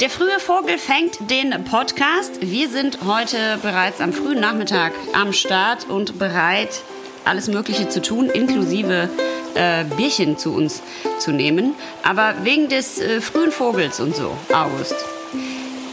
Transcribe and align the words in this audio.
Der 0.00 0.10
frühe 0.10 0.38
Vogel 0.38 0.78
fängt 0.78 1.28
den 1.28 1.64
Podcast. 1.64 2.40
Wir 2.40 2.68
sind 2.68 2.98
heute 3.04 3.58
bereits 3.62 4.00
am 4.00 4.12
frühen 4.12 4.38
Nachmittag 4.38 4.92
am 5.12 5.32
Start 5.32 5.90
und 5.90 6.20
bereit, 6.20 6.82
alles 7.24 7.48
Mögliche 7.48 7.88
zu 7.88 8.00
tun, 8.00 8.30
inklusive 8.30 9.10
äh, 9.56 9.84
Bierchen 9.96 10.38
zu 10.38 10.54
uns 10.54 10.82
zu 11.18 11.32
nehmen. 11.32 11.74
Aber 12.04 12.36
wegen 12.44 12.68
des 12.68 13.00
äh, 13.00 13.20
frühen 13.20 13.50
Vogels 13.50 13.98
und 13.98 14.14
so, 14.14 14.38
August. 14.52 14.94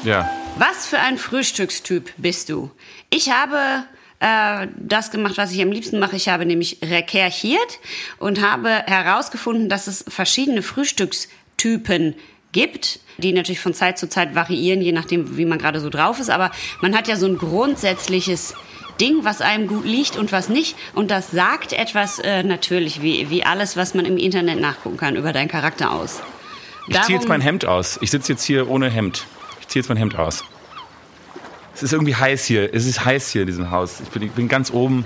Ja. 0.04 0.30
Was 0.60 0.86
für 0.86 1.00
ein 1.00 1.18
Frühstückstyp 1.18 2.14
bist 2.18 2.50
du? 2.50 2.70
Ich 3.10 3.32
habe 3.32 3.86
äh, 4.20 4.68
das 4.78 5.10
gemacht, 5.10 5.38
was 5.38 5.52
ich 5.52 5.64
am 5.64 5.72
liebsten 5.72 5.98
mache. 5.98 6.16
Ich 6.16 6.30
habe 6.30 6.46
nämlich 6.46 6.78
recherchiert 6.84 7.80
und 8.20 8.40
habe 8.40 8.70
herausgefunden, 8.70 9.68
dass 9.68 9.88
es 9.88 10.06
verschiedene 10.08 10.62
Frühstückstypen 10.62 12.12
gibt, 12.12 12.35
die 13.18 13.34
natürlich 13.34 13.60
von 13.60 13.74
Zeit 13.74 13.98
zu 13.98 14.10
Zeit 14.10 14.36
variieren, 14.36 14.82
je 14.82 14.92
nachdem, 14.92 15.38
wie 15.38 15.46
man 15.46 15.60
gerade 15.60 15.80
so 15.80 15.90
drauf 15.90 16.20
ist. 16.20 16.30
Aber 16.30 16.52
man 16.82 16.96
hat 16.96 17.08
ja 17.08 17.16
so 17.16 17.26
ein 17.26 17.38
grundsätzliches 17.38 18.56
Ding, 19.00 19.20
was 19.24 19.42
einem 19.42 19.68
gut 19.68 19.86
liegt 19.86 20.18
und 20.18 20.32
was 20.32 20.50
nicht. 20.50 20.76
Und 20.94 21.12
das 21.12 21.32
sagt 21.32 21.74
etwas 21.74 22.20
äh, 22.20 22.44
natürlich, 22.44 23.02
wie, 23.02 23.30
wie 23.30 23.44
alles, 23.44 23.78
was 23.78 23.94
man 23.94 24.06
im 24.06 24.18
Internet 24.18 24.60
nachgucken 24.60 24.98
kann, 24.98 25.16
über 25.16 25.34
deinen 25.34 25.50
Charakter 25.50 25.92
aus. 25.92 26.22
Ich 26.88 27.02
ziehe 27.02 27.18
jetzt 27.18 27.28
mein 27.28 27.42
Hemd 27.42 27.66
aus. 27.66 27.98
Ich 28.02 28.12
sitze 28.12 28.34
jetzt 28.34 28.44
hier 28.44 28.70
ohne 28.70 28.90
Hemd. 28.90 29.26
Ich 29.60 29.68
ziehe 29.68 29.82
jetzt 29.82 29.90
mein 29.90 29.98
Hemd 29.98 30.18
aus. 30.18 30.44
Es 31.74 31.84
ist 31.84 31.94
irgendwie 31.94 32.16
heiß 32.16 32.46
hier. 32.46 32.74
Es 32.74 32.86
ist 32.86 33.04
heiß 33.04 33.30
hier 33.30 33.42
in 33.42 33.48
diesem 33.48 33.72
Haus. 33.72 34.00
Ich 34.02 34.10
bin, 34.10 34.22
ich 34.22 34.32
bin 34.32 34.48
ganz 34.48 34.72
oben. 34.72 35.06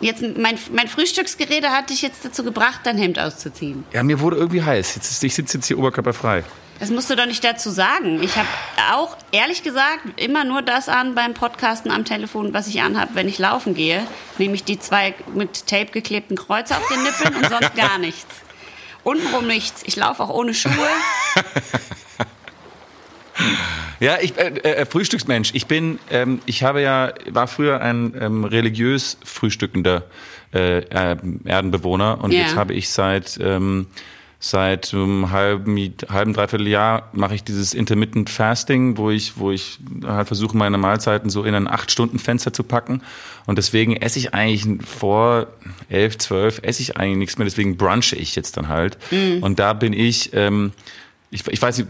Jetzt, 0.00 0.22
mein, 0.22 0.58
mein 0.72 0.88
Frühstücksgerede 0.88 1.70
hat 1.70 1.90
dich 1.90 2.02
jetzt 2.02 2.24
dazu 2.24 2.42
gebracht, 2.42 2.80
dein 2.84 2.98
Hemd 2.98 3.18
auszuziehen. 3.18 3.84
Ja, 3.92 4.02
mir 4.02 4.20
wurde 4.20 4.36
irgendwie 4.36 4.62
heiß. 4.62 4.96
Jetzt, 4.96 5.22
ich 5.22 5.34
sitze 5.34 5.58
jetzt 5.58 5.66
hier 5.66 5.78
oberkörperfrei. 5.78 6.44
Das 6.80 6.90
musst 6.90 7.10
du 7.10 7.14
doch 7.14 7.26
nicht 7.26 7.44
dazu 7.44 7.70
sagen. 7.70 8.22
Ich 8.22 8.36
habe 8.36 8.48
auch, 8.92 9.16
ehrlich 9.32 9.62
gesagt, 9.62 10.00
immer 10.16 10.44
nur 10.44 10.62
das 10.62 10.88
an 10.88 11.14
beim 11.14 11.34
Podcasten 11.34 11.90
am 11.90 12.04
Telefon, 12.06 12.54
was 12.54 12.66
ich 12.68 12.80
anhabe, 12.80 13.10
wenn 13.14 13.28
ich 13.28 13.38
laufen 13.38 13.74
gehe. 13.74 14.02
Nämlich 14.38 14.64
die 14.64 14.78
zwei 14.78 15.14
mit 15.34 15.66
Tape 15.66 15.92
geklebten 15.92 16.36
Kreuze 16.36 16.74
auf 16.76 16.88
den 16.88 17.02
Nippeln 17.02 17.36
und 17.36 17.48
sonst 17.50 17.74
gar 17.76 17.98
nichts. 18.00 18.34
Untenrum 19.04 19.46
nichts. 19.46 19.82
Ich 19.84 19.96
laufe 19.96 20.22
auch 20.22 20.30
ohne 20.30 20.54
Schuhe. 20.54 20.72
Ja, 24.00 24.16
ich 24.20 24.36
äh, 24.38 24.48
äh, 24.48 24.86
Frühstücksmensch. 24.86 25.50
Ich 25.54 25.66
bin, 25.66 25.98
ähm, 26.10 26.40
ich 26.46 26.62
habe 26.62 26.80
ja, 26.80 27.12
war 27.30 27.46
früher 27.48 27.80
ein 27.82 28.14
ähm, 28.18 28.44
religiös 28.44 29.18
frühstückender 29.24 30.04
äh, 30.54 30.78
äh, 30.78 31.16
Erdenbewohner 31.44 32.22
und 32.22 32.32
Ja. 32.32 32.40
jetzt 32.40 32.56
habe 32.56 32.72
ich 32.74 32.88
seit 32.90 33.38
ähm, 33.42 33.86
seit 34.42 34.94
einem 34.94 35.30
halben 35.30 35.76
halben 36.08 36.32
dreiviertel 36.32 36.66
Jahr 36.66 37.10
mache 37.12 37.34
ich 37.34 37.44
dieses 37.44 37.74
intermittent 37.74 38.30
Fasting, 38.30 38.96
wo 38.96 39.10
ich 39.10 39.36
wo 39.36 39.50
ich 39.50 39.78
halt 40.04 40.26
versuche 40.26 40.56
meine 40.56 40.78
Mahlzeiten 40.78 41.28
so 41.28 41.44
in 41.44 41.54
ein 41.54 41.68
acht 41.68 41.90
Stunden 41.90 42.18
Fenster 42.18 42.52
zu 42.52 42.64
packen 42.64 43.02
und 43.46 43.58
deswegen 43.58 43.94
esse 43.96 44.18
ich 44.18 44.32
eigentlich 44.32 44.66
vor 44.86 45.48
elf 45.90 46.16
zwölf 46.16 46.60
esse 46.62 46.80
ich 46.80 46.96
eigentlich 46.96 47.18
nichts 47.18 47.38
mehr, 47.38 47.44
deswegen 47.44 47.76
brunche 47.76 48.16
ich 48.16 48.34
jetzt 48.34 48.56
dann 48.56 48.68
halt 48.68 48.96
und 49.42 49.58
da 49.58 49.74
bin 49.74 49.92
ich 49.92 50.32
ähm, 50.32 50.72
ich, 51.30 51.46
ich 51.46 51.62
weiß 51.62 51.78
nicht, 51.78 51.88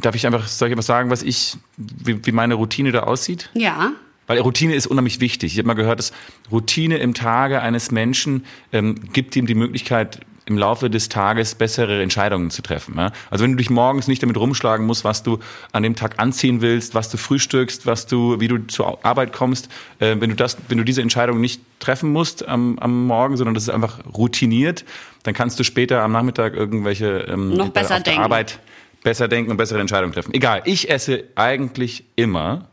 darf 0.00 0.14
ich 0.14 0.26
einfach, 0.26 0.48
soll 0.48 0.68
ich 0.68 0.72
etwas 0.72 0.86
sagen, 0.86 1.10
was 1.10 1.22
ich, 1.22 1.58
wie, 1.76 2.24
wie 2.24 2.32
meine 2.32 2.54
Routine 2.54 2.92
da 2.92 3.00
aussieht? 3.00 3.50
Ja. 3.52 3.92
Weil 4.26 4.38
Routine 4.38 4.74
ist 4.74 4.86
unheimlich 4.86 5.20
wichtig. 5.20 5.52
Ich 5.52 5.58
habe 5.58 5.66
mal 5.66 5.74
gehört, 5.74 5.98
dass 5.98 6.12
Routine 6.50 6.98
im 6.98 7.14
Tage 7.14 7.60
eines 7.60 7.90
Menschen 7.90 8.46
ähm, 8.72 8.94
gibt 9.12 9.36
ihm 9.36 9.46
die 9.46 9.54
Möglichkeit, 9.54 10.20
im 10.50 10.58
Laufe 10.58 10.90
des 10.90 11.08
Tages 11.08 11.54
bessere 11.54 12.02
Entscheidungen 12.02 12.50
zu 12.50 12.60
treffen. 12.60 12.96
Ja? 12.98 13.12
Also 13.30 13.44
wenn 13.44 13.52
du 13.52 13.56
dich 13.56 13.70
morgens 13.70 14.08
nicht 14.08 14.22
damit 14.22 14.36
rumschlagen 14.36 14.84
musst, 14.84 15.04
was 15.04 15.22
du 15.22 15.38
an 15.72 15.84
dem 15.84 15.94
Tag 15.94 16.18
anziehen 16.18 16.60
willst, 16.60 16.94
was 16.94 17.08
du 17.08 17.16
frühstückst, 17.16 17.86
was 17.86 18.06
du, 18.06 18.40
wie 18.40 18.48
du 18.48 18.66
zur 18.66 19.04
Arbeit 19.04 19.32
kommst, 19.32 19.68
äh, 20.00 20.16
wenn 20.18 20.30
du 20.30 20.36
das, 20.36 20.56
wenn 20.68 20.76
du 20.76 20.84
diese 20.84 21.00
Entscheidung 21.00 21.40
nicht 21.40 21.62
treffen 21.78 22.12
musst 22.12 22.46
am, 22.46 22.78
am 22.80 23.06
Morgen, 23.06 23.36
sondern 23.36 23.54
das 23.54 23.62
ist 23.62 23.70
einfach 23.70 24.00
routiniert, 24.12 24.84
dann 25.22 25.34
kannst 25.34 25.58
du 25.60 25.64
später 25.64 26.02
am 26.02 26.12
Nachmittag 26.12 26.54
irgendwelche 26.54 27.20
ähm, 27.30 27.54
Noch 27.54 27.68
besser 27.68 27.96
auf 27.96 28.02
der 28.02 28.12
denken. 28.12 28.22
Arbeit 28.24 28.58
besser 29.04 29.28
denken 29.28 29.52
und 29.52 29.56
bessere 29.56 29.80
Entscheidungen 29.80 30.12
treffen. 30.12 30.34
Egal, 30.34 30.62
ich 30.64 30.90
esse 30.90 31.24
eigentlich 31.36 32.04
immer 32.16 32.66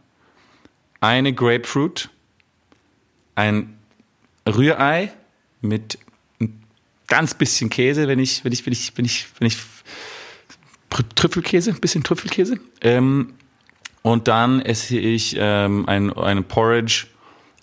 eine 1.00 1.32
Grapefruit, 1.32 2.10
ein 3.36 3.78
Rührei 4.48 5.12
mit 5.62 6.00
ganz 7.08 7.34
bisschen 7.34 7.70
Käse, 7.70 8.08
wenn 8.08 8.20
ich, 8.20 8.44
wenn 8.44 8.54
ich, 8.54 8.66
wenn 8.66 8.74
ich, 8.74 8.92
wenn 8.96 9.06
ich, 9.06 9.26
wenn 9.40 9.48
ich 9.48 9.58
Trü- 10.92 11.16
Trüffelkäse, 11.16 11.72
ein 11.72 11.80
bisschen 11.80 12.04
Trüffelkäse. 12.04 12.60
Ähm, 12.82 13.34
und 14.02 14.28
dann 14.28 14.62
esse 14.62 14.98
ich 14.98 15.36
ähm, 15.38 15.88
ein, 15.88 16.14
ein 16.14 16.44
Porridge 16.46 17.08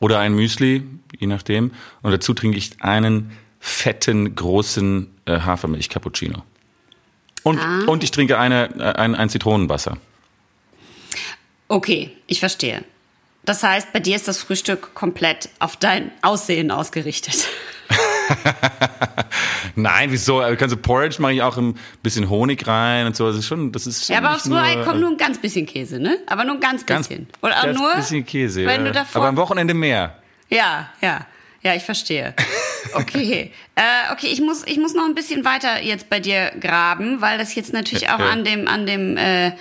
oder 0.00 0.18
ein 0.18 0.34
Müsli, 0.34 0.82
je 1.18 1.26
nachdem. 1.26 1.70
Und 2.02 2.12
dazu 2.12 2.34
trinke 2.34 2.58
ich 2.58 2.82
einen 2.82 3.32
fetten, 3.60 4.34
großen 4.34 5.10
äh, 5.24 5.40
Hafermilch-Cappuccino. 5.40 6.42
Und, 7.42 7.60
und 7.86 8.04
ich 8.04 8.10
trinke 8.10 8.38
eine, 8.38 8.74
äh, 8.78 8.98
ein, 8.98 9.14
ein 9.14 9.28
Zitronenwasser. 9.30 9.96
Okay, 11.68 12.10
ich 12.26 12.40
verstehe. 12.40 12.84
Das 13.44 13.62
heißt, 13.62 13.92
bei 13.92 14.00
dir 14.00 14.16
ist 14.16 14.28
das 14.28 14.42
Frühstück 14.42 14.94
komplett 14.94 15.48
auf 15.58 15.76
dein 15.76 16.10
Aussehen 16.22 16.70
ausgerichtet. 16.70 17.46
Nein, 19.76 20.12
wieso? 20.12 20.38
Also 20.38 20.56
kannst 20.56 20.74
du 20.74 20.76
Porridge 20.76 21.16
mache 21.20 21.32
ich 21.32 21.42
auch 21.42 21.56
ein 21.56 21.76
bisschen 22.02 22.28
Honig 22.30 22.66
rein 22.66 23.06
und 23.06 23.16
so. 23.16 23.26
Das 23.26 23.36
ist 23.36 23.46
schon, 23.46 23.72
das 23.72 23.86
ist 23.86 24.06
schon 24.06 24.14
Ja, 24.14 24.20
aber 24.20 24.34
aufs 24.36 24.48
Rührei 24.48 24.76
kommt 24.84 25.00
nur 25.00 25.10
ein 25.10 25.16
ganz 25.16 25.38
bisschen 25.38 25.66
Käse, 25.66 25.98
ne? 25.98 26.18
Aber 26.26 26.44
nur 26.44 26.54
ein 26.54 26.60
ganz 26.60 26.86
ganz, 26.86 27.08
bisschen. 27.08 27.28
Oder 27.42 27.54
ganz 27.54 27.78
nur 27.78 27.94
bisschen 27.94 28.24
Käse. 28.24 28.64
wenn 28.66 28.82
ja. 28.82 28.86
du 28.86 28.92
davor 28.92 29.22
aber 29.22 29.28
am 29.28 29.36
Wochenende 29.36 29.74
mehr. 29.74 30.18
Ja, 30.48 30.90
ja. 31.00 31.26
Ja, 31.62 31.74
ich 31.74 31.82
verstehe. 31.82 32.34
Okay. 32.92 33.50
äh, 33.74 34.12
okay, 34.12 34.28
ich 34.28 34.40
muss, 34.40 34.62
ich 34.66 34.76
muss 34.76 34.94
noch 34.94 35.06
ein 35.06 35.14
bisschen 35.14 35.44
weiter 35.44 35.82
jetzt 35.82 36.10
bei 36.10 36.20
dir 36.20 36.52
graben, 36.60 37.20
weil 37.20 37.38
das 37.38 37.54
jetzt 37.54 37.72
natürlich 37.72 38.10
auch 38.10 38.20
an 38.20 38.44
dem, 38.44 38.68
an 38.68 38.86
dem 38.86 39.16
äh, 39.16 39.52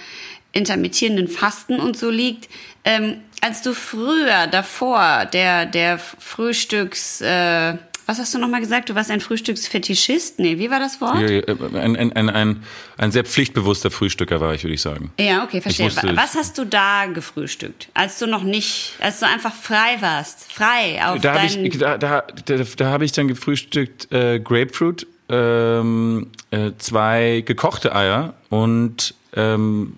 intermittierenden 0.52 1.28
Fasten 1.28 1.80
und 1.80 1.98
so 1.98 2.12
liegt. 2.12 2.48
Ähm, 2.84 3.22
als 3.42 3.62
du 3.62 3.74
früher 3.74 4.48
davor 4.48 5.26
der, 5.26 5.66
der 5.66 5.98
Frühstücks, 5.98 7.22
äh, 7.22 7.76
was 8.14 8.20
hast 8.20 8.34
du 8.36 8.38
nochmal 8.38 8.60
gesagt? 8.62 8.90
Du 8.90 8.96
warst 8.96 9.10
ein 9.10 9.20
Frühstücksfetischist? 9.20 10.38
Nee, 10.40 10.60
wie 10.60 10.70
war 10.70 10.80
das 10.80 11.02
Wort? 11.02 11.20
Ja, 11.20 11.28
ja, 11.30 11.42
Ein, 11.82 11.96
ein, 11.96 12.14
ein, 12.14 12.30
ein, 12.30 12.64
ein 12.98 13.12
sehr 13.12 13.24
pflichtbewusster 13.24 13.90
Frühstücker 13.90 14.40
war 14.40 14.54
ich, 14.54 14.64
würde 14.64 14.76
ich 14.76 14.82
sagen. 14.82 15.12
Ja, 15.20 15.44
okay, 15.44 15.62
verstehe. 15.62 15.88
wusste- 15.88 16.16
Was 16.16 16.36
hast 16.36 16.58
du 16.60 16.66
da 16.66 17.08
gefrühstückt? 17.08 17.90
Als 17.96 18.20
du 18.20 18.28
noch 18.28 18.44
nicht, 18.44 18.94
als 19.00 19.20
du 19.20 19.26
einfach 19.28 19.54
frei 19.54 19.98
warst, 20.00 20.54
frei 20.54 21.02
auf 21.04 21.20
Da 21.22 21.34
habe 21.34 21.48
ich, 21.48 21.78
da, 21.80 21.98
da, 21.98 22.24
da, 22.46 22.56
da 22.78 22.92
hab 22.92 23.02
ich 23.02 23.12
dann 23.14 23.28
gefrühstückt 23.28 24.12
äh, 24.12 24.40
Grapefruit, 24.40 25.08
ähm, 25.30 26.28
äh, 26.52 26.72
zwei 26.78 27.42
gekochte 27.46 27.96
Eier 27.96 28.36
und 28.50 29.16
ähm, 29.36 29.98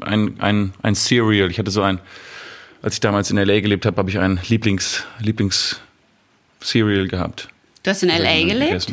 ein, 0.00 0.36
ein, 0.40 0.72
ein 0.82 0.94
Cereal. 0.94 1.50
Ich 1.50 1.58
hatte 1.58 1.70
so 1.72 1.82
ein, 1.82 1.98
als 2.82 2.94
ich 2.94 3.00
damals 3.00 3.30
in 3.30 3.38
L.A. 3.38 3.60
gelebt 3.60 3.86
habe, 3.86 3.96
habe 3.96 4.10
ich 4.10 4.18
ein 4.18 4.38
Lieblings, 4.48 5.04
Lieblings 5.18 5.80
Cereal 6.64 7.06
gehabt. 7.08 7.48
du 7.82 7.90
hast 7.90 8.02
in 8.02 8.10
L.A. 8.10 8.42
Gegessen. 8.42 8.58
gelebt? 8.58 8.92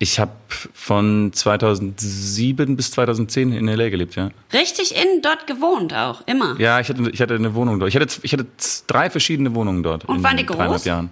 Ich 0.00 0.20
habe 0.20 0.30
von 0.48 1.32
2007 1.32 2.76
bis 2.76 2.92
2010 2.92 3.52
in 3.52 3.66
L.A. 3.66 3.88
gelebt, 3.88 4.14
ja. 4.14 4.30
Richtig 4.52 4.94
in 4.94 5.22
dort 5.22 5.46
gewohnt 5.48 5.92
auch, 5.92 6.22
immer. 6.26 6.54
Ja, 6.60 6.78
ich 6.78 6.88
hatte, 6.88 7.10
ich 7.10 7.20
hatte 7.20 7.34
eine 7.34 7.54
Wohnung 7.54 7.80
dort. 7.80 7.88
Ich 7.88 7.96
hatte, 7.96 8.20
ich 8.22 8.32
hatte 8.32 8.46
drei 8.86 9.10
verschiedene 9.10 9.54
Wohnungen 9.54 9.82
dort. 9.82 10.04
Und 10.04 10.22
waren 10.22 10.36
die 10.36 10.46
groß? 10.46 10.84
Jahren. 10.84 11.10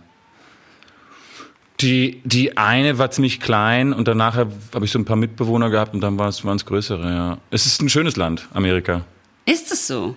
Die, 1.81 2.23
die 2.25 2.57
eine 2.57 2.97
war 2.99 3.11
ziemlich 3.11 3.41
klein 3.41 3.93
und 3.93 4.09
danach 4.09 4.37
habe 4.37 4.53
ich 4.85 4.91
so 4.91 4.99
ein 4.99 5.05
paar 5.05 5.17
Mitbewohner 5.17 5.69
gehabt 5.69 5.93
und 5.93 6.01
dann 6.01 6.17
waren 6.19 6.29
es 6.29 6.65
größere, 6.65 7.11
ja. 7.11 7.39
Es 7.51 7.67
ist 7.67 7.83
ein 7.83 7.89
schönes 7.89 8.17
Land, 8.17 8.49
Amerika. 8.55 9.05
Ist 9.45 9.73
es 9.73 9.87
so? 9.87 10.17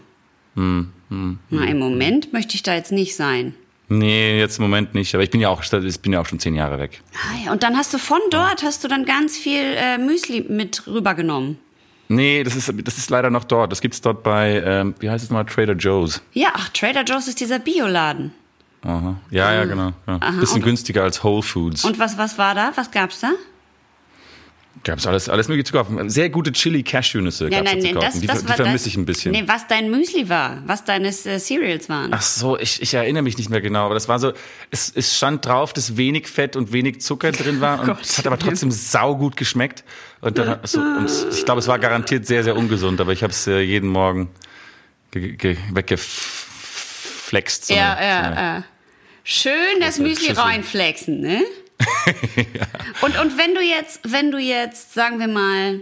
Hm, 0.56 0.90
Na, 1.50 1.66
im 1.66 1.80
Moment 1.80 2.34
möchte 2.34 2.56
ich 2.56 2.64
da 2.64 2.76
jetzt 2.76 2.92
nicht 2.92 3.16
sein. 3.16 3.56
Nee, 3.90 4.38
jetzt 4.40 4.60
im 4.60 4.64
Moment 4.64 4.94
nicht, 4.94 5.14
aber 5.16 5.24
ich 5.24 5.32
bin 5.32 5.42
ja 5.42 5.50
auch, 5.50 5.64
ich 5.64 6.00
bin 6.00 6.14
ja 6.14 6.22
auch 6.22 6.26
schon 6.28 6.40
zehn 6.40 6.54
Jahre 6.54 6.78
weg. 6.80 7.02
Ah, 7.14 7.46
ja. 7.46 7.52
Und 7.52 7.64
dann 7.64 7.76
hast 7.76 7.94
du 7.94 7.98
von 7.98 8.20
dort, 8.30 8.62
hast 8.64 8.84
du 8.84 8.88
dann 8.88 9.04
ganz 9.06 9.36
viel 9.36 9.62
äh, 9.76 9.98
Müsli 9.98 10.46
mit 10.48 10.86
rübergenommen. 10.86 11.58
Nee, 12.08 12.44
das 12.44 12.56
ist, 12.56 12.72
das 12.84 12.98
ist 12.98 13.10
leider 13.10 13.30
noch 13.30 13.44
dort. 13.44 13.72
Das 13.72 13.82
gibt's 13.82 14.02
dort 14.02 14.24
bei, 14.24 14.64
ähm, 14.66 14.96
wie 15.00 15.10
heißt 15.10 15.24
es 15.24 15.30
mal, 15.30 15.44
Trader 15.44 15.74
Joe's. 15.74 16.22
Ja, 16.34 16.50
ach, 16.54 16.70
Trader 16.70 17.04
Joe's 17.04 17.28
ist 17.28 17.40
dieser 17.40 17.60
Bioladen. 17.60 18.32
Aha. 18.84 19.16
Ja, 19.30 19.54
ja, 19.54 19.66
genau. 19.66 19.92
Ja. 20.08 20.18
Aha, 20.20 20.40
Bisschen 20.40 20.62
günstiger 20.62 21.04
als 21.04 21.24
Whole 21.24 21.42
Foods. 21.44 21.84
Und 21.84 22.00
was, 22.00 22.18
was 22.18 22.38
war 22.38 22.56
da? 22.56 22.72
Was 22.76 22.92
gab's 22.92 23.20
da? 23.20 23.32
Gab's 24.84 25.06
alles, 25.06 25.28
alles 25.28 25.48
mögliche 25.50 25.66
zu 25.66 25.74
kaufen. 25.74 26.10
Sehr 26.10 26.30
gute 26.30 26.52
Chili-Cashew-Nüsse 26.54 27.50
Ja, 27.50 27.62
gab's 27.62 27.72
nein, 27.74 27.76
da 27.76 27.82
zu 27.82 27.86
nein, 27.88 27.94
kaufen. 27.96 28.06
das, 28.06 28.20
die 28.22 28.28
das 28.28 28.46
die 28.46 28.54
vermisse 28.54 28.88
ich 28.88 28.96
ein 28.98 29.06
bisschen. 29.06 29.32
Nee, 29.34 29.44
was 29.46 29.68
dein 29.68 29.92
Müsli 29.92 30.30
war, 30.30 30.64
was 30.66 30.86
deine 30.86 31.10
äh, 31.10 31.38
Cereals 31.40 31.90
waren. 31.90 32.14
Ach 32.14 32.22
so, 32.22 32.58
ich, 32.58 32.82
ich 32.82 32.94
erinnere 32.94 33.24
mich 33.24 33.38
nicht 33.38 33.50
mehr 33.50 33.60
genau, 33.62 33.86
aber 33.86 33.94
das 33.94 34.08
war 34.08 34.20
so, 34.20 34.32
es, 34.72 34.92
es 34.96 35.18
stand 35.18 35.46
drauf, 35.46 35.74
dass 35.74 35.98
wenig 35.98 36.28
Fett 36.28 36.56
und 36.56 36.72
wenig 36.72 37.02
Zucker 37.02 37.32
drin 37.34 37.60
war 37.62 37.80
und 37.82 37.86
Gott. 37.88 38.02
es 38.02 38.18
hat 38.18 38.26
aber 38.26 38.40
trotzdem 38.40 38.72
saugut 38.72 39.36
geschmeckt. 39.36 39.84
Und, 40.22 40.38
dann, 40.38 40.60
so, 40.64 40.80
und 40.80 41.10
ich 41.32 41.44
glaube, 41.46 41.60
es 41.60 41.68
war 41.68 41.78
garantiert 41.78 42.26
sehr, 42.26 42.44
sehr 42.44 42.56
ungesund, 42.56 43.02
aber 43.02 43.12
ich 43.12 43.22
habe 43.24 43.32
es 43.32 43.48
äh, 43.48 43.60
jeden 43.60 43.90
Morgen 43.90 44.30
ge, 45.12 45.34
ge, 45.36 45.58
weggeflext. 45.74 47.68
So 47.68 47.74
ja, 47.74 47.94
eine- 47.96 48.36
so 48.36 48.40
ja, 48.40 48.56
ja. 48.58 48.64
Schön 49.24 49.80
das 49.82 50.00
Müsli 50.00 50.32
reinflexen, 50.32 51.20
ne? 51.20 51.42
und, 53.02 53.18
und 53.18 53.38
wenn 53.38 53.56
du 53.56 53.62
jetzt, 53.62 54.02
wenn 54.12 54.32
du 54.32 54.38
jetzt, 54.38 54.94
sagen 54.94 55.20
wir 55.20 55.28
mal, 55.28 55.82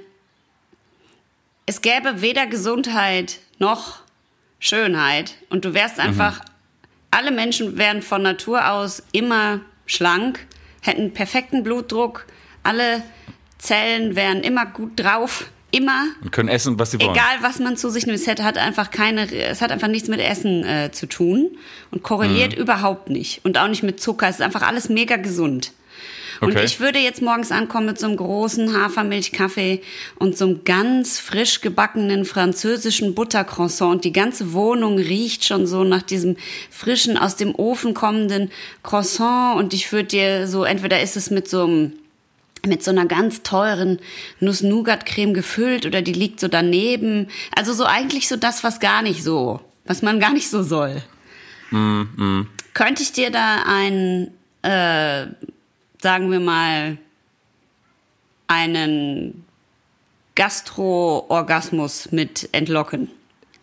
es 1.65 1.81
gäbe 1.81 2.21
weder 2.21 2.45
Gesundheit 2.47 3.39
noch 3.59 3.99
Schönheit 4.59 5.35
und 5.49 5.65
du 5.65 5.73
wärst 5.73 5.99
einfach, 5.99 6.41
alle 7.11 7.31
Menschen 7.31 7.77
wären 7.77 8.01
von 8.01 8.21
Natur 8.21 8.71
aus 8.71 9.03
immer 9.11 9.61
schlank, 9.85 10.45
hätten 10.81 11.13
perfekten 11.13 11.63
Blutdruck, 11.63 12.25
alle 12.63 13.03
Zellen 13.57 14.15
wären 14.15 14.41
immer 14.41 14.65
gut 14.65 14.91
drauf, 14.99 15.49
immer. 15.71 16.05
Und 16.21 16.31
können 16.31 16.49
essen, 16.49 16.79
was 16.79 16.91
sie 16.91 16.99
wollen. 16.99 17.11
Egal, 17.11 17.37
was 17.41 17.59
man 17.59 17.75
zu 17.75 17.89
sich 17.89 18.05
nimmt, 18.05 18.17
es 18.19 18.27
hat, 18.27 18.41
hat 18.41 18.57
einfach 18.57 18.91
keine, 18.91 19.29
es 19.31 19.61
hat 19.61 19.71
einfach 19.71 19.87
nichts 19.87 20.07
mit 20.07 20.19
Essen 20.19 20.63
äh, 20.63 20.91
zu 20.91 21.07
tun 21.07 21.57
und 21.91 22.03
korreliert 22.03 22.55
Mhm. 22.55 22.61
überhaupt 22.61 23.09
nicht 23.09 23.43
und 23.43 23.57
auch 23.57 23.67
nicht 23.67 23.83
mit 23.83 23.99
Zucker. 23.99 24.27
Es 24.27 24.35
ist 24.35 24.41
einfach 24.41 24.61
alles 24.61 24.89
mega 24.89 25.17
gesund. 25.17 25.73
Und 26.39 26.51
Okay. 26.51 26.65
ich 26.65 26.79
würde 26.79 26.99
jetzt 26.99 27.21
morgens 27.21 27.51
ankommen 27.51 27.87
mit 27.87 27.99
so 27.99 28.07
einem 28.07 28.17
großen 28.17 28.73
Hafermilchkaffee 28.73 29.81
und 30.19 30.37
so 30.37 30.45
einem 30.45 30.63
ganz 30.63 31.19
frisch 31.19 31.61
gebackenen 31.61 32.25
französischen 32.25 33.15
Buttercroissant. 33.15 33.95
Und 33.95 34.05
die 34.05 34.13
ganze 34.13 34.53
Wohnung 34.53 34.97
riecht 34.97 35.45
schon 35.45 35.65
so 35.65 35.83
nach 35.83 36.03
diesem 36.03 36.37
frischen, 36.69 37.17
aus 37.17 37.35
dem 37.35 37.55
Ofen 37.55 37.93
kommenden 37.93 38.51
Croissant. 38.83 39.57
Und 39.57 39.73
ich 39.73 39.91
würde 39.91 40.09
dir 40.09 40.47
so, 40.47 40.63
entweder 40.63 41.01
ist 41.01 41.17
es 41.17 41.29
mit 41.29 41.47
so 41.49 41.63
einem 41.63 41.93
mit 42.65 42.83
so 42.83 42.91
einer 42.91 43.05
ganz 43.05 43.43
teuren 43.43 43.99
Nuss-Nougat-Creme 44.39 45.33
gefüllt 45.33 45.85
oder 45.85 46.01
die 46.01 46.11
liegt 46.11 46.39
so 46.39 46.47
daneben. 46.47 47.27
Also 47.55 47.71
so 47.71 47.85
eigentlich 47.85 48.27
so 48.27 48.35
das, 48.35 48.63
was 48.63 48.79
gar 48.79 49.03
nicht 49.03 49.23
so, 49.23 49.61
was 49.85 50.01
man 50.01 50.19
gar 50.19 50.33
nicht 50.33 50.49
so 50.49 50.63
soll. 50.63 51.01
Könnte 52.73 53.03
ich 53.03 53.11
dir 53.11 53.29
da 53.31 53.63
ein, 53.65 54.31
äh, 54.63 55.27
sagen 56.01 56.31
wir 56.31 56.39
mal, 56.39 56.97
einen 58.47 59.45
Gastro-Orgasmus 60.35 62.11
mit 62.11 62.49
entlocken? 62.51 63.09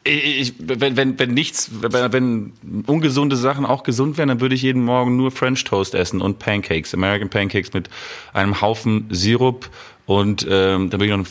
Ich, 0.07 0.55
wenn, 0.59 0.97
wenn, 0.99 1.19
wenn 1.19 1.31
nichts, 1.33 1.71
wenn, 1.81 2.13
wenn 2.13 2.85
ungesunde 2.87 3.37
Sachen 3.37 3.65
auch 3.65 3.85
gesund 3.85 4.19
wären, 4.19 4.29
dann 4.29 4.41
würde 4.41 4.55
ich 4.55 4.61
jeden 4.61 4.85
Morgen 4.85 5.17
nur 5.17 5.31
French 5.31 5.65
Toast 5.65 5.95
essen 5.95 6.21
und 6.21 6.39
Pancakes, 6.39 6.93
American 6.93 7.31
Pancakes 7.31 7.73
mit 7.73 7.89
einem 8.35 8.61
Haufen 8.61 9.07
Sirup 9.09 9.71
und 10.05 10.47
ähm, 10.51 10.91
dann 10.91 11.01
würde 11.01 11.07
ich 11.07 11.11
noch 11.11 11.19
eine 11.19 11.27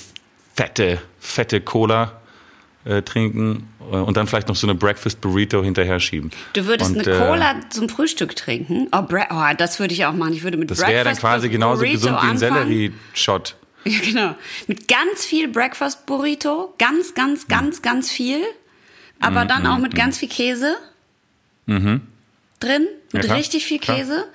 fette, 0.55 1.01
fette 1.19 1.61
Cola 1.61 2.22
äh, 2.85 3.01
trinken 3.01 3.67
äh, 3.91 3.95
und 3.95 4.17
dann 4.17 4.27
vielleicht 4.27 4.47
noch 4.47 4.55
so 4.55 4.67
eine 4.67 4.75
Breakfast 4.75 5.21
Burrito 5.21 5.63
hinterher 5.63 5.99
schieben. 5.99 6.31
Du 6.53 6.65
würdest 6.65 6.91
und, 6.95 7.07
eine 7.07 7.17
äh, 7.17 7.27
Cola 7.27 7.55
zum 7.69 7.89
Frühstück 7.89 8.35
trinken? 8.35 8.87
Oh, 8.91 9.03
oh 9.09 9.43
das 9.57 9.79
würde 9.79 9.93
ich 9.93 10.05
auch 10.05 10.13
machen. 10.13 10.33
Ich 10.33 10.43
würde 10.43 10.57
mit 10.57 10.71
Das 10.71 10.79
wäre 10.79 10.91
dann 10.91 11.03
Breakfast 11.03 11.21
quasi 11.21 11.49
genauso 11.49 11.81
Burrito 11.81 11.97
gesund 11.99 12.17
wie 12.21 12.27
ein. 12.27 12.37
Sellerie-Shot. 12.37 13.55
Ja, 13.85 13.99
genau. 13.99 14.35
Mit 14.67 14.87
ganz 14.87 15.25
viel 15.25 15.49
Breakfast 15.49 16.05
Burrito. 16.05 16.73
Ganz, 16.77 17.15
ganz, 17.15 17.49
ganz, 17.49 17.81
ganz 17.81 18.09
viel. 18.09 18.39
Aber 19.19 19.43
dann 19.43 19.67
auch 19.67 19.77
mit 19.77 19.93
ganz 19.93 20.17
viel 20.17 20.29
Käse. 20.29 20.77
Drin. 21.65 22.87
Mit 23.11 23.25
Ja, 23.25 23.33
richtig 23.33 23.65
viel. 23.65 23.79
Käse. 23.79 24.25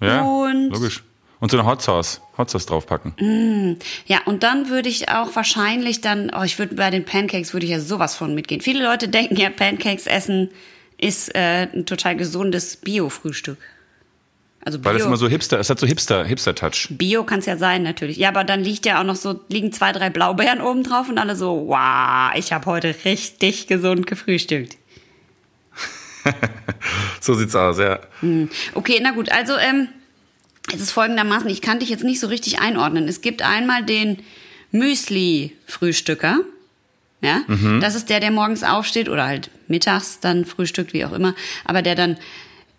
Ja, 0.00 0.22
Und- 0.22 0.70
logisch. 0.70 1.04
Und 1.40 1.50
so 1.50 1.58
eine 1.58 1.68
Hot 1.68 1.82
Sauce, 1.82 2.20
Hot 2.36 2.50
Sauce 2.50 2.66
draufpacken. 2.66 3.78
Ja, 4.06 4.18
und 4.24 4.42
dann 4.42 4.68
würde 4.68 4.88
ich 4.88 5.08
auch 5.08 5.36
wahrscheinlich 5.36 6.00
dann, 6.00 6.32
oh, 6.36 6.42
ich 6.42 6.58
würde 6.58 6.74
bei 6.74 6.90
den 6.90 7.04
Pancakes 7.04 7.52
würde 7.52 7.66
ich 7.66 7.72
ja 7.72 7.80
sowas 7.80 8.16
von 8.16 8.34
mitgehen. 8.34 8.60
Viele 8.60 8.82
Leute 8.82 9.08
denken 9.08 9.36
ja, 9.36 9.50
Pancakes 9.50 10.06
essen 10.06 10.50
ist 11.00 11.32
äh, 11.36 11.68
ein 11.72 11.86
total 11.86 12.16
gesundes 12.16 12.76
Bio-Frühstück. 12.76 13.58
Also 14.64 14.84
Weil 14.84 14.94
das 14.94 15.02
Bio. 15.02 15.06
immer 15.06 15.16
so 15.16 15.28
Hipster, 15.28 15.60
es 15.60 15.70
hat 15.70 15.78
so 15.78 15.86
Hipster, 15.86 16.24
Hipster-Touch. 16.24 16.88
Bio 16.90 17.22
kann 17.22 17.38
es 17.38 17.46
ja 17.46 17.56
sein, 17.56 17.84
natürlich. 17.84 18.16
Ja, 18.16 18.30
aber 18.30 18.42
dann 18.42 18.64
liegt 18.64 18.84
ja 18.84 19.00
auch 19.00 19.04
noch 19.04 19.14
so, 19.14 19.40
liegen 19.48 19.72
zwei, 19.72 19.92
drei 19.92 20.10
Blaubeeren 20.10 20.60
oben 20.60 20.82
drauf 20.82 21.08
und 21.08 21.18
alle 21.18 21.36
so, 21.36 21.68
wow, 21.68 22.32
ich 22.34 22.52
habe 22.52 22.66
heute 22.66 22.94
richtig 23.04 23.68
gesund 23.68 24.06
gefrühstückt. 24.06 24.76
So 27.20 27.34
sieht's 27.34 27.54
aus, 27.54 27.78
ja. 27.78 28.00
Okay, 28.74 29.00
na 29.02 29.12
gut, 29.12 29.30
also 29.32 29.56
ähm, 29.56 29.88
es 30.72 30.80
ist 30.80 30.90
folgendermaßen, 30.90 31.48
ich 31.48 31.62
kann 31.62 31.80
dich 31.80 31.88
jetzt 31.88 32.04
nicht 32.04 32.20
so 32.20 32.26
richtig 32.26 32.60
einordnen. 32.60 33.08
Es 33.08 33.20
gibt 33.20 33.42
einmal 33.42 33.84
den 33.84 34.18
Müsli-Frühstücker. 34.72 36.40
Ja, 37.20 37.42
das 37.80 37.96
ist 37.96 38.10
der, 38.10 38.20
der 38.20 38.30
morgens 38.30 38.62
aufsteht 38.62 39.08
oder 39.08 39.26
halt 39.26 39.50
mittags 39.66 40.20
dann 40.20 40.44
frühstückt, 40.44 40.92
wie 40.92 41.04
auch 41.04 41.12
immer, 41.12 41.34
aber 41.64 41.82
der 41.82 41.96
dann 41.96 42.16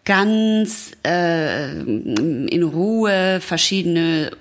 ganz 0.06 0.94
äh, 1.06 1.82
in 1.82 2.64
Ruhe 2.64 3.40
verschiedene 3.42 4.32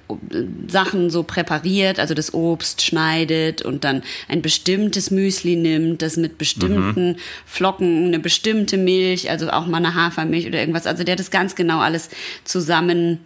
Sachen 0.68 1.10
so 1.10 1.24
präpariert, 1.24 1.98
also 1.98 2.14
das 2.14 2.32
Obst 2.32 2.80
schneidet 2.80 3.62
und 3.62 3.84
dann 3.84 4.02
ein 4.28 4.40
bestimmtes 4.40 5.10
Müsli 5.10 5.56
nimmt, 5.56 6.00
das 6.00 6.16
mit 6.16 6.38
bestimmten 6.38 7.16
Flocken, 7.44 8.06
eine 8.06 8.18
bestimmte 8.18 8.78
Milch, 8.78 9.30
also 9.30 9.50
auch 9.50 9.66
mal 9.66 9.78
eine 9.78 9.94
Hafermilch 9.94 10.46
oder 10.46 10.60
irgendwas, 10.60 10.86
also 10.86 11.04
der 11.04 11.16
das 11.16 11.30
ganz 11.30 11.54
genau 11.54 11.80
alles 11.80 12.08
zusammen 12.44 13.18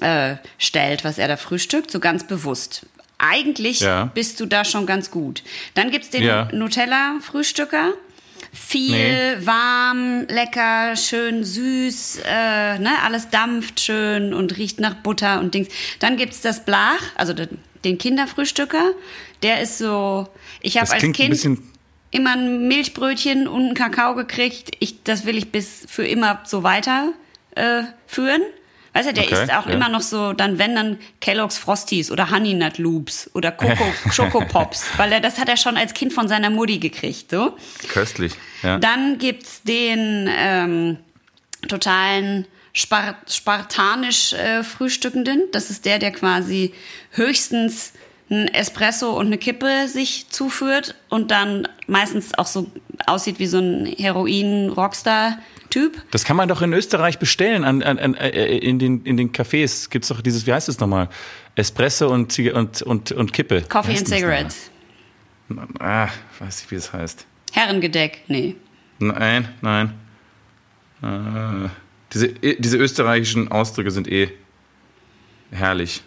äh, 0.00 0.36
stellt, 0.58 1.04
was 1.04 1.18
er 1.18 1.28
da 1.28 1.36
frühstückt, 1.36 1.90
so 1.90 2.00
ganz 2.00 2.24
bewusst. 2.26 2.86
Eigentlich 3.18 3.80
Ja. 3.80 4.06
bist 4.06 4.40
du 4.40 4.46
da 4.46 4.64
schon 4.64 4.86
ganz 4.86 5.10
gut. 5.10 5.42
Dann 5.74 5.90
gibt's 5.90 6.10
den 6.10 6.22
Ja. 6.22 6.48
Nutella-Frühstücker. 6.52 7.92
Viel, 8.52 9.36
Nee. 9.36 9.46
warm, 9.46 10.26
lecker, 10.28 10.96
schön 10.96 11.44
süß, 11.44 12.20
äh, 12.24 12.78
ne, 12.78 12.90
alles 13.04 13.28
dampft 13.30 13.78
schön 13.78 14.34
und 14.34 14.56
riecht 14.56 14.80
nach 14.80 14.94
Butter 14.94 15.38
und 15.38 15.54
Dings. 15.54 15.68
Dann 16.00 16.16
gibt's 16.16 16.40
das 16.40 16.64
Blach, 16.64 17.02
also 17.14 17.32
den, 17.32 17.98
Kinderfrühstücker. 17.98 18.92
Der 19.42 19.60
ist 19.60 19.78
so, 19.78 20.26
ich 20.62 20.78
habe 20.78 20.90
als 20.90 21.02
Kind 21.12 21.60
immer 22.10 22.32
ein 22.32 22.66
Milchbrötchen 22.66 23.46
und 23.46 23.66
einen 23.66 23.74
Kakao 23.74 24.14
gekriegt. 24.14 24.72
Ich, 24.80 25.02
das 25.04 25.26
will 25.26 25.36
ich 25.38 25.52
bis 25.52 25.86
für 25.88 26.04
immer 26.06 26.40
so 26.44 26.62
weiter 26.64 27.12
äh, 27.54 27.82
führen. 28.06 28.42
Weißt 28.92 29.08
du, 29.08 29.12
der 29.12 29.24
Okay, 29.24 29.42
isst 29.42 29.52
auch 29.52 29.66
ja. 29.66 29.72
immer 29.72 29.88
noch 29.88 30.00
so, 30.00 30.32
dann 30.32 30.58
wenn 30.58 30.74
dann 30.74 30.98
Kellogg's 31.20 31.58
Frosties 31.58 32.10
oder 32.10 32.30
Honey 32.30 32.54
Nut 32.54 32.78
Loops 32.78 33.30
oder 33.34 33.52
Coco, 33.52 33.84
Choco 34.14 34.44
Pops, 34.44 34.84
weil 34.96 35.12
er 35.12 35.20
das 35.20 35.38
hat 35.38 35.48
er 35.48 35.56
schon 35.56 35.76
als 35.76 35.94
Kind 35.94 36.12
von 36.12 36.26
seiner 36.26 36.50
Mutti 36.50 36.78
gekriegt, 36.78 37.30
so. 37.30 37.56
köstlich. 37.88 38.32
Ja. 38.62 38.78
Dann 38.78 39.18
gibt's 39.18 39.62
den 39.62 40.28
ähm, 40.28 40.96
totalen 41.68 42.46
Spar 42.72 43.16
spartanisch 43.28 44.32
äh, 44.32 44.62
Frühstückenden. 44.62 45.42
Das 45.52 45.70
ist 45.70 45.84
der, 45.84 45.98
der 45.98 46.12
quasi 46.12 46.72
höchstens 47.12 47.92
ein 48.30 48.48
Espresso 48.48 49.18
und 49.18 49.26
eine 49.26 49.36
Kippe 49.38 49.88
sich 49.88 50.28
zuführt 50.28 50.94
und 51.08 51.32
dann 51.32 51.66
meistens 51.86 52.34
auch 52.34 52.46
so 52.46 52.70
aussieht 53.06 53.38
wie 53.40 53.46
so 53.46 53.58
ein 53.58 53.86
Heroin-Rockstar-Typ. 53.86 56.02
Das 56.12 56.24
kann 56.24 56.36
man 56.36 56.48
doch 56.48 56.62
in 56.62 56.72
Österreich 56.72 57.18
bestellen. 57.18 57.64
An, 57.64 57.82
an, 57.82 57.98
an, 57.98 58.14
äh, 58.14 58.58
in, 58.58 58.78
den, 58.78 59.04
in 59.04 59.16
den 59.16 59.32
Cafés 59.32 59.90
gibt's 59.90 60.06
doch 60.08 60.20
dieses, 60.20 60.46
wie 60.46 60.52
heißt 60.52 60.68
es 60.68 60.78
nochmal? 60.78 61.08
Espresso 61.56 62.08
und, 62.08 62.38
und, 62.38 62.82
und, 62.82 63.10
und 63.12 63.32
Kippe. 63.32 63.62
Coffee 63.62 63.98
and 63.98 64.06
Cigarettes. 64.06 64.70
Ah, 65.80 66.06
weiß 66.38 66.62
nicht, 66.62 66.70
wie 66.70 66.76
es 66.76 66.92
heißt. 66.92 67.26
Herrengedeck, 67.52 68.22
nee. 68.28 68.54
Nein, 69.00 69.48
nein. 69.60 69.94
Äh, 71.02 71.68
diese, 72.12 72.28
diese 72.28 72.76
österreichischen 72.76 73.50
Ausdrücke 73.50 73.90
sind 73.90 74.06
eh 74.06 74.30
herrlich. 75.50 76.02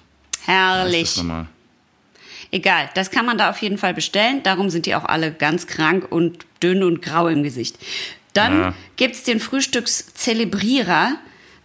Herrlich. 0.45 1.21
Egal, 2.53 2.87
das 2.93 3.09
kann 3.09 3.25
man 3.25 3.39
da 3.39 3.49
auf 3.49 3.57
jeden 3.63 3.79
Fall 3.79 3.95
bestellen. 3.95 4.43
Darum 4.43 4.69
sind 4.69 4.85
die 4.85 4.93
auch 4.93 5.05
alle 5.05 5.31
ganz 5.31 5.65
krank 5.65 6.05
und 6.11 6.45
dünn 6.61 6.83
und 6.83 7.01
grau 7.01 7.27
im 7.27 7.41
Gesicht. 7.41 7.77
Dann 8.33 8.59
Ja. 8.59 8.73
gibt's 8.95 9.23
den 9.23 9.39
Frühstückszelebrierer. 9.39 11.13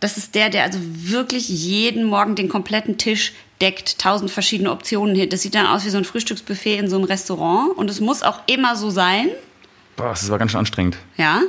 Das 0.00 0.16
ist 0.16 0.34
der, 0.34 0.48
der 0.48 0.64
also 0.64 0.78
wirklich 0.82 1.48
jeden 1.48 2.04
Morgen 2.04 2.36
den 2.36 2.48
kompletten 2.48 2.96
Tisch 2.96 3.32
deckt, 3.60 3.98
tausend 3.98 4.30
verschiedene 4.30 4.70
Optionen 4.70 5.14
hier. 5.14 5.28
Das 5.28 5.42
sieht 5.42 5.54
dann 5.54 5.66
aus 5.66 5.84
wie 5.84 5.90
so 5.90 5.98
ein 5.98 6.04
Frühstücksbuffet 6.06 6.78
in 6.78 6.88
so 6.88 6.96
einem 6.96 7.04
Restaurant. 7.04 7.76
Und 7.76 7.90
es 7.90 8.00
muss 8.00 8.22
auch 8.22 8.40
immer 8.46 8.74
so 8.74 8.88
sein. 8.88 9.28
Boah, 9.96 10.10
das 10.10 10.30
war 10.30 10.38
ganz 10.38 10.52
schön 10.52 10.60
anstrengend. 10.60 10.96
Ja. 11.18 11.42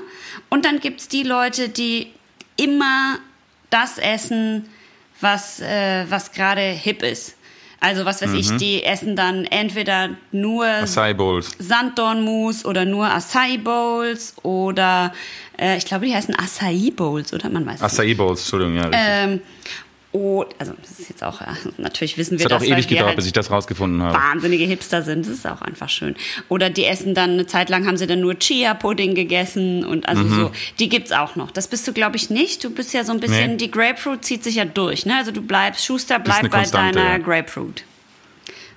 Und 0.50 0.66
dann 0.66 0.80
gibt's 0.82 1.08
die 1.08 1.24
Leute, 1.24 1.70
die 1.70 2.08
immer 2.58 3.20
das 3.70 4.00
essen, 4.00 4.68
was, 5.22 5.62
äh, 5.62 6.06
was 6.10 6.32
gerade 6.34 6.62
hip 6.62 7.04
ist. 7.04 7.36
Also 7.82 8.04
was 8.06 8.22
weiß 8.22 8.34
ich, 8.34 8.58
die 8.58 8.84
essen 8.84 9.16
dann 9.16 9.46
entweder 9.46 10.10
nur 10.32 10.66
Acai 10.66 11.14
Bowls. 11.14 11.52
Sanddornmus 11.60 12.66
oder 12.66 12.84
nur 12.86 13.06
Acai 13.10 13.58
Bowls 13.58 14.34
oder 14.44 15.14
äh, 15.58 15.78
ich 15.78 15.86
glaube, 15.86 16.06
die 16.06 16.14
heißen 16.14 16.36
Acai 16.36 16.92
Bowls, 16.96 17.34
oder? 17.34 17.50
Man 17.50 17.66
weiß 17.66 17.76
es 17.76 17.82
nicht. 17.82 18.00
Acai 18.00 18.14
Bowls, 18.16 18.42
Entschuldigung, 18.42 18.76
ja. 18.76 18.84
richtig. 18.84 19.00
Ähm, 19.02 19.42
oh, 20.12 20.44
also 20.58 20.74
das 20.82 21.00
ist 21.00 21.10
jetzt 21.10 21.24
auch, 21.24 21.40
natürlich 21.78 22.18
wissen 22.18 22.32
wir 22.32 22.40
Es 22.40 22.46
hat 22.46 22.54
auch 22.54 22.60
das, 22.60 22.68
ewig 22.68 22.76
weil 22.78 22.82
wir 22.82 22.88
gedauert, 22.90 23.08
halt 23.10 23.16
bis 23.18 23.26
ich 23.28 23.34
das 23.34 23.52
rausgefunden 23.52 24.02
habe. 24.02 24.16
wahnsinnige 24.18 24.64
Hipster 24.66 25.02
sind. 25.04 25.26
Das 25.26 25.34
ist 25.34 25.48
auch 25.48 25.62
einfach 25.62 25.90
schön. 25.90 26.16
Oder 26.50 26.70
die 26.70 26.86
essen 26.86 27.14
dann, 27.14 27.32
eine 27.32 27.46
Zeit 27.46 27.70
lang 27.70 27.86
haben 27.86 27.98
sie 27.98 28.08
dann 28.08 28.20
nur 28.22 28.38
Chia-Pudding 28.40 29.14
gegessen 29.16 29.86
und 29.86 30.08
also 30.10 30.24
Mhm. 30.24 30.36
so. 30.36 30.52
Die 30.80 30.90
gibt's 30.90 31.12
auch 31.12 31.36
noch. 31.36 31.52
Das 31.52 31.68
bist 31.68 31.88
du, 31.88 31.94
glaube 31.94 32.16
ich, 32.18 32.30
nicht. 32.30 32.64
Du 32.64 32.70
bist 32.72 32.94
ja 32.94 33.04
so 33.04 33.12
ein 33.12 33.20
bisschen, 33.20 33.52
Nee. 33.52 33.58
die 33.58 33.72
Grapefruit 33.72 34.26
zieht 34.26 34.44
sich 34.44 34.56
ja 34.56 34.66
durch, 34.66 35.06
ne? 35.06 35.16
Also 35.18 35.32
du 35.32 35.42
bleibst, 35.42 35.86
Schuster 35.86 36.18
bleibt 36.20 36.40
eine 36.40 36.50
bei 36.50 36.64
deiner 36.64 37.04
ja. 37.12 37.18
Grapefruit. 37.20 37.84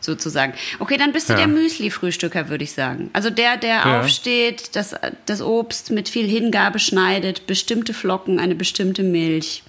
Sozusagen. 0.00 0.52
Okay, 0.80 0.96
dann 0.96 1.12
bist 1.12 1.28
du 1.28 1.34
Ja. 1.34 1.38
der 1.38 1.46
Müsli-Frühstücker, 1.48 2.48
würde 2.48 2.64
ich 2.64 2.72
sagen. 2.72 3.08
Also 3.12 3.30
der, 3.30 3.56
der 3.56 3.70
Ja. 3.76 4.00
aufsteht, 4.00 4.74
das, 4.74 4.96
das 5.26 5.40
Obst 5.40 5.92
mit 5.92 6.08
viel 6.08 6.26
Hingabe 6.26 6.80
schneidet, 6.80 7.46
bestimmte 7.46 7.94
Flocken, 7.94 8.40
eine 8.40 8.56
bestimmte 8.56 9.04
Milch. 9.04 9.62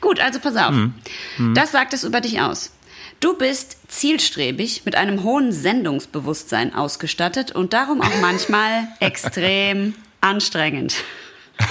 Gut, 0.00 0.20
also 0.20 0.40
pass 0.40 0.56
auf. 0.56 0.72
Mhm. 0.72 1.54
Das 1.54 1.72
sagt 1.72 1.94
es 1.94 2.04
über 2.04 2.20
dich 2.20 2.40
aus. 2.40 2.72
Du 3.20 3.36
bist 3.36 3.78
zielstrebig, 3.88 4.82
mit 4.84 4.96
einem 4.96 5.22
hohen 5.22 5.52
Sendungsbewusstsein 5.52 6.74
ausgestattet 6.74 7.52
und 7.52 7.72
darum 7.72 8.02
auch 8.02 8.20
manchmal 8.20 8.88
extrem 9.00 9.94
anstrengend. 10.20 10.94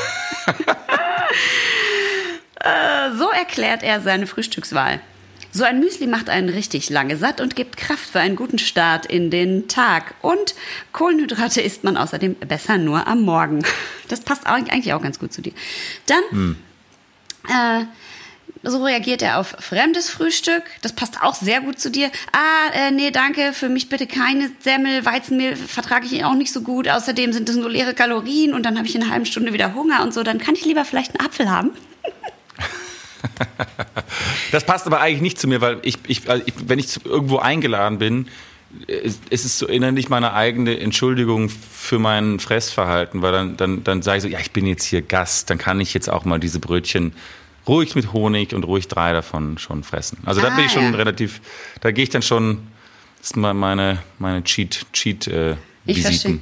Äh, 2.63 3.11
so 3.17 3.29
erklärt 3.29 3.83
er 3.83 3.99
seine 3.99 4.25
Frühstückswahl. 4.25 5.01
So 5.51 5.65
ein 5.65 5.79
Müsli 5.79 6.07
macht 6.07 6.29
einen 6.29 6.49
richtig 6.49 6.89
lange 6.89 7.17
satt 7.17 7.41
und 7.41 7.55
gibt 7.55 7.77
Kraft 7.77 8.05
für 8.05 8.19
einen 8.19 8.35
guten 8.35 8.57
Start 8.57 9.05
in 9.05 9.29
den 9.29 9.67
Tag. 9.67 10.15
Und 10.21 10.55
Kohlenhydrate 10.93 11.61
isst 11.61 11.83
man 11.83 11.97
außerdem 11.97 12.35
besser 12.35 12.77
nur 12.77 13.05
am 13.05 13.21
Morgen. 13.21 13.63
Das 14.07 14.21
passt 14.21 14.47
eigentlich 14.47 14.93
auch 14.93 15.01
ganz 15.01 15.19
gut 15.19 15.33
zu 15.33 15.41
dir. 15.41 15.53
Dann 16.07 16.55
äh, 17.49 17.85
so 18.63 18.83
reagiert 18.83 19.21
er 19.21 19.39
auf 19.39 19.55
fremdes 19.59 20.09
Frühstück. 20.09 20.63
Das 20.81 20.93
passt 20.93 21.21
auch 21.21 21.35
sehr 21.35 21.61
gut 21.61 21.79
zu 21.79 21.91
dir. 21.91 22.09
Ah, 22.31 22.71
äh, 22.73 22.91
nee, 22.91 23.11
danke, 23.11 23.51
für 23.51 23.67
mich 23.67 23.89
bitte 23.89 24.07
keine 24.07 24.51
Semmel, 24.61 25.05
Weizenmehl 25.05 25.55
vertrage 25.55 26.05
ich 26.05 26.23
auch 26.23 26.35
nicht 26.35 26.53
so 26.53 26.61
gut. 26.61 26.87
Außerdem 26.87 27.33
sind 27.33 27.49
das 27.49 27.57
nur 27.57 27.69
leere 27.69 27.93
Kalorien 27.93 28.53
und 28.53 28.63
dann 28.63 28.77
habe 28.77 28.87
ich 28.87 28.95
in 28.95 29.03
einer 29.03 29.11
halben 29.11 29.25
Stunde 29.25 29.51
wieder 29.51 29.73
Hunger 29.73 30.01
und 30.01 30.13
so. 30.13 30.23
Dann 30.23 30.37
kann 30.37 30.55
ich 30.55 30.63
lieber 30.63 30.85
vielleicht 30.85 31.17
einen 31.17 31.27
Apfel 31.27 31.49
haben. 31.49 31.71
Das 34.51 34.65
passt 34.65 34.85
aber 34.85 34.99
eigentlich 34.99 35.21
nicht 35.21 35.39
zu 35.39 35.47
mir, 35.47 35.61
weil 35.61 35.79
ich, 35.81 35.97
ich, 36.07 36.29
also 36.29 36.43
ich 36.45 36.53
wenn 36.67 36.77
ich 36.77 37.03
irgendwo 37.05 37.37
eingeladen 37.37 37.97
bin, 37.97 38.27
ist 38.87 39.21
ist 39.29 39.45
es 39.45 39.59
so 39.59 39.67
innerlich 39.67 40.09
meine 40.09 40.33
eigene 40.33 40.79
Entschuldigung 40.79 41.49
für 41.49 41.99
mein 41.99 42.39
Fressverhalten, 42.39 43.21
weil 43.21 43.31
dann, 43.31 43.57
dann, 43.57 43.83
dann 43.83 44.01
sage 44.01 44.17
ich 44.17 44.23
so, 44.23 44.29
ja, 44.29 44.39
ich 44.39 44.51
bin 44.51 44.65
jetzt 44.65 44.83
hier 44.83 45.01
Gast, 45.01 45.49
dann 45.49 45.57
kann 45.57 45.79
ich 45.79 45.93
jetzt 45.93 46.09
auch 46.09 46.25
mal 46.25 46.39
diese 46.39 46.59
Brötchen 46.59 47.13
ruhig 47.67 47.95
mit 47.95 48.11
Honig 48.13 48.53
und 48.53 48.63
ruhig 48.63 48.87
drei 48.87 49.13
davon 49.13 49.57
schon 49.57 49.83
fressen. 49.83 50.17
Also 50.25 50.41
da 50.41 50.49
Ah, 50.49 50.55
bin 50.55 50.65
ich 50.65 50.71
schon 50.71 50.83
ja. 50.83 50.89
relativ, 50.91 51.39
da 51.81 51.91
gehe 51.91 52.03
ich 52.03 52.09
dann 52.09 52.21
schon, 52.21 52.59
das 53.19 53.27
ist 53.31 53.35
mal 53.37 53.53
meine, 53.53 53.99
meine 54.19 54.43
Cheat, 54.43 54.85
Cheat, 54.91 55.27
äh, 55.27 55.55
Ich 55.85 56.01
verstehe. 56.01 56.39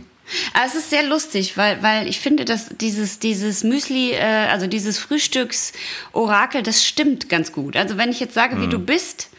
Aber 0.54 0.66
es 0.66 0.76
ist 0.76 0.90
sehr 0.90 1.04
lustig, 1.04 1.58
weil, 1.58 1.84
weil 1.84 2.08
ich 2.08 2.20
finde, 2.20 2.46
dass 2.46 2.70
dieses, 2.70 3.20
dieses 3.20 3.64
Müsli, 3.64 4.14
äh, 4.14 4.22
also 4.50 4.66
dieses 4.66 4.98
Frühstücksorakel, 4.98 6.64
das 6.64 6.86
stimmt 6.86 7.30
ganz 7.30 7.52
gut. 7.52 7.76
Also 7.76 7.98
wenn 7.98 8.10
ich 8.10 8.20
jetzt 8.20 8.34
sage, 8.34 8.62
wie 8.62 8.68
du 8.68 8.80
bist, 8.80 9.30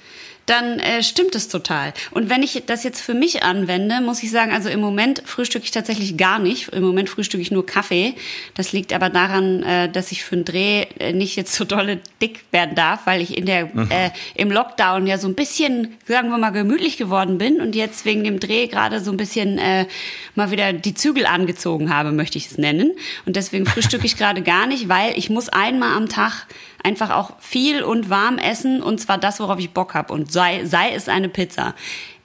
dann 0.46 0.78
äh, 0.80 1.02
stimmt 1.02 1.34
es 1.34 1.49
total. 1.49 1.92
Und 2.11 2.28
wenn 2.28 2.42
ich 2.42 2.62
das 2.66 2.84
jetzt 2.84 3.00
für 3.00 3.14
mich 3.14 3.42
anwende, 3.42 4.00
muss 4.00 4.22
ich 4.22 4.30
sagen, 4.30 4.52
also 4.52 4.68
im 4.68 4.80
Moment 4.80 5.22
frühstücke 5.25 5.64
ich 5.64 5.70
tatsächlich 5.70 6.16
gar 6.16 6.38
nicht. 6.38 6.68
Im 6.68 6.82
Moment 6.82 7.08
frühstücke 7.08 7.42
ich 7.42 7.50
nur 7.50 7.64
Kaffee. 7.64 8.14
Das 8.54 8.72
liegt 8.72 8.92
aber 8.92 9.08
daran, 9.08 9.62
äh, 9.62 9.88
dass 9.88 10.12
ich 10.12 10.25
für 10.25 10.37
einen 10.37 10.44
Dreh 10.44 10.82
äh, 10.99 11.12
nicht 11.12 11.37
jetzt 11.37 11.54
so 11.54 11.64
dolle 11.64 12.00
dick 12.20 12.44
werden 12.50 12.75
darf, 12.75 13.06
weil 13.06 13.20
ich 13.20 13.37
in 13.37 13.46
der, 13.46 13.64
äh, 13.90 14.11
im 14.34 14.50
Lockdown 14.50 15.06
ja 15.06 15.18
so 15.18 15.28
ein 15.28 15.34
bisschen, 15.34 15.96
sagen 16.06 16.30
wir 16.30 16.38
mal, 16.38 16.50
gemütlich 16.50 16.96
geworden 16.96 17.38
bin 17.38 17.61
und 17.61 17.75
jetzt 17.75 18.04
wegen 18.04 18.25
dem 18.25 18.40
Dreh 18.40 18.66
gerade 18.66 19.00
so 19.00 19.11
ein 19.11 19.16
bisschen 19.16 19.58
äh, 19.58 19.87
mal 20.34 20.50
wieder 20.50 20.72
die 20.72 20.94
Zügel 20.94 21.26
angezogen 21.26 21.94
habe, 21.94 22.12
möchte 22.12 22.38
ich 22.38 22.46
es 22.46 22.58
nennen. 22.58 22.92
Und 23.26 23.37
deswegen 23.37 23.66
frühstücke 23.66 24.06
ich 24.06 24.16
gerade 24.22 24.42
gar 24.42 24.66
nicht, 24.66 24.88
weil 24.88 25.16
ich 25.16 25.30
muss 25.30 25.49
einmal 25.49 25.96
am 25.96 26.08
Tag 26.08 26.46
einfach 26.83 27.11
auch 27.11 27.33
viel 27.41 27.83
und 27.83 28.11
warm 28.11 28.39
essen 28.39 28.83
und 28.83 29.01
zwar 29.01 29.19
das, 29.19 29.41
worauf 29.41 29.59
ich 29.59 29.71
Bock 29.71 29.95
habe 29.95 30.12
und 30.12 30.33
sei, 30.33 30.65
sei 30.65 30.93
es 30.93 31.09
eine 31.09 31.29
Pizza. 31.29 31.75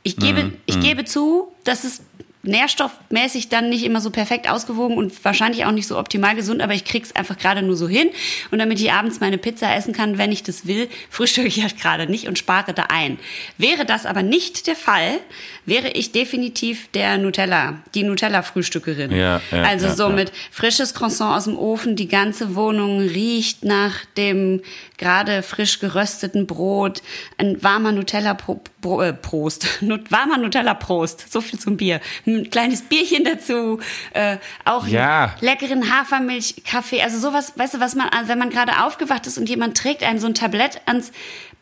Ich 0.04 0.16
gebe, 0.16 0.54
ich 0.66 0.80
gebe 0.80 1.04
zu, 1.04 1.52
dass 1.66 1.84
es 1.84 2.02
nährstoffmäßig 2.48 3.50
dann 3.50 3.70
nicht 3.70 3.84
immer 3.84 4.02
so 4.02 4.10
perfekt 4.10 4.50
ausgewogen 4.50 4.98
und 4.98 5.24
wahrscheinlich 5.24 5.66
auch 5.66 5.72
nicht 5.72 5.88
so 5.88 5.98
optimal 5.98 6.36
gesund, 6.36 6.62
aber 6.62 6.74
ich 6.74 6.86
krieg's 6.86 7.16
einfach 7.16 7.38
gerade 7.38 7.62
nur 7.62 7.76
so 7.76 7.88
hin. 7.88 8.10
Und 8.52 8.60
damit 8.60 8.80
ich 8.80 8.92
abends 8.92 9.20
meine 9.20 9.38
Pizza 9.38 9.76
essen 9.76 9.94
kann, 9.94 10.18
wenn 10.18 10.32
ich 10.32 10.44
das 10.44 10.66
will, 10.68 10.90
frühstücke 11.10 11.48
ich 11.48 11.62
halt 11.62 11.80
gerade 11.80 12.08
nicht 12.10 12.28
und 12.28 12.38
spare 12.38 12.74
da 12.74 12.86
ein. 12.90 13.20
Wäre 13.58 13.86
das 13.86 14.06
aber 14.06 14.24
nicht 14.24 14.68
der 14.68 14.76
Fall, 14.76 15.20
wäre 15.66 15.90
ich 15.90 16.12
definitiv 16.12 16.90
der 16.92 17.18
Nutella, 17.18 17.82
die 17.94 18.04
Nutella-Frühstückerin. 18.04 19.12
Ja, 19.12 19.42
ja, 19.52 19.64
also 19.64 19.88
ja, 19.88 19.96
so 19.96 20.10
mit 20.10 20.32
frisches 20.52 20.94
Croissant 20.94 21.36
aus 21.36 21.44
dem 21.44 21.58
Ofen, 21.58 21.96
die 21.96 22.08
ganze 22.08 22.56
Wohnung 22.56 23.00
riecht 23.00 23.66
nach 23.66 24.06
dem 24.18 24.62
gerade 24.98 25.44
frisch 25.44 25.80
gerösteten 25.80 26.48
Brot, 26.48 27.02
ein 27.38 27.62
warmer 27.64 27.92
Nutella 27.92 28.34
Pro, 28.34 28.62
Bro, 28.82 29.02
äh, 29.04 29.14
Prost, 29.14 29.68
Nut, 29.82 30.12
warmer 30.12 30.38
Nutella 30.38 30.74
Prost, 30.74 31.32
so 31.32 31.42
viel 31.42 31.60
zum 31.60 31.78
Bier, 31.78 32.02
ein 32.26 32.50
kleines 32.50 32.82
Bierchen 32.84 33.24
dazu, 33.24 33.80
äh, 34.14 34.38
auch 34.66 34.88
Ja. 34.88 35.36
leckeren 35.42 35.92
Hafermilchkaffee, 35.92 37.02
also 37.02 37.20
sowas, 37.20 37.54
weißt 37.56 37.76
du, 37.76 37.80
was 37.80 37.96
man, 37.96 38.10
wenn 38.26 38.40
man 38.40 38.50
gerade 38.50 38.84
aufgewacht 38.84 39.28
ist 39.28 39.38
und 39.38 39.48
jemand 39.50 39.78
trägt 39.78 40.04
einem 40.04 40.20
so 40.20 40.28
ein 40.28 40.34
Tablett 40.34 40.82
ans 40.86 41.12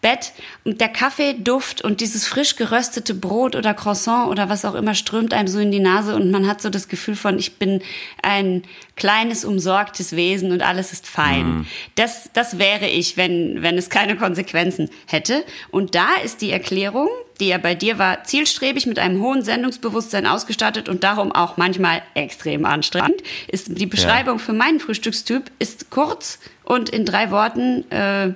Bett 0.02 0.34
und 0.66 0.82
der 0.82 0.90
Kaffeeduft 0.90 1.82
und 1.82 2.00
dieses 2.00 2.28
frisch 2.28 2.58
geröstete 2.58 3.16
Brot 3.16 3.56
oder 3.56 3.74
Croissant 3.74 4.30
oder 4.30 4.50
was 4.50 4.64
auch 4.64 4.76
immer 4.76 4.94
strömt 4.94 5.34
einem 5.34 5.48
so 5.48 5.58
in 5.58 5.72
die 5.72 5.80
Nase 5.80 6.16
und 6.16 6.30
man 6.30 6.46
hat 6.48 6.62
so 6.62 6.70
das 6.70 6.90
Gefühl 6.90 7.16
von, 7.16 7.40
ich 7.40 7.58
bin 7.58 7.82
ein 8.22 8.62
kleines, 8.96 9.46
umsorgtes 9.46 10.16
Wesen 10.16 10.52
und 10.52 10.62
alles 10.62 10.94
ist 10.94 11.08
fein. 11.08 11.66
Das, 11.96 12.30
das 12.34 12.60
wäre 12.60 12.88
ich, 12.88 13.18
wenn, 13.18 13.25
wenn 13.28 13.78
es 13.78 13.90
keine 13.90 14.16
Konsequenzen 14.16 14.90
hätte. 15.08 15.44
Und 15.72 15.96
da 15.96 16.08
ist 16.24 16.42
die 16.42 16.52
Erklärung, 16.52 17.08
die 17.40 17.48
ja 17.50 17.58
bei 17.58 17.76
dir 17.76 17.98
war, 18.00 18.24
zielstrebig 18.24 18.86
mit 18.86 19.00
einem 19.00 19.22
hohen 19.22 19.44
Sendungsbewusstsein 19.44 20.26
ausgestattet 20.28 20.90
und 20.90 21.04
darum 21.04 21.32
auch 21.32 21.58
manchmal 21.58 22.02
extrem 22.14 22.66
anstrengend, 22.66 23.22
ist 23.48 23.68
die 23.78 23.86
Beschreibung 23.86 24.40
für 24.40 24.54
meinen 24.54 24.80
Frühstückstyp 24.80 25.52
ist 25.60 25.90
kurz 25.90 26.40
und 26.64 26.90
in 26.90 27.06
drei 27.06 27.32
Worten 27.32 27.90
äh, 27.92 28.34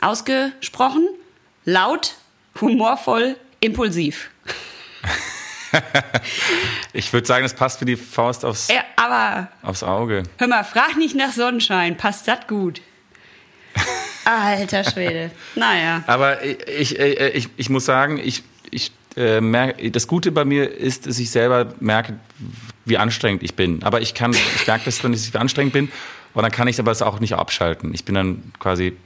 ausgesprochen, 0.00 1.08
laut, 1.64 2.14
humorvoll, 2.60 3.36
impulsiv. 3.60 4.30
Ich 6.92 7.12
würde 7.12 7.26
sagen, 7.26 7.42
das 7.42 7.54
passt 7.54 7.80
wie 7.80 7.84
die 7.84 7.96
Faust 7.96 8.44
aufs, 8.44 8.68
Ja, 8.68 8.84
aber 8.94 9.48
aufs 9.62 9.82
Auge. 9.82 10.22
hör 10.38 10.46
mal, 10.46 10.62
frag 10.62 10.96
nicht 10.96 11.16
nach 11.16 11.32
Sonnenschein, 11.32 11.96
passt 11.96 12.28
das 12.28 12.46
gut? 12.46 12.80
Alter 14.24 14.84
Schwede. 14.84 15.30
Naja. 15.54 16.02
Aber 16.06 16.42
ich, 16.44 16.98
ich, 16.98 16.98
ich, 16.98 17.48
ich 17.56 17.70
muss 17.70 17.84
sagen, 17.84 18.18
ich, 18.22 18.42
ich 18.70 18.92
äh, 19.16 19.40
merke, 19.40 19.90
das 19.90 20.06
Gute 20.08 20.32
bei 20.32 20.44
mir 20.44 20.70
ist, 20.70 21.06
dass 21.06 21.18
ich 21.18 21.30
selber 21.30 21.74
merke, 21.80 22.14
wie 22.84 22.98
anstrengend 22.98 23.42
ich 23.42 23.54
bin. 23.54 23.82
Aber 23.82 24.00
ich 24.00 24.14
kann, 24.14 24.32
ich 24.32 24.66
merke 24.66 24.86
das 24.86 24.98
dann, 25.00 25.12
dass 25.12 25.26
ich 25.26 25.38
anstrengend 25.38 25.72
bin. 25.72 25.90
Und 26.34 26.42
dann 26.42 26.50
kann 26.50 26.66
ich 26.68 26.78
aber 26.80 26.90
es 26.90 27.00
auch 27.02 27.20
nicht 27.20 27.34
abschalten. 27.34 27.94
Ich 27.94 28.04
bin 28.04 28.14
dann 28.16 28.52
quasi 28.58 28.96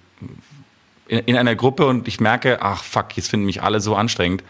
in, 1.08 1.18
in 1.20 1.36
einer 1.36 1.54
Gruppe 1.54 1.86
und 1.86 2.08
ich 2.08 2.20
merke, 2.20 2.62
ach 2.62 2.82
fuck, 2.84 3.16
jetzt 3.16 3.28
finden 3.30 3.46
mich 3.46 3.62
alle 3.62 3.80
so 3.80 3.94
anstrengend. 3.96 4.42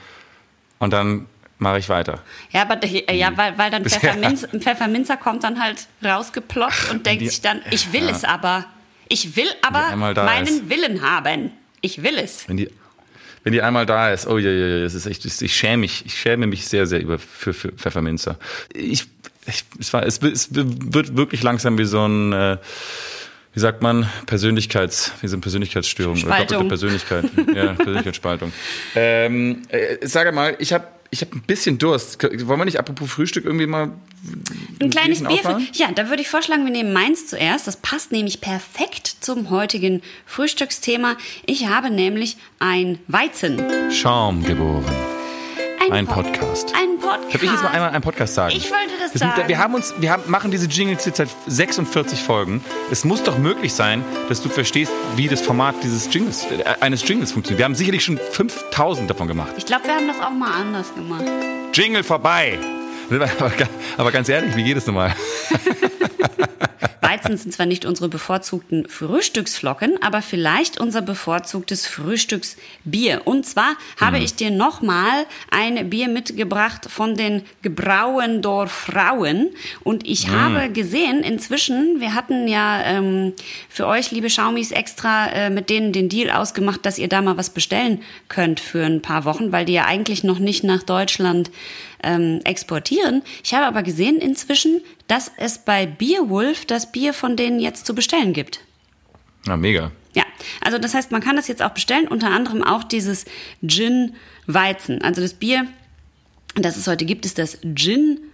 Und 0.79 0.93
dann 0.93 1.27
mache 1.59 1.79
ich 1.81 1.89
weiter. 1.89 2.21
Ja, 2.51 2.63
aber 2.63 2.81
äh, 2.85 3.17
ja, 3.17 3.37
weil, 3.37 3.59
weil 3.59 3.71
dann. 3.73 3.85
Pfefferminz, 3.89 4.47
Pfefferminzer 4.61 5.17
kommt 5.17 5.43
dann 5.43 5.61
halt 5.61 5.89
rausgeploppt 6.05 6.91
und 6.93 7.05
denkt 7.05 7.23
Die- 7.23 7.29
sich 7.31 7.41
dann, 7.41 7.63
ich 7.73 7.93
will 7.93 8.05
Ja. 8.05 8.11
es 8.11 8.23
aber. 8.25 8.65
Ich 9.09 9.37
will 9.37 9.49
aber 9.63 9.97
meinen 9.97 10.47
ist. 10.47 10.71
Willen 10.71 11.03
haben. 11.03 11.53
Ich 11.81 12.03
will 12.03 12.19
es. 12.19 12.49
Wenn 12.49 12.57
die, 12.57 12.71
wenn 13.45 13.53
die 13.53 13.63
einmal 13.63 13.87
da 13.87 14.11
ist, 14.11 14.27
oh 14.27 14.39
ja, 14.39 14.51
ja, 14.51 14.67
ja, 14.67 14.83
das 14.83 14.95
ist 14.95 15.07
echt, 15.07 15.25
ich 15.25 15.57
schäme 15.57 15.79
mich, 15.79 16.05
ich 16.05 16.15
schäme 16.15 16.47
mich 16.47 16.67
sehr, 16.67 16.87
sehr 16.87 17.01
über 17.01 17.19
für, 17.19 17.55
für 17.55 17.73
Pfefferminzer. 17.73 18.39
Ich, 18.73 19.07
ich 19.47 19.65
es, 19.79 19.93
war, 19.93 20.05
es, 20.05 20.19
es 20.19 20.55
wird 20.55 21.17
wirklich 21.17 21.43
langsam 21.43 21.79
wie 21.79 21.85
so 21.85 22.05
ein, 22.07 22.33
äh, 22.33 22.59
wie 23.55 23.61
sagt 23.61 23.81
man, 23.81 24.09
Persönlichkeits, 24.27 25.13
wie 25.21 25.29
so 25.29 25.37
eine 25.37 25.41
Persönlichkeitsstörung 25.41 26.17
Spaltung. 26.17 26.37
oder 26.37 26.47
doppelte 26.47 26.69
Persönlichkeit, 26.69 27.25
ja, 27.55 27.73
Persönlichkeitsspaltung. 27.75 28.53
Ähm, 28.95 29.63
äh, 29.69 30.07
sage 30.07 30.33
mal, 30.33 30.57
ich 30.59 30.73
habe 30.73 30.87
ich 31.11 31.23
hab 31.23 31.33
ein 31.35 31.43
bisschen 31.43 31.79
Durst. 31.79 32.23
Wollen 32.23 32.61
wir 32.61 32.65
nicht 32.65 32.79
apropos 32.79 33.11
Frühstück 33.11 33.45
irgendwie 33.45 33.67
mal 33.67 33.93
ein 34.81 34.91
kleines 34.91 35.21
Bierchen 35.21 35.27
Bier. 35.27 35.37
Für, 35.39 35.49
aufmachen? 35.49 35.69
ja, 35.75 35.91
da 35.93 36.09
würde 36.09 36.23
ich 36.23 36.29
vorschlagen, 36.29 36.65
wir 36.65 36.73
nehmen 36.73 36.93
meins 36.93 37.27
zuerst. 37.27 37.67
Das 37.67 37.77
passt 37.77 38.13
nämlich 38.13 38.41
perfekt 38.41 39.17
zum 39.21 39.51
heutigen 39.51 40.03
Frühstücksthema. 40.27 41.17
Ich 41.47 41.67
habe 41.67 41.91
nämlich 41.91 42.37
ein 42.59 42.99
Weizen. 43.07 43.63
Schaum 43.91 44.45
geboren. 44.45 44.85
Ein 45.91 46.07
Pod- 46.07 46.27
Podcast. 46.27 46.75
Ein 46.77 46.99
Podcast. 46.99 47.35
Darf 47.35 47.43
ich 47.43 47.51
jetzt 47.51 47.63
mal 47.63 47.71
einmal 47.71 47.91
einen 47.91 48.03
Podcast 48.03 48.35
sagen? 48.35 48.55
Ich 48.55 48.71
wollte 48.71 48.93
das 49.01 49.15
wir 49.15 49.19
sind, 49.21 49.37
sagen. 49.37 49.49
Wir 49.49 49.59
haben 49.59 49.75
uns, 49.75 49.95
wir 49.99 50.11
haben, 50.13 50.23
machen 50.31 50.51
diese 50.51 50.67
Jingles 50.67 51.05
jetzt 51.07 51.17
seit 51.17 51.29
46 51.47 52.23
Folgen. 52.23 52.63
Es 52.91 53.05
muss 53.05 53.23
doch 53.23 53.39
möglich 53.39 53.73
sein, 53.73 54.05
dass 54.29 54.43
du 54.43 54.49
verstehst, 54.49 54.93
wie 55.17 55.29
das 55.29 55.41
Format 55.41 55.77
dieses 55.83 56.13
Jingles, 56.13 56.45
äh, 56.45 56.65
eines 56.81 57.07
Jingles 57.09 57.33
funktioniert. 57.33 57.59
Wir 57.59 57.65
haben 57.65 57.75
sicherlich 57.75 58.05
schon 58.05 58.19
5000 58.19 59.09
davon 59.09 59.29
gemacht. 59.29 59.53
Ich 59.57 59.67
glaube, 59.67 59.85
wir 59.85 59.95
haben 59.95 60.09
das 60.09 60.21
auch 60.21 60.31
mal 60.31 60.51
anders 60.61 60.93
gemacht. 60.95 61.25
Jingle 61.73 62.03
vorbei! 62.05 62.59
Aber, 63.11 63.27
aber 63.97 64.13
ganz 64.13 64.29
ehrlich, 64.29 64.55
wie 64.55 64.65
geht 64.65 64.77
es 64.77 64.87
nochmal? 64.87 65.15
Weizen 67.09 67.37
sind 67.39 67.53
zwar 67.53 67.67
nicht 67.67 67.87
unsere 67.87 68.09
bevorzugten 68.09 68.87
Frühstücksflocken, 68.87 70.03
aber 70.03 70.21
vielleicht 70.21 70.79
unser 70.79 71.01
bevorzugtes 71.01 71.87
Frühstücksbier. 71.87 73.23
Und 73.25 73.47
zwar 73.47 73.77
habe 73.99 74.19
ich 74.19 74.35
dir 74.35 74.51
nochmal 74.51 75.25
ein 75.51 75.89
Bier 75.89 76.09
mitgebracht 76.09 76.87
von 76.91 77.15
den 77.15 77.43
Gebrauendorf 77.63 78.71
Frauen. 78.71 79.51
Und 79.85 80.07
ich 80.07 80.29
habe 80.29 80.71
gesehen, 80.71 81.23
inzwischen, 81.23 82.01
wir 82.01 82.15
hatten 82.15 82.47
ja 82.47 82.83
ähm, 82.83 83.33
für 83.71 83.87
euch, 83.87 84.11
liebe 84.11 84.29
Schaumis, 84.29 84.71
extra 84.71 85.29
äh, 85.29 85.51
mit 85.51 85.71
denen 85.71 85.93
den 85.93 86.09
Deal 86.11 86.31
ausgemacht, 86.31 86.85
dass 86.85 86.99
ihr 86.99 87.09
da 87.09 87.23
mal 87.23 87.39
was 87.39 87.51
bestellen 87.51 88.03
könnt 88.29 88.61
für 88.61 88.85
ein 88.85 89.01
paar 89.01 89.25
Wochen, 89.25 89.51
weil 89.51 89.65
die 89.65 89.73
ja 89.73 89.87
eigentlich 89.87 90.25
noch 90.25 90.39
nicht 90.39 90.63
nach 90.63 90.83
Deutschland 90.83 91.51
ähm, 92.03 92.41
exportieren. 92.45 93.23
Ich 93.45 93.55
habe 93.55 93.67
aber 93.67 93.83
gesehen 93.83 94.19
inzwischen, 94.19 94.81
dass 95.07 95.31
es 95.37 95.59
bei 95.59 95.87
Beerwolf 95.87 96.65
das 96.67 96.93
Bier 96.93 97.13
von 97.13 97.37
denen 97.37 97.61
jetzt 97.61 97.87
zu 97.87 97.95
bestellen 97.95 98.33
gibt. 98.33 98.61
Na, 99.47 99.57
mega. 99.57 99.93
Ja, 100.15 100.25
also 100.61 100.79
das 100.79 100.95
heißt, 100.95 101.13
man 101.13 101.21
kann 101.21 101.37
das 101.37 101.49
jetzt 101.49 101.63
auch 101.63 101.71
bestellen, 101.71 102.09
unter 102.09 102.31
anderem 102.31 102.63
auch 102.63 102.85
dieses 102.85 103.25
Gin 103.67 104.15
Weizen. 104.47 105.03
Also 105.03 105.21
das 105.21 105.35
Bier, 105.35 105.67
das 106.55 106.77
es 106.77 106.87
heute 106.87 107.05
gibt, 107.05 107.25
ist 107.27 107.39
das 107.39 107.59
Gin 107.75 108.17
Weizen. 108.17 108.29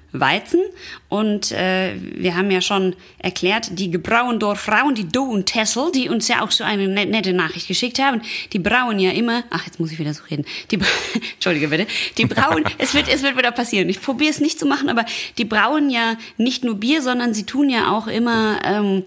Und 1.09 1.53
äh, 1.53 1.95
wir 1.99 2.37
haben 2.37 2.51
ja 2.51 2.61
schon 2.61 2.95
erklärt, 3.19 3.79
die 3.79 3.91
Gebrauendorf 3.91 4.61
Frauen, 4.61 4.95
die 4.95 5.07
Do 5.09 5.25
und 5.25 5.47
Tessel, 5.47 5.91
die 5.93 6.09
uns 6.09 6.29
ja 6.29 6.43
auch 6.43 6.51
so 6.51 6.65
eine 6.65 6.89
net- 6.89 7.11
nette 7.11 7.33
Nachricht 7.33 7.69
geschickt 7.69 7.99
haben, 7.99 8.23
die 8.53 8.59
brauen 8.59 8.99
ja 8.99 9.11
immer, 9.11 9.45
ach, 9.51 9.67
jetzt 9.67 9.81
muss 9.81 9.93
ich 9.93 9.99
wieder 9.99 10.15
so 10.15 10.23
reden, 10.31 10.45
die, 10.71 10.79
Entschuldige 11.35 11.69
bitte, 11.69 11.87
die 12.17 12.27
brauen, 12.27 12.65
es 12.79 12.95
wird, 12.95 13.09
es 13.09 13.23
wird 13.23 13.37
wieder 13.37 13.51
passieren. 13.53 13.89
Ich 13.89 14.01
probiere 14.01 14.31
es 14.31 14.41
nicht 14.41 14.59
zu 14.59 14.67
machen, 14.67 14.89
aber 14.89 15.05
die 15.39 15.45
brauen 15.45 15.91
ja 15.91 16.17
nicht 16.37 16.65
nur 16.65 16.77
Bier, 16.77 17.03
sondern 17.03 17.35
sie 17.35 17.45
tun 17.45 17.69
ja 17.69 17.91
auch 17.91 18.07
immer 18.07 18.59
ähm, 18.65 19.05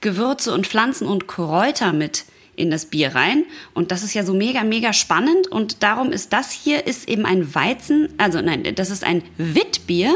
Gewürze 0.00 0.52
und 0.52 0.66
Pflanzen 0.66 1.06
und 1.08 1.26
Kräuter 1.26 1.92
mit 1.92 2.24
in 2.56 2.70
das 2.70 2.86
Bier 2.86 3.14
rein. 3.14 3.44
Und 3.74 3.90
das 3.90 4.02
ist 4.02 4.14
ja 4.14 4.24
so 4.24 4.34
mega, 4.34 4.62
mega 4.64 4.92
spannend. 4.92 5.48
Und 5.48 5.82
darum 5.82 6.12
ist 6.12 6.32
das 6.32 6.52
hier 6.52 6.86
ist 6.86 7.08
eben 7.08 7.26
ein 7.26 7.54
Weizen, 7.54 8.08
also 8.18 8.40
nein, 8.40 8.62
das 8.74 8.90
ist 8.90 9.04
ein 9.04 9.22
Witbier 9.36 10.14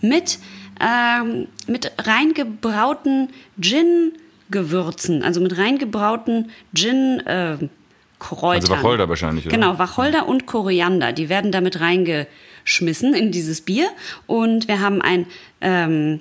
mit, 0.00 0.38
ähm, 0.80 1.48
mit 1.66 1.92
reingebrauten 1.98 3.30
Gin-Gewürzen, 3.60 5.22
also 5.22 5.40
mit 5.40 5.56
reingebrauten 5.56 6.50
Gin- 6.74 7.20
äh, 7.26 7.56
Kräutern. 8.18 8.62
Also 8.62 8.72
Wacholder 8.72 9.08
wahrscheinlich, 9.08 9.46
oder? 9.46 9.54
Genau, 9.54 9.78
Wacholder 9.78 10.28
und 10.28 10.46
Koriander. 10.46 11.12
Die 11.12 11.28
werden 11.28 11.52
damit 11.52 11.80
reingeschmissen 11.80 13.14
in 13.14 13.30
dieses 13.30 13.60
Bier. 13.60 13.88
Und 14.26 14.66
wir 14.66 14.80
haben 14.80 15.00
ein, 15.00 15.26
ähm, 15.60 16.20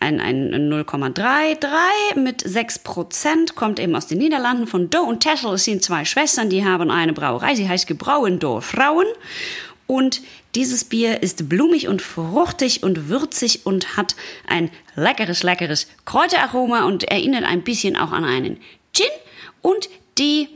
ein, 0.00 0.20
ein 0.20 0.72
0,33 0.72 2.18
mit 2.18 2.44
6%, 2.44 3.54
kommt 3.54 3.80
eben 3.80 3.96
aus 3.96 4.06
den 4.06 4.18
Niederlanden 4.18 4.66
von 4.66 4.90
Doe 4.90 5.02
und 5.02 5.20
Tessel. 5.20 5.54
Es 5.54 5.64
sind 5.64 5.82
zwei 5.82 6.04
Schwestern, 6.04 6.50
die 6.50 6.64
haben 6.64 6.90
eine 6.90 7.12
Brauerei, 7.12 7.54
sie 7.54 7.68
heißt 7.68 7.86
Gebrauendorf 7.86 8.66
Frauen. 8.66 9.06
Und 9.86 10.22
dieses 10.54 10.84
Bier 10.84 11.22
ist 11.22 11.48
blumig 11.48 11.88
und 11.88 12.02
fruchtig 12.02 12.82
und 12.82 13.08
würzig 13.08 13.66
und 13.66 13.96
hat 13.96 14.16
ein 14.46 14.70
leckeres, 14.94 15.42
leckeres 15.42 15.86
Kräuteraroma 16.04 16.84
und 16.84 17.04
erinnert 17.04 17.44
ein 17.44 17.62
bisschen 17.62 17.96
auch 17.96 18.12
an 18.12 18.24
einen 18.24 18.58
Gin. 18.92 19.06
Und 19.62 19.88
die 20.18 20.48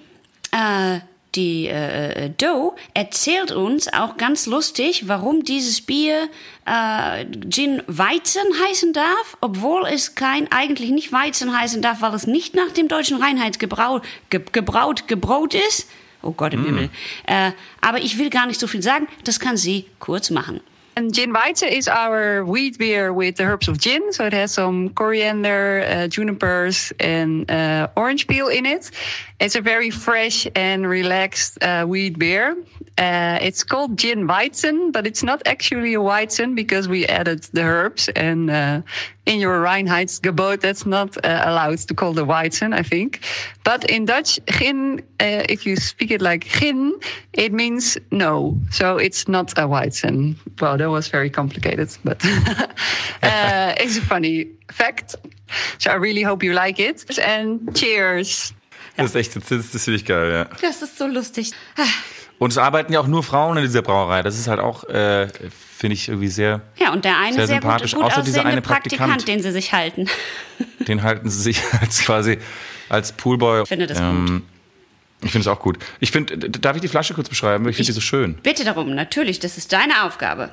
äh, 0.52 1.00
die 1.34 1.66
äh, 1.66 2.26
äh, 2.26 2.30
Doe 2.30 2.74
erzählt 2.94 3.52
uns 3.52 3.92
auch 3.92 4.16
ganz 4.16 4.46
lustig, 4.46 5.08
warum 5.08 5.44
dieses 5.44 5.80
Bier 5.80 6.28
äh, 6.66 7.24
Gin 7.48 7.82
Weizen 7.86 8.42
heißen 8.66 8.92
darf, 8.92 9.36
obwohl 9.40 9.86
es 9.86 10.14
kein 10.14 10.50
eigentlich 10.50 10.90
nicht 10.90 11.12
Weizen 11.12 11.56
heißen 11.56 11.82
darf, 11.82 12.02
weil 12.02 12.14
es 12.14 12.26
nicht 12.26 12.54
nach 12.54 12.72
dem 12.72 12.88
deutschen 12.88 13.22
Reinheitsgebrau 13.22 14.00
ge, 14.28 14.40
gebraut 14.52 15.06
gebraut 15.06 15.54
ist. 15.54 15.88
Oh 16.22 16.32
Gott 16.32 16.52
im 16.52 16.64
Himmel. 16.64 16.90
Äh, 17.26 17.52
aber 17.80 18.02
ich 18.02 18.18
will 18.18 18.28
gar 18.28 18.46
nicht 18.46 18.60
so 18.60 18.66
viel 18.66 18.82
sagen. 18.82 19.06
Das 19.24 19.40
kann 19.40 19.56
sie 19.56 19.86
kurz 19.98 20.30
machen. 20.30 20.60
And 20.96 21.14
gin 21.14 21.32
Weizen 21.32 21.70
is 21.70 21.88
our 21.88 22.44
wheat 22.44 22.76
beer 22.76 23.12
with 23.12 23.36
the 23.36 23.44
herbs 23.44 23.68
of 23.68 23.78
gin. 23.78 24.12
So 24.12 24.26
it 24.26 24.32
has 24.32 24.52
some 24.52 24.90
coriander, 24.90 25.84
uh, 25.88 26.08
junipers, 26.08 26.92
and 26.98 27.50
uh, 27.50 27.88
orange 27.96 28.26
peel 28.26 28.48
in 28.48 28.66
it. 28.66 28.90
It's 29.38 29.54
a 29.54 29.60
very 29.60 29.90
fresh 29.90 30.46
and 30.54 30.86
relaxed 30.86 31.62
uh, 31.62 31.84
wheat 31.86 32.18
beer. 32.18 32.56
Uh, 32.98 33.38
it's 33.40 33.62
called 33.62 33.96
gin 33.96 34.26
Weizen, 34.26 34.92
but 34.92 35.06
it's 35.06 35.22
not 35.22 35.40
actually 35.46 35.94
a 35.94 36.00
Weizen 36.00 36.54
because 36.54 36.88
we 36.88 37.06
added 37.06 37.44
the 37.52 37.62
herbs. 37.62 38.08
And 38.10 38.50
uh, 38.50 38.82
in 39.30 39.40
your 39.40 39.62
Reinheitsgebot, 39.62 40.60
that's 40.60 40.84
not 40.84 41.16
uh, 41.24 41.42
allowed 41.44 41.78
to 41.88 41.94
call 41.94 42.12
the 42.12 42.24
Weizen, 42.26 42.72
I 42.74 42.82
think. 42.82 43.20
But 43.64 43.84
in 43.84 44.04
Dutch, 44.06 44.40
gin, 44.46 45.00
uh, 45.20 45.44
if 45.48 45.64
you 45.64 45.76
speak 45.76 46.10
it 46.10 46.20
like 46.20 46.44
gin, 46.46 46.94
it 47.32 47.52
means 47.52 47.96
no. 48.10 48.58
So 48.70 48.98
it's 48.98 49.28
not 49.28 49.52
a 49.58 49.66
Weizen. 49.68 50.34
Well, 50.60 50.76
that 50.78 50.90
was 50.90 51.08
very 51.08 51.30
complicated, 51.30 51.88
but 52.04 52.22
uh, 53.22 53.74
it's 53.78 53.96
a 53.98 54.02
funny 54.02 54.48
fact. 54.70 55.14
So 55.78 55.90
I 55.90 55.94
really 55.94 56.22
hope 56.22 56.42
you 56.42 56.52
like 56.52 56.78
it. 56.78 57.04
And 57.18 57.74
cheers. 57.74 58.52
Das 58.96 59.10
ist 59.10 59.16
echt, 59.16 59.36
das, 59.36 59.50
ist- 59.50 59.74
das 59.74 59.84
finde 59.84 59.96
ich 59.96 60.04
geil, 60.04 60.30
ja. 60.30 60.44
Das 60.60 60.82
ist 60.82 60.98
so 60.98 61.06
lustig. 61.06 61.52
Ah, 61.78 61.84
Und 62.38 62.50
es 62.52 62.58
arbeiten 62.58 62.92
ja 62.92 63.00
auch 63.00 63.06
nur 63.06 63.22
Frauen 63.22 63.56
in 63.56 63.62
dieser 63.64 63.82
Brauerei. 63.82 64.22
Das 64.22 64.38
ist 64.38 64.46
halt 64.48 64.60
auch, 64.60 64.84
äh, 64.84 65.28
finde 65.80 65.94
ich 65.94 66.08
irgendwie 66.08 66.28
sehr, 66.28 66.60
Ja, 66.78 66.92
und 66.92 67.06
der 67.06 67.16
eine 67.18 67.32
Sehr 67.32 67.46
sehr, 67.46 67.56
sympathisch, 67.56 67.92
gut, 67.92 68.02
gut 68.02 68.12
außer 68.12 68.22
dieser 68.22 68.44
eine 68.44 68.60
Praktikant, 68.60 69.12
Praktikant. 69.12 69.28
den 69.28 69.42
sie 69.42 69.50
sich 69.50 69.72
halten. 69.72 70.08
den 70.86 71.02
halten 71.02 71.30
sie 71.30 71.40
sich 71.40 71.62
als 71.80 72.00
quasi 72.00 72.38
als 72.90 73.12
Poolboy. 73.12 73.62
Ich 73.62 73.68
finde 73.68 73.86
das 73.86 73.98
ähm, 73.98 74.42
Ich 75.22 75.30
finde 75.32 75.40
es 75.40 75.46
auch 75.46 75.60
gut. 75.60 75.78
Ich 75.98 76.10
finde, 76.10 76.36
darf 76.36 76.76
ich 76.76 76.82
die 76.82 76.88
Flasche 76.88 77.14
kurz 77.14 77.30
beschreiben? 77.30 77.66
Ich 77.66 77.76
finde 77.76 77.86
die 77.86 77.92
so 77.92 78.02
schön. 78.02 78.34
Bitte 78.42 78.64
darum, 78.64 78.94
natürlich, 78.94 79.38
das 79.38 79.56
ist 79.56 79.72
deine 79.72 80.04
Aufgabe. 80.04 80.50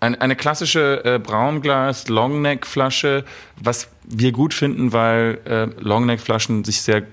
Ein, 0.00 0.20
eine 0.20 0.34
klassische 0.34 1.04
äh, 1.04 1.18
Braunglas 1.20 2.08
Longneck-Flasche, 2.08 3.24
was 3.56 3.88
wir 4.02 4.32
gut 4.32 4.54
finden, 4.54 4.92
weil 4.92 5.38
äh, 5.44 5.66
Longneck-Flaschen 5.80 6.64
sich 6.64 6.82
sehr 6.82 7.04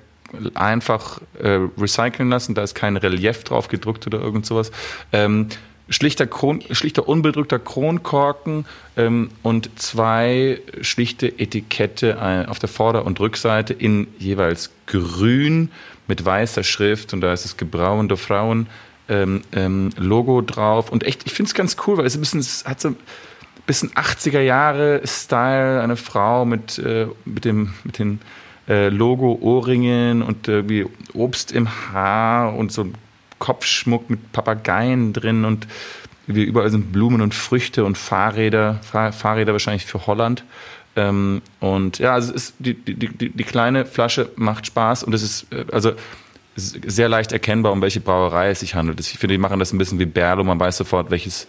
einfach 0.55 1.21
äh, 1.39 1.59
recyceln 1.77 2.29
lassen. 2.29 2.55
Da 2.55 2.63
ist 2.63 2.73
kein 2.73 2.97
Relief 2.97 3.43
drauf 3.43 3.67
gedruckt 3.67 4.07
oder 4.07 4.19
irgend 4.19 4.47
sowas. 4.47 4.71
Ähm, 5.11 5.47
schlichter, 5.91 6.25
Kron, 6.25 6.63
schlichter 6.71 7.07
unbedrückter 7.07 7.59
Kronkorken 7.59 8.65
ähm, 8.97 9.29
und 9.43 9.69
zwei 9.79 10.61
schlichte 10.81 11.27
Etikette 11.39 12.17
äh, 12.19 12.49
auf 12.49 12.57
der 12.57 12.69
Vorder- 12.69 13.05
und 13.05 13.19
Rückseite 13.19 13.73
in 13.73 14.07
jeweils 14.17 14.71
grün 14.87 15.69
mit 16.07 16.25
weißer 16.25 16.63
Schrift 16.63 17.13
und 17.13 17.21
da 17.21 17.31
ist 17.33 17.45
das 17.45 17.57
Gebrauende 17.57 18.17
Frauen 18.17 18.67
ähm, 19.09 19.41
ähm, 19.51 19.89
Logo 19.97 20.41
drauf. 20.41 20.91
Und 20.91 21.03
echt, 21.03 21.25
ich 21.25 21.33
finde 21.33 21.49
es 21.49 21.53
ganz 21.53 21.75
cool, 21.85 21.97
weil 21.97 22.05
es 22.05 22.15
ein 22.15 22.21
bisschen, 22.21 22.39
es 22.39 22.65
hat 22.65 22.81
so 22.81 22.89
ein 22.89 22.97
bisschen 23.67 23.91
80er 23.91 24.41
Jahre 24.41 25.01
Style, 25.05 25.81
eine 25.81 25.97
Frau 25.97 26.45
mit, 26.45 26.79
äh, 26.79 27.07
mit 27.25 27.45
dem, 27.45 27.73
mit 27.83 27.99
den 27.99 28.21
äh, 28.67 28.89
Logo 28.89 29.37
Ohrringen 29.41 30.21
und 30.21 30.47
irgendwie 30.47 30.85
Obst 31.13 31.51
im 31.51 31.67
Haar 31.91 32.55
und 32.55 32.71
so 32.71 32.83
ein 32.83 32.95
Kopfschmuck 33.41 34.09
mit 34.09 34.31
Papageien 34.31 35.11
drin 35.11 35.43
und 35.43 35.67
wie 36.27 36.43
überall 36.43 36.69
sind 36.69 36.93
Blumen 36.93 37.19
und 37.19 37.33
Früchte 37.33 37.83
und 37.83 37.97
Fahrräder, 37.97 38.79
Fahr 38.83 39.11
Fahrräder 39.11 39.51
wahrscheinlich 39.51 39.85
für 39.85 40.07
Holland. 40.07 40.45
Ähm, 40.95 41.41
und 41.59 41.99
ja, 41.99 42.13
also 42.13 42.33
es 42.33 42.43
ist, 42.43 42.55
die, 42.59 42.75
die, 42.75 42.95
die, 42.95 43.29
die 43.29 43.43
kleine 43.43 43.85
Flasche 43.85 44.29
macht 44.35 44.67
Spaß 44.67 45.03
und 45.03 45.13
es 45.13 45.23
ist 45.23 45.51
äh, 45.51 45.65
also 45.71 45.93
sehr 46.55 47.09
leicht 47.09 47.31
erkennbar, 47.31 47.71
um 47.71 47.81
welche 47.81 48.01
Brauerei 48.01 48.51
es 48.51 48.59
sich 48.59 48.75
handelt. 48.75 48.99
Ich 48.99 49.17
finde, 49.17 49.33
die 49.33 49.39
machen 49.39 49.59
das 49.59 49.73
ein 49.73 49.77
bisschen 49.77 49.99
wie 49.99 50.05
Berlo, 50.05 50.43
man 50.43 50.59
weiß 50.59 50.77
sofort, 50.77 51.09
welches, 51.09 51.47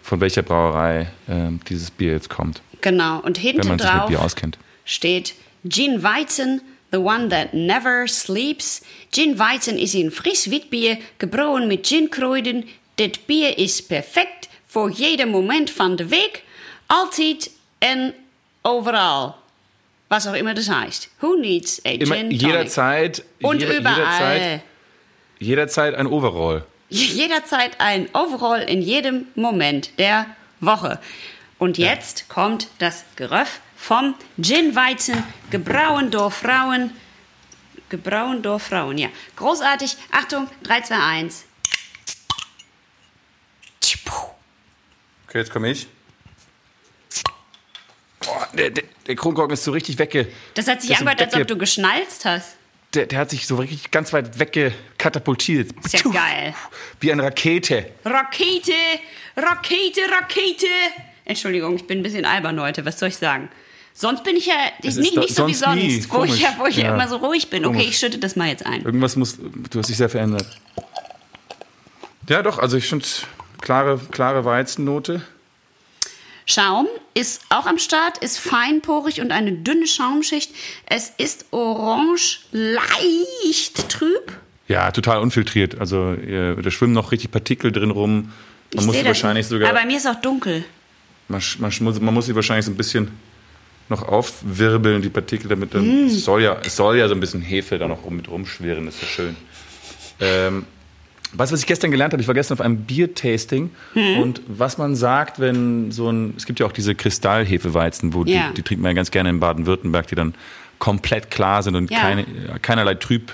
von 0.00 0.20
welcher 0.20 0.42
Brauerei 0.42 1.10
ähm, 1.28 1.60
dieses 1.68 1.90
Bier 1.90 2.12
jetzt 2.12 2.30
kommt, 2.30 2.62
Genau. 2.80 3.18
Und 3.20 3.38
hinten 3.38 3.78
drauf 3.78 4.10
steht 4.84 5.34
Gin 5.66 6.02
Weizen, 6.02 6.60
the 6.94 7.00
one 7.00 7.28
that 7.30 7.52
never 7.52 8.06
sleeps. 8.06 8.80
Gin 9.10 9.36
Weizen 9.38 9.76
ist 9.78 9.94
ein 9.94 10.10
frisch 10.12 10.48
Witbier, 10.50 10.98
gebrochen 11.18 11.66
mit 11.66 11.82
Ginkräutern. 11.84 12.64
Das 12.96 13.18
Bier 13.26 13.58
ist 13.58 13.88
perfekt 13.88 14.48
voor 14.68 14.90
jeder 14.90 15.26
Moment 15.26 15.70
van 15.70 15.96
de 15.96 16.04
week, 16.10 16.42
altijd 16.86 17.50
en 17.80 18.14
overal. 18.62 19.34
Was 20.08 20.26
auch 20.26 20.34
immer 20.36 20.54
das 20.54 20.68
heißt. 20.68 21.08
Who 21.20 21.34
needs 21.36 21.80
a 21.84 21.90
Immer, 21.90 22.16
gin 22.16 22.28
tonic? 22.30 22.42
jederzeit, 22.42 23.24
Und 23.42 23.60
jeder, 23.60 23.76
überall. 23.78 24.00
jederzeit, 24.08 24.60
jederzeit 25.38 25.94
ein 25.94 26.06
Overall. 26.06 26.64
Jederzeit 26.90 27.80
ein 27.80 28.08
Overall 28.12 28.60
in 28.62 28.80
jedem 28.82 29.26
Moment 29.34 29.90
der 29.98 30.26
Woche. 30.60 31.00
Und 31.58 31.78
jetzt 31.78 32.28
kommt 32.28 32.68
das 32.78 33.04
Geröff 33.16 33.60
vom 33.84 34.14
Gin-Weizen, 34.40 35.22
gebrauen 35.50 36.10
durch 36.10 36.32
Frauen. 36.32 36.90
Gebrauen 37.90 38.42
durch 38.42 38.62
Frauen, 38.62 38.96
ja. 38.96 39.08
Großartig. 39.36 39.96
Achtung, 40.10 40.48
3, 40.62 40.80
2, 40.80 40.96
1. 40.96 41.44
Okay, 45.28 45.38
jetzt 45.38 45.52
komme 45.52 45.70
ich. 45.70 45.86
Boah, 48.20 48.48
der, 48.54 48.70
der, 48.70 48.84
der 49.06 49.16
Kronkorken 49.16 49.52
ist 49.52 49.64
so 49.64 49.72
richtig 49.72 49.98
wegge... 49.98 50.28
Das 50.54 50.66
hat 50.66 50.80
sich 50.80 50.96
angehört, 50.96 51.20
als 51.20 51.34
ob 51.34 51.46
du 51.46 51.58
geschnalzt 51.58 52.24
hast. 52.24 52.56
Der, 52.94 53.06
der 53.06 53.18
hat 53.18 53.30
sich 53.30 53.46
so 53.46 53.56
richtig 53.56 53.90
ganz 53.90 54.12
weit 54.12 54.38
weggekatapultiert. 54.38 55.72
Ist 55.84 55.92
ja 55.92 56.10
geil. 56.10 56.54
Wie 57.00 57.12
eine 57.12 57.24
Rakete. 57.24 57.90
Rakete, 58.04 58.72
Rakete, 59.36 60.00
Rakete. 60.10 60.66
Entschuldigung, 61.24 61.76
ich 61.76 61.86
bin 61.86 61.98
ein 61.98 62.02
bisschen 62.02 62.24
albern 62.24 62.60
heute, 62.60 62.86
was 62.86 62.98
soll 62.98 63.08
ich 63.08 63.16
sagen? 63.16 63.50
Sonst 63.96 64.24
bin 64.24 64.36
ich 64.36 64.46
ja 64.46 64.54
Es 64.82 64.96
nicht, 64.96 65.16
nicht 65.16 65.34
so 65.36 65.46
wie 65.46 65.54
sonst 65.54 65.76
nie. 65.76 66.04
wo 66.10 66.24
ich, 66.24 66.40
ja, 66.40 66.54
wo 66.58 66.66
ich 66.66 66.76
ja 66.76 66.92
immer 66.92 67.06
so 67.06 67.16
ruhig 67.16 67.48
bin. 67.48 67.64
Okay, 67.64 67.74
Komisch. 67.76 67.90
ich 67.90 67.98
schütte 67.98 68.18
das 68.18 68.34
mal 68.34 68.48
jetzt 68.48 68.66
ein. 68.66 68.82
Irgendwas 68.82 69.14
muss... 69.14 69.38
Du 69.70 69.78
hast 69.78 69.88
dich 69.88 69.96
sehr 69.96 70.08
verändert. 70.08 70.46
Ja, 72.28 72.42
doch, 72.42 72.58
also 72.58 72.76
ich 72.76 72.86
finde 72.88 73.06
klare, 73.60 74.00
klare 74.10 74.44
Weizennote. 74.44 75.22
Schaum 76.46 76.86
ist 77.14 77.42
auch 77.50 77.66
am 77.66 77.78
Start, 77.78 78.18
ist 78.18 78.38
feinporig 78.38 79.20
und 79.20 79.30
eine 79.30 79.52
dünne 79.52 79.86
Schaumschicht. 79.86 80.50
Es 80.86 81.10
ist 81.16 81.46
orange, 81.52 82.40
leicht 82.50 83.88
trüb. 83.88 84.32
Ja, 84.66 84.90
total 84.90 85.20
unfiltriert. 85.20 85.78
Also 85.80 86.14
äh, 86.14 86.60
da 86.60 86.70
schwimmen 86.70 86.94
noch 86.94 87.12
richtig 87.12 87.30
Partikel 87.30 87.70
drin 87.70 87.90
rum. 87.92 88.32
Ich 88.70 88.76
Man 88.76 88.86
muss 88.86 88.94
seh 88.96 89.02
sie 89.02 89.06
wahrscheinlich 89.06 89.44
nicht. 89.44 89.50
sogar... 89.50 89.70
Aber 89.70 89.78
bei 89.80 89.86
mir 89.86 89.96
ist 89.98 90.06
auch 90.08 90.20
dunkel. 90.20 90.64
Man, 91.28 91.40
man, 91.58 91.72
muss- 91.80 92.00
man 92.00 92.12
muss 92.14 92.26
sie 92.26 92.34
wahrscheinlich 92.34 92.66
so 92.66 92.72
ein 92.72 92.76
bisschen 92.76 93.10
noch 93.88 94.02
aufwirbeln, 94.02 95.02
die 95.02 95.08
Partikel, 95.10 95.48
damit 95.48 95.74
dann. 95.74 96.06
Es, 96.06 96.24
soll 96.24 96.42
ja, 96.42 96.56
es 96.64 96.76
soll 96.76 96.96
ja 96.96 97.06
so 97.08 97.14
ein 97.14 97.20
bisschen 97.20 97.42
Hefe 97.42 97.78
da 97.78 97.86
noch 97.88 98.08
mit 98.10 98.28
rumschwirren, 98.30 98.88
ist 98.88 99.00
ja 99.02 99.08
schön. 99.08 99.36
Ähm, 100.20 100.64
weißt 101.34 101.50
du, 101.50 101.54
was 101.54 101.60
ich 101.60 101.66
gestern 101.66 101.90
gelernt 101.90 102.12
habe? 102.12 102.22
Ich 102.22 102.28
war 102.28 102.34
gestern 102.34 102.54
auf 102.54 102.60
einem 102.60 102.78
Biertasting 102.78 103.70
und 104.20 104.40
was 104.46 104.78
man 104.78 104.94
sagt, 104.96 105.38
wenn 105.40 105.90
so 105.90 106.08
ein. 106.10 106.34
Es 106.36 106.46
gibt 106.46 106.60
ja 106.60 106.66
auch 106.66 106.72
diese 106.72 106.94
Kristallhefeweizen, 106.94 108.14
wo 108.14 108.24
Ja. 108.24 108.48
die, 108.48 108.54
die 108.54 108.62
trinkt 108.62 108.82
man 108.82 108.90
ja 108.90 108.94
ganz 108.94 109.10
gerne 109.10 109.30
in 109.30 109.40
Baden-Württemberg, 109.40 110.06
die 110.06 110.14
dann 110.14 110.34
komplett 110.78 111.30
klar 111.30 111.62
sind 111.62 111.76
und 111.76 111.90
Ja. 111.90 112.00
keine, 112.00 112.24
keinerlei 112.62 112.94
Trüb, 112.94 113.32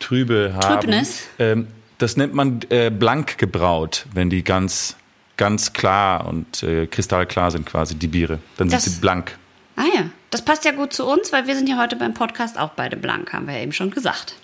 Trübe 0.00 0.52
haben. 0.54 0.80
Trübnis. 0.80 1.22
Ähm, 1.38 1.68
das 1.98 2.16
nennt 2.16 2.34
man 2.34 2.60
äh, 2.70 2.90
blank 2.90 3.38
gebraut, 3.38 4.06
wenn 4.14 4.30
die 4.30 4.44
ganz, 4.44 4.96
ganz 5.36 5.72
klar 5.72 6.26
und 6.28 6.62
äh, 6.62 6.86
kristallklar 6.86 7.50
sind 7.50 7.66
quasi, 7.66 7.94
die 7.96 8.06
Biere. 8.06 8.38
Dann 8.56 8.68
Das- 8.68 8.84
sind 8.84 8.94
sie 8.94 9.00
blank. 9.00 9.36
Ah 9.78 9.84
ja, 9.94 10.10
das 10.30 10.42
passt 10.44 10.64
ja 10.64 10.72
gut 10.72 10.92
zu 10.92 11.06
uns, 11.06 11.32
weil 11.32 11.46
wir 11.46 11.54
sind 11.54 11.68
ja 11.68 11.78
heute 11.78 11.94
beim 11.94 12.12
Podcast 12.12 12.58
auch 12.58 12.70
beide 12.70 12.96
blank, 12.96 13.32
haben 13.32 13.46
wir 13.46 13.54
ja 13.54 13.62
eben 13.62 13.72
schon 13.72 13.92
gesagt. 13.92 14.34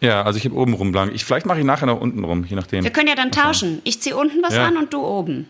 Ja, 0.00 0.22
also 0.22 0.36
ich 0.38 0.44
habe 0.44 0.54
oben 0.54 0.72
rum 0.74 0.92
blank. 0.92 1.12
Ich, 1.12 1.24
vielleicht 1.24 1.46
mache 1.46 1.58
ich 1.58 1.64
nachher 1.64 1.86
noch 1.86 2.00
unten 2.00 2.22
rum, 2.22 2.44
je 2.44 2.54
nachdem. 2.54 2.84
Wir 2.84 2.92
können 2.92 3.08
ja 3.08 3.16
dann 3.16 3.32
tauschen. 3.32 3.80
Ich 3.82 4.00
ziehe 4.00 4.16
unten 4.16 4.40
was 4.40 4.54
Ja. 4.54 4.66
an 4.68 4.76
und 4.76 4.92
du 4.94 5.04
oben. 5.04 5.48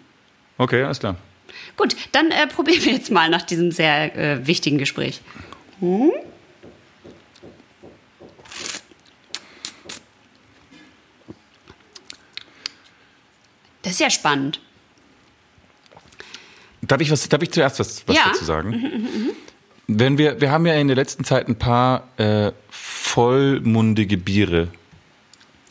Okay, 0.56 0.82
alles 0.82 0.98
klar. 1.00 1.16
Gut, 1.76 1.94
dann 2.12 2.30
äh, 2.30 2.46
probieren 2.54 2.82
wir 2.84 2.92
jetzt 2.92 3.10
mal 3.10 3.28
nach 3.28 3.42
diesem 3.42 3.70
sehr 3.70 4.16
äh, 4.16 4.46
wichtigen 4.46 4.78
Gespräch. 4.78 5.20
Das 13.82 13.92
ist 13.92 14.00
ja 14.00 14.08
spannend. 14.08 14.60
Darf 16.86 17.00
ich, 17.00 17.10
was, 17.10 17.28
darf 17.28 17.42
ich 17.42 17.50
zuerst 17.50 17.78
was, 17.80 18.02
was 18.06 18.16
Ja. 18.16 18.22
dazu 18.26 18.44
sagen? 18.44 18.90
Wenn 19.86 20.16
wir, 20.18 20.40
wir 20.40 20.50
haben 20.50 20.64
ja 20.66 20.74
in 20.74 20.86
der 20.88 20.96
letzten 20.96 21.24
Zeit 21.24 21.48
ein 21.48 21.56
paar 21.56 22.08
äh, 22.16 22.52
vollmundige 22.70 24.16
Biere 24.16 24.68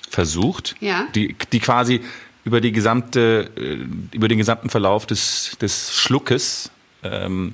versucht, 0.09 0.75
Ja. 0.79 1.07
die, 1.15 1.35
die 1.51 1.59
quasi 1.59 2.01
über, 2.45 2.61
die 2.61 2.71
gesamte, 2.71 3.49
äh, 3.57 4.15
über 4.15 4.27
den 4.27 4.37
gesamten 4.37 4.69
Verlauf 4.69 5.05
des, 5.05 5.57
des 5.61 5.93
Schluckes 5.93 6.69
ähm, 7.03 7.53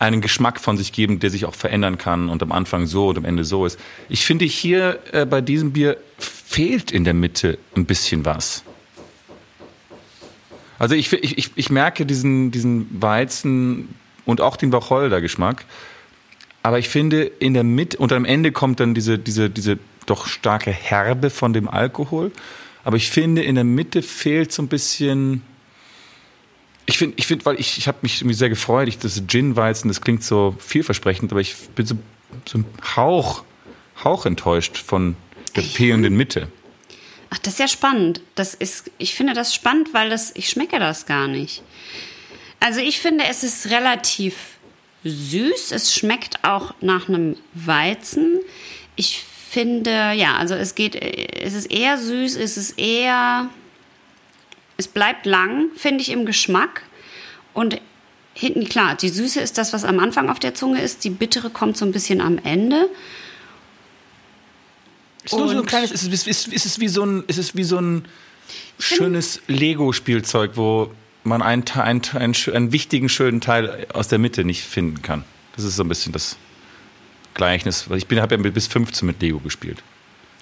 einen 0.00 0.20
Geschmack 0.20 0.60
von 0.60 0.76
sich 0.76 0.92
geben, 0.92 1.18
der 1.20 1.30
sich 1.30 1.44
auch 1.44 1.54
verändern 1.54 1.98
kann 1.98 2.28
und 2.28 2.42
am 2.42 2.52
Anfang 2.52 2.86
so 2.86 3.08
und 3.08 3.18
am 3.18 3.24
Ende 3.24 3.44
so 3.44 3.66
ist. 3.66 3.78
Ich 4.08 4.24
finde, 4.24 4.44
hier 4.44 4.98
äh, 5.12 5.26
bei 5.26 5.40
diesem 5.40 5.72
Bier 5.72 5.96
fehlt 6.18 6.90
in 6.90 7.04
der 7.04 7.14
Mitte 7.14 7.58
ein 7.76 7.84
bisschen 7.84 8.24
was. 8.24 8.62
Also 10.78 10.94
ich, 10.94 11.12
ich, 11.12 11.38
ich, 11.38 11.50
ich 11.54 11.70
merke 11.70 12.06
diesen, 12.06 12.50
diesen 12.50 13.02
Weizen 13.02 13.94
und 14.24 14.40
auch 14.40 14.56
den 14.56 14.72
Wacholder-Geschmack. 14.72 15.64
Aber 16.62 16.78
ich 16.78 16.88
finde, 16.88 17.22
in 17.22 17.54
der 17.54 17.64
Mitte 17.64 17.98
und 17.98 18.12
am 18.12 18.24
Ende 18.24 18.52
kommt 18.52 18.80
dann 18.80 18.94
diese, 18.94 19.18
diese, 19.18 19.50
diese 19.50 19.78
doch 20.06 20.26
starke 20.26 20.70
Herbe 20.70 21.30
von 21.30 21.52
dem 21.52 21.68
Alkohol. 21.68 22.32
Aber 22.84 22.96
ich 22.96 23.10
finde, 23.10 23.42
in 23.42 23.54
der 23.54 23.64
Mitte 23.64 24.02
fehlt 24.02 24.52
so 24.52 24.62
ein 24.62 24.68
bisschen. 24.68 25.42
Ich 26.86 26.96
finde, 26.96 27.16
ich 27.18 27.26
finde, 27.26 27.44
weil 27.44 27.60
ich, 27.60 27.76
ich 27.76 27.86
habe 27.86 27.98
mich 28.02 28.20
irgendwie 28.20 28.34
sehr 28.34 28.48
gefreut. 28.48 28.88
Ich, 28.88 28.98
das 28.98 29.22
Gin-Weizen, 29.26 29.88
das 29.88 30.00
klingt 30.00 30.22
so 30.22 30.54
vielversprechend, 30.58 31.30
aber 31.32 31.40
ich 31.40 31.54
bin 31.74 31.84
so, 31.84 31.96
so 32.46 32.58
ein 32.58 32.64
Hauch, 32.96 33.44
Hauch 34.02 34.24
enttäuscht 34.24 34.78
von 34.78 35.16
der 35.54 35.64
fehlenden 35.64 36.16
Mitte. 36.16 36.48
Ach, 37.30 37.38
das 37.38 37.54
ist 37.54 37.60
ja 37.60 37.68
spannend. 37.68 38.20
Das 38.34 38.54
ist, 38.54 38.90
ich 38.98 39.14
finde 39.14 39.34
das 39.34 39.54
spannend, 39.54 39.92
weil 39.92 40.10
das, 40.10 40.32
ich 40.34 40.48
schmecke 40.48 40.78
das 40.78 41.06
gar 41.06 41.28
nicht. 41.28 41.62
Also 42.60 42.80
ich 42.80 42.98
finde, 43.00 43.24
es 43.24 43.44
ist 43.44 43.70
relativ 43.70 44.34
süß. 45.04 45.72
Es 45.72 45.94
schmeckt 45.94 46.44
auch 46.44 46.74
nach 46.80 47.08
einem 47.08 47.36
Weizen. 47.54 48.40
Ich 48.96 49.22
finde, 49.50 50.12
ja, 50.12 50.36
also 50.36 50.54
es 50.54 50.74
geht, 50.74 50.94
es 50.94 51.54
ist 51.54 51.70
eher 51.70 51.98
süß, 51.98 52.36
es 52.36 52.56
ist 52.56 52.78
eher, 52.78 53.48
es 54.76 54.88
bleibt 54.88 55.24
lang, 55.26 55.70
finde 55.76 56.02
ich, 56.02 56.10
im 56.10 56.26
Geschmack. 56.26 56.82
Und 57.54 57.80
hinten, 58.34 58.68
klar, 58.68 58.94
die 58.94 59.08
Süße 59.08 59.40
ist 59.40 59.58
das, 59.58 59.72
was 59.72 59.84
am 59.84 59.98
Anfang 59.98 60.30
auf 60.30 60.38
der 60.38 60.54
Zunge 60.54 60.80
ist. 60.80 61.04
Die 61.04 61.10
Bittere 61.10 61.50
kommt 61.50 61.76
so 61.76 61.84
ein 61.84 61.92
bisschen 61.92 62.20
am 62.20 62.38
Ende. 62.38 62.88
Ist 65.24 65.32
nur 65.36 65.48
so 65.48 65.58
ein 65.58 65.66
kleines, 65.66 65.90
ist, 65.92 66.04
es- 66.12 66.26
ist, 66.26 66.48
ist 66.48 66.66
es 66.66 66.78
wie 66.80 66.88
so 66.88 67.04
ein, 67.04 67.24
ist 67.26 67.38
es 67.38 67.54
wie 67.56 67.64
so 67.64 67.78
ein 67.78 68.04
schönes 68.78 69.40
Lego-Spielzeug, 69.48 70.52
wo 70.54 70.90
man 71.24 71.42
einen, 71.42 71.64
einen, 71.74 72.02
einen, 72.14 72.34
einen 72.54 72.72
wichtigen, 72.72 73.08
schönen 73.08 73.40
Teil 73.40 73.86
aus 73.92 74.08
der 74.08 74.18
Mitte 74.18 74.44
nicht 74.44 74.62
finden 74.64 75.02
kann. 75.02 75.24
Das 75.56 75.64
ist 75.64 75.76
so 75.76 75.82
ein 75.82 75.88
bisschen 75.88 76.12
das 76.12 76.36
Gleichnis. 77.34 77.86
Ich 77.94 78.06
habe 78.18 78.34
ja 78.36 78.50
bis 78.50 78.66
15 78.66 79.06
mit 79.06 79.20
Lego 79.20 79.38
gespielt. 79.40 79.82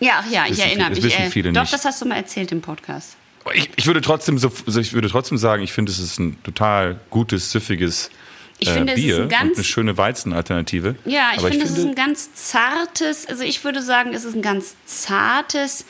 Ja, 0.00 0.22
ja, 0.30 0.44
ich 0.48 0.58
erinnere 0.58 0.94
viele- 0.94 1.06
mich. 1.06 1.18
äh, 1.18 1.30
viele 1.30 1.52
doch, 1.52 1.62
nicht. 1.62 1.72
das 1.72 1.84
hast 1.84 2.02
du 2.02 2.06
mal 2.06 2.16
erzählt 2.16 2.52
im 2.52 2.60
Podcast. 2.60 3.16
Ich, 3.54 3.70
ich 3.76 3.86
würde 3.86 4.00
trotzdem 4.00 4.38
so, 4.38 4.52
ich 4.78 4.92
würde 4.92 5.08
trotzdem 5.08 5.38
sagen, 5.38 5.62
ich 5.62 5.72
finde, 5.72 5.92
es 5.92 5.98
ist 5.98 6.18
ein 6.18 6.36
total 6.42 7.00
gutes, 7.10 7.50
süffiges 7.52 8.10
Ich 8.58 8.68
äh, 8.68 8.72
finde, 8.72 8.92
es 8.94 8.98
ist 8.98 9.04
Bier 9.04 9.22
ein 9.22 9.28
ganz- 9.28 9.56
eine 9.56 9.64
schöne 9.64 9.96
Weizenalternative. 9.98 10.96
Ja, 11.04 11.30
ich 11.32 11.38
Aber 11.40 11.48
finde, 11.48 11.64
es 11.66 11.72
ist 11.72 11.84
ein 11.84 11.94
ganz 11.94 12.34
zartes, 12.34 13.26
also 13.26 13.42
ich 13.42 13.62
würde 13.64 13.82
sagen, 13.82 14.14
es 14.14 14.24
ist 14.24 14.34
ein 14.34 14.42
ganz 14.42 14.76
zartes, 14.86 15.84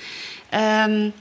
ähm, 0.52 1.12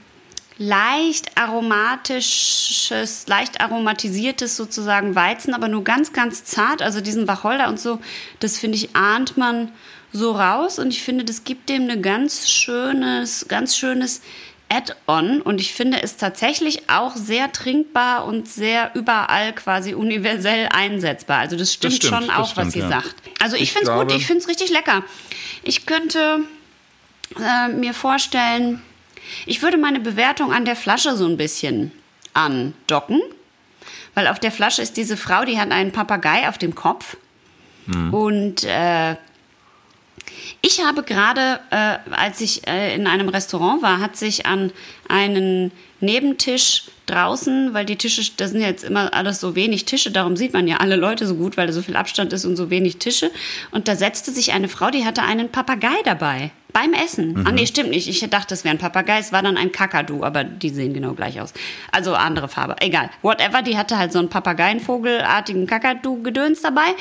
leicht 0.58 1.36
aromatisches, 1.36 3.26
leicht 3.28 3.60
aromatisiertes 3.60 4.56
sozusagen 4.56 5.14
Weizen, 5.14 5.54
aber 5.54 5.68
nur 5.68 5.84
ganz, 5.84 6.12
ganz 6.12 6.44
zart. 6.44 6.82
Also 6.82 7.00
diesen 7.00 7.28
Wacholder 7.28 7.68
und 7.68 7.78
so, 7.78 8.00
das 8.40 8.58
finde 8.58 8.76
ich, 8.78 8.96
ahnt 8.96 9.36
man 9.36 9.70
so 10.12 10.32
raus 10.32 10.78
und 10.78 10.88
ich 10.88 11.02
finde, 11.02 11.24
das 11.24 11.44
gibt 11.44 11.68
dem 11.68 11.82
eine 11.82 12.00
ganz 12.00 12.48
schönes, 12.50 13.46
ganz 13.48 13.76
schönes 13.76 14.22
Add-on 14.68 15.40
und 15.42 15.60
ich 15.60 15.72
finde 15.74 16.02
es 16.02 16.16
tatsächlich 16.16 16.90
auch 16.90 17.14
sehr 17.14 17.52
trinkbar 17.52 18.24
und 18.24 18.48
sehr 18.48 18.90
überall 18.94 19.52
quasi 19.52 19.94
universell 19.94 20.68
einsetzbar. 20.72 21.38
Also 21.38 21.56
das 21.56 21.72
stimmt, 21.72 21.94
stimmt, 21.94 22.14
schon 22.14 22.26
das 22.26 22.36
auch, 22.36 22.50
stimmt, 22.50 22.66
was 22.66 22.72
sie 22.72 22.80
ja. 22.80 22.88
sagt. 22.88 23.14
Also 23.40 23.56
ich, 23.56 23.62
Ich 23.62 23.72
finde 23.72 23.90
es 23.92 23.98
gut, 23.98 24.12
ich 24.12 24.26
finde 24.26 24.42
es 24.42 24.48
richtig 24.48 24.70
lecker. 24.70 25.04
Ich 25.62 25.86
könnte 25.86 26.40
äh, 27.40 27.68
mir 27.68 27.94
vorstellen, 27.94 28.82
ich 29.46 29.62
würde 29.62 29.76
meine 29.78 30.00
Bewertung 30.00 30.52
an 30.52 30.64
der 30.64 30.76
Flasche 30.76 31.16
so 31.16 31.26
ein 31.26 31.36
bisschen 31.36 31.92
andocken, 32.34 33.20
weil 34.14 34.26
auf 34.26 34.40
der 34.40 34.50
Flasche 34.50 34.82
ist 34.82 34.96
diese 34.96 35.16
Frau, 35.16 35.44
die 35.44 35.58
hat 35.60 35.70
einen 35.70 35.92
Papagei 35.92 36.48
auf 36.48 36.58
dem 36.58 36.74
Kopf 36.74 37.16
Hm. 37.86 38.12
und 38.12 38.64
äh, 38.64 39.14
Ich 40.60 40.84
habe 40.84 41.02
gerade, 41.02 41.60
äh, 41.70 41.98
als 42.10 42.40
ich 42.40 42.66
äh, 42.66 42.94
in 42.94 43.06
einem 43.06 43.28
Restaurant 43.28 43.82
war, 43.82 44.00
hat 44.00 44.16
sich 44.16 44.46
an 44.46 44.72
einen 45.08 45.72
Nebentisch 46.00 46.84
draußen, 47.06 47.72
weil 47.72 47.86
die 47.86 47.96
Tische, 47.96 48.30
das 48.36 48.50
sind 48.50 48.60
jetzt 48.60 48.84
immer 48.84 49.14
alles 49.14 49.40
so 49.40 49.54
wenig 49.54 49.84
Tische, 49.84 50.10
darum 50.10 50.36
sieht 50.36 50.52
man 50.52 50.66
ja 50.68 50.78
alle 50.78 50.96
Leute 50.96 51.26
so 51.26 51.36
gut, 51.36 51.56
weil 51.56 51.66
da 51.66 51.72
so 51.72 51.82
viel 51.82 51.96
Abstand 51.96 52.32
ist 52.32 52.44
und 52.44 52.56
so 52.56 52.68
wenig 52.68 52.98
Tische. 52.98 53.30
Und 53.70 53.88
da 53.88 53.96
setzte 53.96 54.30
sich 54.30 54.52
eine 54.52 54.68
Frau, 54.68 54.90
die 54.90 55.04
hatte 55.04 55.22
einen 55.22 55.48
Papagei 55.50 56.02
dabei. 56.04 56.50
Beim 56.72 56.92
Essen. 56.92 57.32
Mhm. 57.32 57.46
Ah, 57.46 57.52
nee, 57.52 57.66
stimmt 57.66 57.88
nicht. 57.88 58.06
Ich 58.06 58.20
dachte, 58.28 58.52
es 58.52 58.62
wäre 58.62 58.74
ein 58.74 58.78
Papagei. 58.78 59.18
Es 59.18 59.32
war 59.32 59.42
dann 59.42 59.56
ein 59.56 59.72
Kakadu, 59.72 60.22
aber 60.22 60.44
die 60.44 60.68
sehen 60.68 60.92
genau 60.92 61.14
gleich 61.14 61.40
aus. 61.40 61.54
Also 61.90 62.14
andere 62.14 62.48
Farbe. 62.48 62.76
Egal. 62.80 63.08
Whatever. 63.22 63.62
Die 63.62 63.78
hatte 63.78 63.96
halt 63.96 64.12
so 64.12 64.18
einen 64.18 64.28
Papageienvogelartigen 64.28 65.66
Kakadu-Gedöns 65.66 66.60
dabei. 66.60 66.94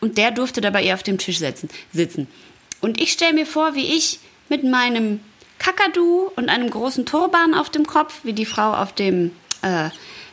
Und 0.00 0.18
der 0.18 0.32
durfte 0.32 0.60
dabei 0.60 0.82
ihr 0.82 0.92
auf 0.92 1.02
dem 1.02 1.16
Tisch 1.16 1.38
setzen, 1.38 1.70
sitzen. 1.94 2.28
Und 2.82 3.00
ich 3.00 3.12
stelle 3.12 3.32
mir 3.32 3.46
vor, 3.46 3.74
wie 3.74 3.96
ich 3.96 4.18
mit 4.50 4.64
meinem 4.64 5.20
Kakadu 5.58 6.30
und 6.36 6.50
einem 6.50 6.68
großen 6.68 7.06
Turban 7.06 7.54
auf 7.54 7.70
dem 7.70 7.86
Kopf, 7.86 8.20
wie 8.24 8.32
die 8.34 8.44
Frau 8.44 8.74
auf 8.74 8.92
dem 8.92 9.30
äh, 9.62 9.88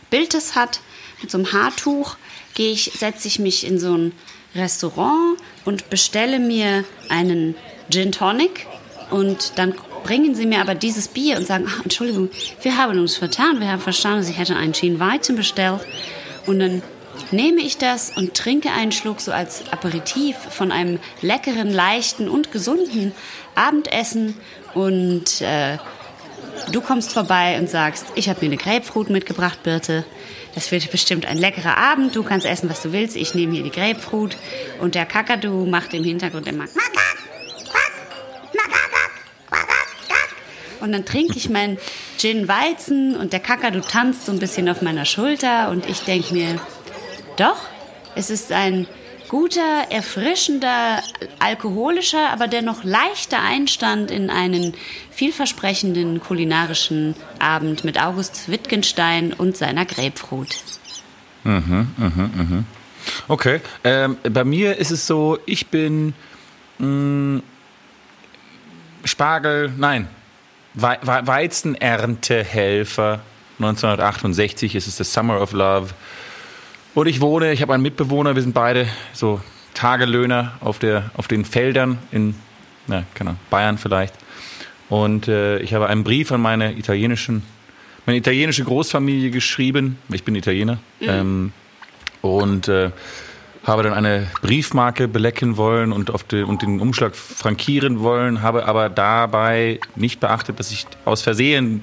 Bild 0.09 0.33
es 0.33 0.55
hat, 0.55 0.81
mit 1.21 1.31
so 1.31 1.37
einem 1.37 1.53
Haartuch, 1.53 2.17
gehe 2.55 2.71
ich, 2.71 2.91
setze 2.97 3.27
ich 3.27 3.39
mich 3.39 3.65
in 3.65 3.79
so 3.79 3.95
ein 3.95 4.11
Restaurant 4.55 5.37
und 5.63 5.89
bestelle 5.91 6.39
mir 6.39 6.83
einen 7.07 7.55
Gin 7.91 8.11
Tonic 8.11 8.65
und 9.11 9.53
dann 9.57 9.75
bringen 10.03 10.33
sie 10.33 10.47
mir 10.47 10.61
aber 10.61 10.73
dieses 10.73 11.07
Bier 11.07 11.37
und 11.37 11.45
sagen, 11.45 11.65
ach, 11.67 11.83
Entschuldigung, 11.83 12.29
wir 12.63 12.77
haben 12.77 12.97
uns 12.99 13.17
vertan, 13.17 13.59
wir 13.59 13.67
haben 13.67 13.81
verstanden, 13.81 14.23
sie 14.23 14.33
hätten 14.33 14.53
einen 14.53 14.73
Gin 14.73 14.99
Weizen 14.99 15.35
bestellt. 15.35 15.81
Und 16.47 16.59
dann 16.59 16.81
nehme 17.31 17.61
ich 17.61 17.77
das 17.77 18.11
und 18.15 18.33
trinke 18.33 18.71
einen 18.71 18.91
Schluck 18.91 19.21
so 19.21 19.31
als 19.31 19.71
Aperitif 19.71 20.35
von 20.35 20.71
einem 20.71 20.99
leckeren, 21.21 21.71
leichten 21.71 22.29
und 22.29 22.51
gesunden 22.51 23.13
Abendessen 23.55 24.37
und 24.73 25.41
äh, 25.41 25.77
du 26.71 26.81
kommst 26.81 27.13
vorbei 27.13 27.57
und 27.59 27.69
sagst, 27.69 28.05
ich 28.15 28.29
habe 28.29 28.39
mir 28.41 28.47
eine 28.47 28.57
Grapefruit 28.57 29.09
mitgebracht, 29.09 29.63
Birte. 29.63 30.05
Das 30.55 30.71
wird 30.71 30.89
bestimmt 30.91 31.25
ein 31.25 31.37
leckerer 31.37 31.77
Abend. 31.77 32.15
Du 32.15 32.23
kannst 32.23 32.45
essen, 32.45 32.69
was 32.69 32.81
du 32.81 32.91
willst. 32.91 33.15
Ich 33.15 33.35
nehme 33.35 33.53
hier 33.53 33.63
die 33.63 33.69
Grapefruit. 33.69 34.35
Und 34.81 34.95
der 34.95 35.05
Kakadu 35.05 35.65
macht 35.65 35.93
im 35.93 36.03
Hintergrund 36.03 36.47
immer 36.47 36.65
und 40.81 40.91
dann 40.91 41.05
trinke 41.05 41.37
ich 41.37 41.49
mein 41.49 41.77
Gin 42.17 42.47
Weizen 42.47 43.15
und 43.15 43.33
der 43.33 43.39
Kakadu 43.39 43.81
tanzt 43.81 44.25
so 44.25 44.31
ein 44.31 44.39
bisschen 44.39 44.69
auf 44.69 44.81
meiner 44.81 45.05
Schulter 45.05 45.69
und 45.69 45.87
ich 45.87 46.01
denke 46.01 46.33
mir, 46.33 46.59
doch, 47.39 47.57
es 48.15 48.29
ist 48.29 48.51
ein 48.51 48.87
guter, 49.29 49.85
erfrischender, 49.91 51.01
alkoholischer, 51.37 52.29
aber 52.31 52.47
dennoch 52.47 52.83
leichter 52.83 53.41
Einstand 53.41 54.11
in 54.11 54.29
einen 54.29 54.73
vielversprechenden 55.11 56.19
kulinarischen 56.19 57.15
Abend 57.37 57.83
mit 57.83 58.01
August 58.01 58.49
Wittgenstein 58.49 59.33
und 59.33 59.55
seiner 59.55 59.85
Grapefruit. 59.85 60.63
Mhm, 61.43 61.87
mhm, 61.95 62.31
mhm. 62.35 62.65
Okay, 63.27 63.61
ähm, 63.83 64.17
bei 64.23 64.43
mir 64.43 64.77
ist 64.77 64.91
es 64.91 65.07
so, 65.07 65.37
ich 65.45 65.67
bin 65.67 66.13
mh, 66.79 66.87
mm, 66.87 67.43
Spargel, 69.05 69.71
nein, 69.77 70.07
We 70.73 70.97
We 71.01 71.21
Weizenerntehelfer. 71.27 73.21
1968 73.59 74.75
ist 74.75 74.87
es 74.87 74.97
das 74.97 75.13
Summer 75.13 75.41
of 75.41 75.53
Love. 75.53 75.93
Und 76.99 77.07
ich 77.07 77.21
wohne, 77.21 77.53
ich 77.53 77.61
habe 77.61 77.73
einen 77.73 77.81
Mitbewohner, 77.81 78.35
wir 78.35 78.41
sind 78.41 78.53
beide 78.53 78.85
so 79.13 79.39
Tagelöhner 79.73 80.57
auf, 80.59 80.79
der, 80.79 81.11
auf 81.15 81.29
den 81.29 81.45
Feldern 81.45 81.97
in 82.11 82.35
na, 82.87 83.05
keine 83.13 83.29
Ahnung, 83.29 83.39
Bayern 83.49 83.77
vielleicht. 83.77 84.13
Und 84.89 85.29
äh, 85.29 85.59
ich 85.59 85.73
habe 85.73 85.87
einen 85.87 86.03
Brief 86.03 86.29
an 86.33 86.41
meine 86.41 86.73
italienischen, 86.73 87.43
meine 88.05 88.17
italienische 88.17 88.65
Großfamilie 88.65 89.31
geschrieben. 89.31 89.97
Ich 90.11 90.25
bin 90.25 90.35
Italiener. 90.35 90.79
Mhm. 90.99 91.07
Ähm, 91.07 91.51
und 92.21 92.67
äh, 92.67 92.91
habe 93.63 93.83
dann 93.83 93.93
eine 93.93 94.27
Briefmarke 94.41 95.07
belecken 95.07 95.55
wollen 95.55 95.93
und, 95.93 96.11
auf 96.11 96.25
den, 96.25 96.43
und 96.43 96.63
den 96.63 96.81
Umschlag 96.81 97.15
frankieren 97.15 98.01
wollen, 98.01 98.41
habe 98.41 98.65
aber 98.65 98.89
dabei 98.89 99.79
nicht 99.95 100.19
beachtet, 100.19 100.59
dass 100.59 100.69
ich 100.69 100.85
aus 101.05 101.21
Versehen 101.21 101.79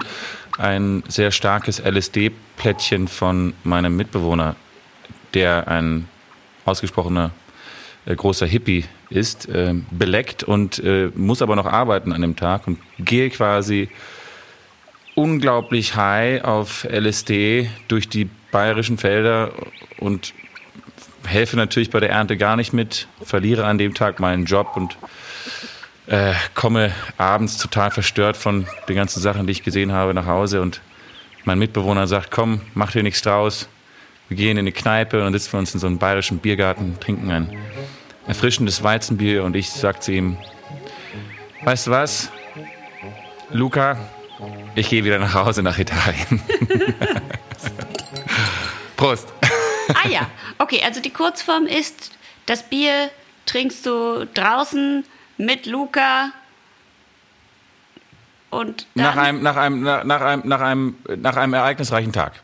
ein 0.59 1.01
sehr 1.07 1.31
starkes 1.31 1.79
LSD-Plättchen 1.79 3.07
von 3.07 3.55
meinem 3.63 3.95
Mitbewohner 3.95 4.55
der 5.33 5.67
ein 5.67 6.07
ausgesprochener 6.65 7.31
äh, 8.05 8.15
großer 8.15 8.45
Hippie 8.45 8.85
ist, 9.09 9.47
äh, 9.49 9.73
beleckt 9.91 10.43
und 10.43 10.79
äh, 10.79 11.11
muss 11.15 11.41
aber 11.41 11.55
noch 11.55 11.65
arbeiten 11.65 12.11
an 12.11 12.21
dem 12.21 12.35
Tag 12.35 12.67
und 12.67 12.79
gehe 12.99 13.29
quasi 13.29 13.89
unglaublich 15.15 15.95
high 15.95 16.43
auf 16.43 16.85
LSD 16.89 17.69
durch 17.87 18.07
die 18.07 18.29
bayerischen 18.51 18.97
Felder 18.97 19.51
und 19.99 20.33
helfe 21.25 21.57
natürlich 21.57 21.89
bei 21.89 21.99
der 21.99 22.11
Ernte 22.11 22.37
gar 22.37 22.55
nicht 22.55 22.71
mit, 22.71 23.07
verliere 23.23 23.65
an 23.65 23.77
dem 23.77 23.93
Tag 23.93 24.19
meinen 24.19 24.45
Job 24.45 24.73
und 24.75 24.97
äh, 26.07 26.33
komme 26.53 26.93
abends 27.17 27.57
total 27.57 27.91
verstört 27.91 28.37
von 28.37 28.67
den 28.87 28.95
ganzen 28.95 29.19
Sachen, 29.19 29.45
die 29.47 29.51
ich 29.51 29.63
gesehen 29.63 29.91
habe, 29.91 30.13
nach 30.13 30.25
Hause 30.25 30.61
und 30.61 30.81
mein 31.43 31.59
Mitbewohner 31.59 32.07
sagt, 32.07 32.31
komm, 32.31 32.61
mach 32.73 32.91
dir 32.91 33.03
nichts 33.03 33.21
draus, 33.21 33.67
wir 34.29 34.37
gehen 34.37 34.51
in 34.51 34.59
eine 34.59 34.71
Kneipe 34.71 35.17
und 35.17 35.23
dann 35.23 35.33
sitzen 35.33 35.53
wir 35.53 35.59
uns 35.59 35.73
in 35.73 35.79
so 35.79 35.87
einem 35.87 35.97
bayerischen 35.97 36.39
Biergarten, 36.39 36.99
trinken 36.99 37.31
ein 37.31 37.57
erfrischendes 38.27 38.83
Weizenbier 38.83 39.43
und 39.43 39.55
ich 39.55 39.69
sag 39.69 40.03
zu 40.03 40.11
ihm, 40.11 40.37
weißt 41.63 41.87
du 41.87 41.91
was, 41.91 42.29
Luca, 43.51 43.97
ich 44.75 44.89
gehe 44.89 45.03
wieder 45.03 45.19
nach 45.19 45.33
Hause 45.33 45.63
nach 45.63 45.77
Italien. 45.79 46.41
Prost. 48.97 49.31
Ah 49.93 50.09
ja, 50.09 50.29
okay, 50.57 50.81
also 50.83 50.99
die 50.99 51.11
Kurzform 51.11 51.65
ist, 51.65 52.11
das 52.45 52.63
Bier 52.63 53.09
trinkst 53.45 53.85
du 53.85 54.25
draußen 54.33 55.05
mit 55.37 55.65
Luca 55.65 56.31
und 58.49 58.87
nach 58.95 59.15
einem, 59.15 59.41
nach 59.41 59.55
einem, 59.55 59.81
nach 59.83 60.21
einem, 60.21 60.41
nach 60.47 60.61
einem, 60.61 60.95
nach 61.17 61.35
einem 61.35 61.53
ereignisreichen 61.53 62.11
Tag. 62.11 62.41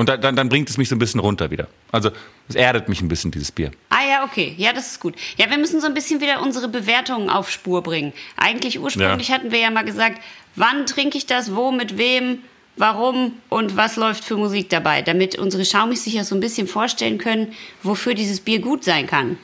Und 0.00 0.08
da, 0.08 0.16
dann, 0.16 0.34
dann 0.34 0.48
bringt 0.48 0.70
es 0.70 0.78
mich 0.78 0.88
so 0.88 0.96
ein 0.96 0.98
bisschen 0.98 1.20
runter 1.20 1.50
wieder. 1.50 1.68
Also 1.92 2.10
es 2.48 2.54
erdet 2.54 2.88
mich 2.88 3.02
ein 3.02 3.08
bisschen, 3.08 3.32
dieses 3.32 3.52
Bier. 3.52 3.70
Ah 3.90 3.98
ja, 4.08 4.24
okay. 4.24 4.54
Ja, 4.56 4.72
das 4.72 4.92
ist 4.92 5.00
gut. 5.00 5.14
Ja, 5.36 5.50
wir 5.50 5.58
müssen 5.58 5.78
so 5.82 5.86
ein 5.86 5.92
bisschen 5.92 6.22
wieder 6.22 6.40
unsere 6.40 6.68
Bewertungen 6.68 7.28
auf 7.28 7.50
Spur 7.50 7.82
bringen. 7.82 8.14
Eigentlich 8.34 8.80
ursprünglich 8.80 9.28
ja. 9.28 9.34
hatten 9.34 9.52
wir 9.52 9.58
ja 9.58 9.70
mal 9.70 9.84
gesagt, 9.84 10.22
wann 10.56 10.86
trinke 10.86 11.18
ich 11.18 11.26
das, 11.26 11.54
wo, 11.54 11.70
mit 11.70 11.98
wem, 11.98 12.38
warum 12.78 13.34
und 13.50 13.76
was 13.76 13.96
läuft 13.96 14.24
für 14.24 14.38
Musik 14.38 14.70
dabei, 14.70 15.02
damit 15.02 15.38
unsere 15.38 15.66
Schaumis 15.66 16.04
sich 16.04 16.14
ja 16.14 16.24
so 16.24 16.34
ein 16.34 16.40
bisschen 16.40 16.66
vorstellen 16.66 17.18
können, 17.18 17.52
wofür 17.82 18.14
dieses 18.14 18.40
Bier 18.40 18.60
gut 18.60 18.84
sein 18.84 19.06
kann. 19.06 19.36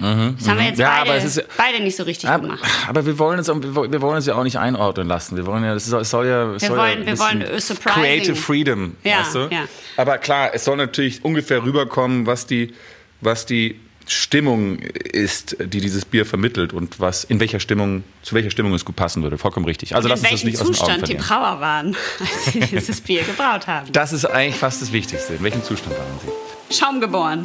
Mhm, 0.00 0.36
das 0.38 0.48
haben 0.48 0.56
wir 0.56 0.62
mhm. 0.62 0.68
jetzt 0.68 0.78
ja, 0.78 1.04
beide, 1.04 1.24
ist, 1.24 1.44
beide, 1.56 1.82
nicht 1.82 1.96
so 1.96 2.02
richtig 2.04 2.28
aber, 2.28 2.42
gemacht. 2.42 2.64
Aber 2.88 3.04
wir 3.04 3.18
wollen, 3.18 3.38
es, 3.38 3.48
wir 3.48 4.00
wollen 4.00 4.18
es 4.18 4.26
ja 4.26 4.34
auch 4.34 4.42
nicht 4.42 4.58
einordnen 4.58 5.08
lassen. 5.08 5.36
Wir 5.36 5.46
wollen 5.46 5.62
ja, 5.62 5.74
es 5.74 5.86
soll, 5.86 6.04
soll 6.04 6.26
ja, 6.26 6.52
wir 6.52 6.58
soll 6.60 6.78
wollen, 6.78 7.00
ja 7.00 7.06
wir 7.06 7.18
wollen 7.18 7.44
Creative 7.84 8.36
Freedom, 8.36 8.96
ja, 9.04 9.20
weißt 9.20 9.34
du? 9.34 9.48
Ja. 9.50 9.64
Aber 9.96 10.18
klar, 10.18 10.50
es 10.54 10.64
soll 10.64 10.76
natürlich 10.76 11.24
ungefähr 11.24 11.62
rüberkommen, 11.62 12.26
was 12.26 12.46
die, 12.46 12.74
was 13.20 13.46
die 13.46 13.78
Stimmung 14.10 14.78
ist, 14.78 15.56
die 15.60 15.80
dieses 15.80 16.04
Bier 16.04 16.26
vermittelt 16.26 16.72
und 16.72 16.98
was 16.98 17.22
in 17.24 17.38
welcher 17.38 17.60
Stimmung, 17.60 18.02
zu 18.22 18.34
welcher 18.34 18.50
Stimmung 18.50 18.74
es 18.74 18.84
gut 18.84 18.96
passen 18.96 19.22
würde. 19.22 19.38
Vollkommen 19.38 19.66
richtig. 19.66 19.94
Also 19.94 20.08
lass 20.08 20.20
uns 20.20 20.30
das 20.30 20.44
nicht 20.44 20.58
Zustand 20.58 21.06
die 21.06 21.14
Brauer 21.14 21.60
waren, 21.60 21.96
als 22.20 22.52
sie 22.52 22.60
dieses 22.72 23.00
Bier 23.00 23.22
gebraut 23.22 23.66
haben. 23.66 23.92
Das 23.92 24.12
ist 24.12 24.24
eigentlich 24.24 24.56
fast 24.56 24.82
das 24.82 24.92
Wichtigste. 24.92 25.34
In 25.34 25.42
welchem 25.42 25.62
Zustand 25.62 25.96
waren 25.96 26.06
sie? 26.24 26.76
Schaum 26.76 27.00
geboren. 27.00 27.44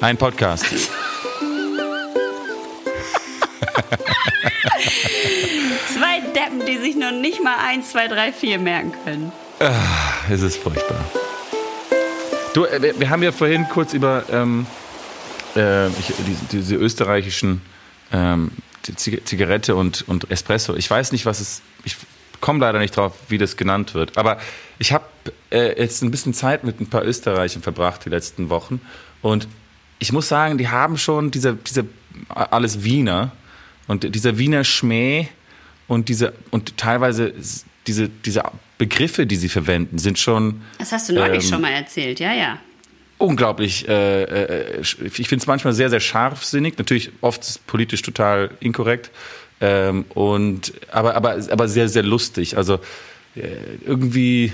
Ein 0.00 0.16
Podcast. 0.16 0.66
Zwei 5.94 6.20
Deppen, 6.34 6.66
die 6.66 6.78
sich 6.78 6.96
noch 6.96 7.12
nicht 7.12 7.42
mal 7.42 7.56
1, 7.68 7.90
2, 7.90 8.08
3, 8.08 8.32
4 8.32 8.58
merken 8.58 8.92
können. 9.04 9.32
Ah, 9.60 9.72
es 10.30 10.42
ist 10.42 10.56
furchtbar. 10.58 11.04
Du, 12.54 12.64
äh, 12.64 12.94
wir 12.98 13.10
haben 13.10 13.22
ja 13.22 13.32
vorhin 13.32 13.68
kurz 13.68 13.92
über 13.92 14.24
ähm, 14.30 14.66
äh, 15.56 15.88
ich, 15.88 16.12
diese, 16.26 16.44
diese, 16.50 16.74
österreichischen 16.76 17.62
ähm, 18.12 18.50
Zigarette 18.82 19.74
und, 19.76 20.06
und 20.08 20.30
Espresso. 20.30 20.74
Ich 20.74 20.90
weiß 20.90 21.12
nicht, 21.12 21.26
was 21.26 21.40
es. 21.40 21.62
Ich 21.84 21.96
komme 22.40 22.60
leider 22.60 22.78
nicht 22.78 22.96
drauf, 22.96 23.14
wie 23.28 23.38
das 23.38 23.56
genannt 23.56 23.94
wird. 23.94 24.16
Aber 24.16 24.38
ich 24.78 24.92
habe 24.92 25.04
äh, 25.50 25.78
jetzt 25.80 26.02
ein 26.02 26.10
bisschen 26.10 26.34
Zeit 26.34 26.64
mit 26.64 26.80
ein 26.80 26.88
paar 26.88 27.04
Österreichern 27.04 27.62
verbracht 27.62 28.04
die 28.04 28.10
letzten 28.10 28.48
Wochen. 28.48 28.80
Und 29.22 29.48
ich 29.98 30.12
muss 30.12 30.28
sagen, 30.28 30.58
die 30.58 30.68
haben 30.68 30.96
schon 30.96 31.30
diese, 31.30 31.54
diese 31.54 31.86
alles 32.28 32.84
Wiener 32.84 33.32
und 33.88 34.14
dieser 34.14 34.38
Wiener 34.38 34.62
Schmäh 34.62 35.26
und 35.88 36.08
diese 36.08 36.34
und 36.50 36.76
teilweise 36.76 37.34
diese, 37.86 38.08
diese 38.08 38.44
Begriffe, 38.78 39.26
die 39.26 39.36
sie 39.36 39.48
verwenden, 39.48 39.98
sind 39.98 40.18
schon. 40.18 40.62
Das 40.78 40.92
hast 40.92 41.08
du 41.08 41.14
neulich 41.14 41.44
ähm, 41.44 41.50
schon 41.50 41.60
mal 41.62 41.72
erzählt, 41.72 42.20
ja, 42.20 42.32
ja. 42.32 42.60
unglaublich, 43.16 43.88
äh, 43.88 44.22
äh, 44.22 44.80
ich 44.80 45.28
finde 45.28 45.42
es 45.42 45.46
manchmal 45.48 45.72
sehr, 45.72 45.90
sehr 45.90 46.00
scharfsinnig, 46.00 46.78
natürlich 46.78 47.10
oft 47.20 47.66
politisch 47.66 48.02
total 48.02 48.50
inkorrekt, 48.60 49.10
ähm, 49.60 50.04
und, 50.10 50.72
aber, 50.92 51.14
aber, 51.16 51.38
aber 51.50 51.68
sehr, 51.68 51.88
sehr 51.88 52.02
lustig. 52.02 52.56
Also 52.56 52.74
äh, 53.34 53.48
irgendwie 53.84 54.52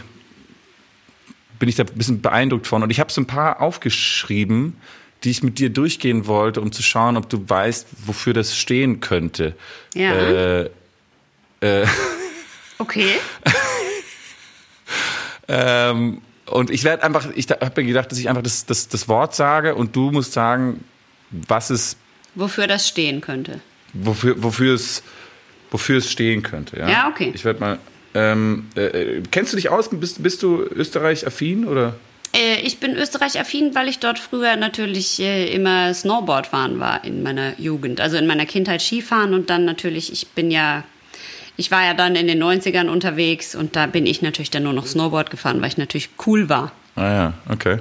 bin 1.59 1.69
ich 1.69 1.77
da 1.77 1.85
ein 1.85 1.95
bisschen 1.95 2.23
beeindruckt 2.23 2.67
von. 2.67 2.83
Und 2.83 2.91
ich 2.91 3.01
habe 3.01 3.13
so 3.13 3.21
ein 3.21 3.27
paar 3.27 3.61
aufgeschrieben, 3.61 4.77
die 5.25 5.31
ich 5.31 5.43
mit 5.43 5.59
dir 5.59 5.71
durchgehen 5.71 6.27
wollte, 6.27 6.61
um 6.61 6.71
zu 6.73 6.83
schauen, 6.83 7.17
ob 7.17 7.29
du 7.29 7.49
weißt, 7.49 7.89
wofür 8.07 8.33
das 8.35 8.57
stehen 8.57 9.01
könnte. 9.01 9.55
Ja. 9.95 10.13
Äh, 10.13 10.71
äh, 11.61 11.87
Okay. 12.79 13.15
ähm, 15.49 16.21
und 16.47 16.71
ich 16.71 16.85
werde 16.85 17.03
einfach, 17.05 17.27
ich 17.35 17.49
habe 17.49 17.81
mir 17.83 17.87
gedacht, 17.89 18.11
dass 18.11 18.19
ich 18.19 18.29
einfach 18.29 18.43
das, 18.43 18.67
das, 18.67 18.89
das 18.89 19.09
Wort 19.09 19.35
sage 19.35 19.75
und 19.75 19.95
du 19.97 20.11
musst 20.11 20.33
sagen, 20.33 20.85
was 21.31 21.71
es, 21.71 21.97
Wofür 22.35 22.67
das 22.67 22.89
stehen 22.89 23.21
könnte. 23.21 23.61
wofür, 23.93 24.43
wofür 24.43 24.75
es, 24.75 25.03
wofür 25.71 25.99
es 25.99 26.11
stehen 26.11 26.43
könnte. 26.43 26.79
Ja, 26.79 26.89
Ja, 26.89 27.09
okay. 27.09 27.31
Ich 27.35 27.45
werde 27.45 27.61
mal. 27.61 27.79
Ähm, 28.15 28.67
äh, 28.77 28.81
äh, 29.19 29.23
kennst 29.31 29.53
du 29.53 29.57
dich 29.57 29.69
aus? 29.69 29.89
Bist, 29.91 30.23
bist 30.23 30.43
du 30.43 30.63
Österreich-affin 30.63 31.65
oder? 31.67 31.95
Äh, 32.35 32.61
ich 32.63 32.81
bin 32.81 32.97
Österreich-affin, 32.97 33.75
weil 33.75 33.89
ich 33.89 34.01
dort 34.01 34.19
früher 34.19 34.57
natürlich 34.57 35.21
äh, 35.21 35.55
immer 35.55 35.95
Snowboard 35.95 36.49
fahren 36.49 36.81
war 36.81 37.05
in 37.05 37.23
meiner 37.23 37.59
Jugend. 37.59 38.01
Also 38.01 38.17
in 38.17 38.27
meiner 38.27 38.45
Kindheit 38.45 38.83
Skifahren 38.83 39.33
und 39.33 39.49
dann 39.51 39.65
natürlich, 39.65 40.13
ich 40.13 40.29
bin 40.29 40.51
ja, 40.51 40.83
ich 41.57 41.71
war 41.71 41.85
ja 41.85 41.95
dann 41.95 42.17
in 42.17 42.27
den 42.27 42.43
90ern 42.43 42.89
unterwegs 42.89 43.55
und 43.55 43.77
da 43.77 43.87
bin 43.87 44.05
ich 44.05 44.21
natürlich 44.21 44.51
dann 44.51 44.65
nur 44.65 44.73
noch 44.73 44.87
Snowboard 44.87 45.31
gefahren, 45.31 45.63
weil 45.63 45.69
ich 45.69 45.79
natürlich 45.79 46.11
cool 46.27 46.49
war. 46.49 46.73
Ah 46.97 47.13
ja, 47.13 47.33
okay. 47.49 47.79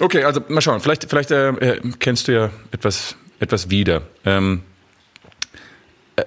Okay, 0.00 0.24
also 0.24 0.40
mal 0.48 0.60
schauen. 0.60 0.80
Vielleicht, 0.80 1.10
vielleicht 1.10 1.30
äh, 1.30 1.48
äh, 1.48 1.80
kennst 1.98 2.28
du 2.28 2.32
ja 2.32 2.50
etwas, 2.70 3.16
etwas 3.40 3.68
wieder. 3.70 4.02
Ähm, 4.24 4.62
äh, 6.16 6.24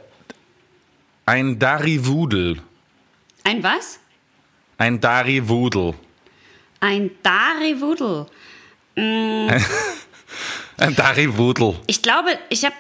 ein 1.26 1.58
Darivudel. 1.58 2.62
Ein 3.44 3.64
was? 3.64 4.00
Ein 4.78 5.00
Darivudel. 5.00 5.96
Ein 6.80 7.12
Darivudel. 7.24 8.28
Ein 8.96 10.96
Darivudel. 10.96 11.76
Ich 11.88 12.02
glaube, 12.02 12.38
ich 12.50 12.66
habe 12.66 12.76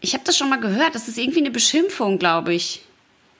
ich 0.00 0.14
hab 0.14 0.24
das 0.24 0.36
schon 0.36 0.50
mal 0.50 0.60
gehört. 0.60 0.94
Das 0.94 1.08
ist 1.08 1.18
irgendwie 1.18 1.40
eine 1.40 1.50
Beschimpfung, 1.50 2.18
glaube 2.18 2.54
ich. 2.54 2.82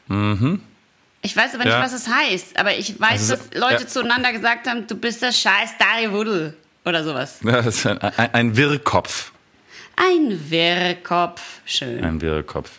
Ich 0.08 1.36
weiß 1.36 1.54
aber 1.54 1.64
nicht, 1.64 1.72
Ja. 1.72 1.82
was 1.82 1.92
es 1.92 2.08
heißt. 2.08 2.58
Aber 2.58 2.76
ich 2.76 2.98
weiß, 3.00 3.30
Also, 3.30 3.36
dass 3.36 3.54
Leute 3.54 3.82
ja. 3.82 3.86
zueinander 3.88 4.32
gesagt 4.32 4.68
haben, 4.68 4.86
du 4.86 4.94
bist 4.96 5.22
der 5.22 5.32
scheiß 5.32 5.70
Darivudel. 5.78 6.56
Oder 6.84 7.04
sowas. 7.04 7.38
Ja, 7.44 7.62
das 7.62 7.76
ist 7.76 7.86
ein, 7.86 7.98
ein, 7.98 8.34
ein 8.34 8.56
Wirrkopf. 8.56 9.30
Ein 9.96 10.50
Wirrkopf. 10.50 11.60
Schön. 11.64 12.02
Ein 12.04 12.20
Wirrkopf. 12.20 12.70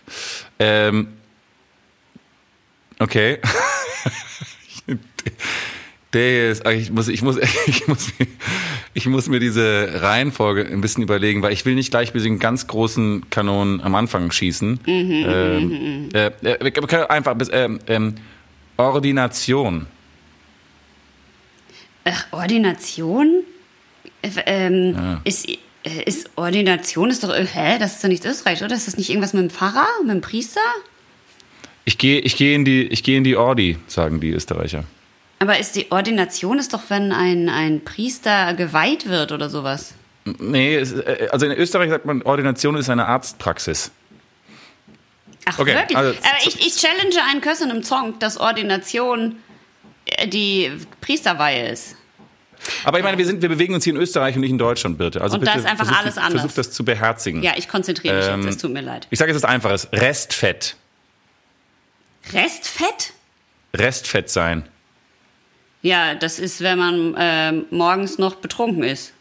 Ähm, 0.59 1.13
okay. 2.99 3.39
Der 6.13 6.51
ist, 6.51 6.67
ich 6.67 6.91
muss, 6.91 7.07
ich 7.07 7.21
muss, 7.23 7.37
ich 7.67 7.87
muss, 7.87 8.07
mir- 8.19 8.27
ich 8.93 9.05
muss 9.07 9.27
mir 9.27 9.39
diese 9.39 10.01
Reihenfolge 10.01 10.65
ein 10.65 10.81
bisschen 10.81 11.01
überlegen, 11.03 11.41
weil 11.41 11.51
ich 11.53 11.65
will 11.65 11.73
nicht 11.75 11.89
gleich 11.89 12.13
mit 12.13 12.23
den 12.23 12.37
ganz 12.37 12.67
großen 12.67 13.29
Kanonen 13.31 13.81
am 13.81 13.95
Anfang 13.95 14.29
schießen. 14.31 14.79
ähm, 14.85 16.09
äh, 16.13 16.27
äh, 16.27 16.63
wir 16.63 16.71
können 16.71 17.05
einfach 17.05 17.33
bis, 17.35 17.49
ähm, 17.51 17.79
Ordination. 18.77 19.87
Ach, 22.05 22.25
Ordination? 22.31 23.43
Äh, 24.21 24.29
Ähm, 24.45 25.19
ist, 25.23 25.47
äh, 25.49 25.57
ist 26.05 26.29
Ordination 26.35 27.09
ist 27.09 27.23
doch. 27.23 27.33
äh, 27.33 27.45
Hä? 27.45 27.77
Das 27.79 27.95
ist 27.95 28.03
doch 28.03 28.09
nicht 28.09 28.25
Österreich, 28.25 28.63
oder? 28.63 28.75
Ist 28.75 28.87
das 28.87 28.97
nicht 28.97 29.09
irgendwas 29.09 29.33
mit 29.33 29.43
dem 29.43 29.49
Pfarrer? 29.49 29.87
Mit 30.03 30.11
dem 30.11 30.21
Priester? 30.21 30.59
Ich 31.85 31.97
gehe, 31.97 32.19
ich 32.19 32.35
gehe 32.37 32.55
in 32.55 32.63
die, 32.65 32.83
ich 32.83 33.03
gehe 33.03 33.17
in 33.17 33.23
die 33.23 33.35
Ordi, 33.35 33.77
sagen 33.87 34.19
die 34.19 34.29
Österreicher. 34.31 34.83
Aber 35.39 35.59
ist 35.59 35.75
die 35.75 35.91
Ordination 35.91 36.59
ist 36.59 36.73
doch, 36.73 36.83
wenn 36.89 37.11
ein, 37.11 37.49
ein 37.49 37.83
Priester 37.83 38.53
geweiht 38.53 39.07
wird 39.09 39.31
oder 39.31 39.49
sowas. 39.49 39.93
Nee, 40.25 40.75
äh, 40.77 41.27
also 41.31 41.45
in 41.45 41.51
Österreich 41.51 41.89
sagt 41.89 42.05
man, 42.05 42.21
Ordination 42.21 42.75
ist 42.77 42.89
eine 42.89 43.05
Arztpraxis. 43.07 43.91
Ach, 45.45 45.59
Okay, 45.59 45.75
wirklich? 45.75 45.97
also- 45.97 46.17
Aber 46.19 46.37
ich, 46.47 46.65
ich 46.65 46.75
challenge 46.77 47.15
einen 47.29 47.41
Kössen 47.41 47.69
im 47.71 47.83
Song, 47.83 48.17
dass 48.19 48.37
Ordination 48.39 49.35
äh, 50.05 50.27
die 50.27 50.71
Priesterweihe 51.01 51.67
ist. 51.69 51.97
Aber 52.85 52.97
ich 52.99 53.03
meine, 53.03 53.17
wir, 53.17 53.25
sind, 53.25 53.41
wir 53.41 53.49
bewegen 53.49 53.73
uns 53.73 53.83
hier 53.83 53.93
in 53.93 53.99
Österreich 53.99 54.35
und 54.35 54.41
nicht 54.41 54.51
in 54.51 54.57
Deutschland, 54.57 54.97
Birte. 54.97 55.19
Also 55.19 55.33
Und 55.33 55.41
bitte 55.41 55.51
da 55.51 55.59
ist 55.59 55.65
einfach 55.65 55.83
versuch, 55.85 55.99
alles 56.01 56.13
Versuch 56.13 56.29
anders. 56.39 56.53
das 56.53 56.71
zu 56.71 56.85
beherzigen. 56.85 57.43
Ja, 57.43 57.51
ich 57.57 57.67
konzentriere 57.67 58.15
mich 58.15 58.25
Ähm, 58.25 58.43
jetzt, 58.45 58.55
es 58.55 58.61
tut 58.61 58.71
mir 58.71 58.79
leid. 58.81 59.05
Ich 59.09 59.19
sage 59.19 59.33
jetzt 59.33 59.43
was 59.43 59.49
Einfaches. 59.49 59.89
Restfett. 59.91 60.77
Restfett? 62.31 63.11
Restfett 63.75 64.29
sein. 64.29 64.63
Ja, 65.83 66.15
das 66.15 66.39
ist, 66.39 66.61
wenn 66.61 66.79
man 66.79 67.15
ähm, 67.19 67.65
morgens 67.69 68.17
noch 68.17 68.35
betrunken 68.35 68.83
ist. 68.83 69.13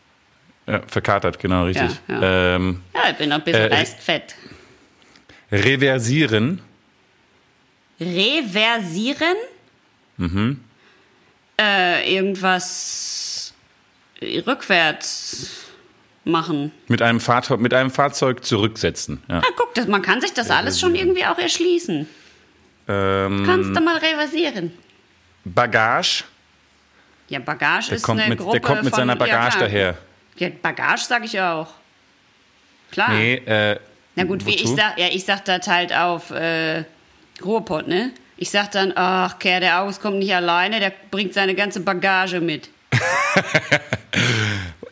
Ja, 0.67 0.81
verkatert, 0.87 1.39
genau, 1.41 1.65
richtig. 1.65 1.91
Ja, 2.09 2.55
Ähm, 2.57 2.81
Ja, 2.95 3.11
ich 3.11 3.17
bin 3.17 3.29
noch 3.29 3.37
ein 3.39 3.45
bisschen 3.45 3.71
Äh, 3.71 3.75
Restfett. 3.75 4.35
reversieren. 5.51 6.61
Reversieren? 8.01 9.37
Mhm. 10.17 10.61
Äh, 11.61 12.15
irgendwas 12.17 13.53
rückwärts 14.23 15.51
machen. 16.25 16.73
Mit 16.89 17.03
einem, 17.03 17.19
Fahrzeug, 17.21 17.61
mit 17.61 17.75
einem 17.75 17.91
Fahrzeug 17.91 18.45
zurücksetzen. 18.45 19.23
Ja. 19.29 19.39
Ah, 19.41 19.53
guck, 19.57 19.75
das, 19.75 19.89
man 19.89 20.03
kann 20.03 20.21
sich 20.21 20.33
das 20.33 20.51
alles 20.51 20.79
schon 20.79 20.95
irgendwie 20.95 21.25
auch 21.25 21.39
erschließen. 21.39 22.09
Ähm, 22.89 23.43
Kannst 23.47 23.77
du 23.77 23.81
mal 23.81 23.97
reversieren. 23.97 24.73
Bagage. 25.45 26.25
Ja, 27.33 27.39
Bagage 27.39 27.89
Der 27.89 27.97
ist 27.97 28.03
kommt, 28.03 28.21
eine 28.21 28.29
mit, 28.29 28.39
Gruppe 28.41 28.53
der 28.53 28.61
kommt 28.61 28.83
mit 28.83 28.91
von, 28.91 28.99
seiner 28.99 29.15
ja, 29.15 29.19
Bagage 29.19 29.57
klar. 29.57 29.69
daher. 29.69 29.99
Ja, 30.37 30.49
Bagage 30.61 31.03
sage 31.05 31.25
ich 31.25 31.41
auch. 31.41 31.69
Klar. 32.91 33.09
Nee, 33.15 33.37
äh, 33.37 33.79
Na 34.17 34.25
gut, 34.25 34.45
wie 34.45 34.55
ich 34.55 34.69
sag, 34.69 34.99
ja, 34.99 35.07
ich 35.11 35.25
sag 35.25 35.43
das 35.47 35.67
halt 35.67 35.95
auf 35.95 36.31
äh, 36.31 36.85
Ruhrpott, 37.43 37.89
ne? 37.89 38.11
Ich 38.37 38.51
sag 38.51 38.71
dann, 38.73 38.93
ach, 38.95 39.39
Kerl, 39.39 39.61
der 39.61 39.81
August 39.81 40.03
kommt 40.03 40.19
nicht 40.19 40.35
alleine, 40.35 40.79
der 40.79 40.93
bringt 41.11 41.33
seine 41.33 41.55
ganze 41.55 41.81
Bagage 41.81 42.43
mit. 42.43 42.69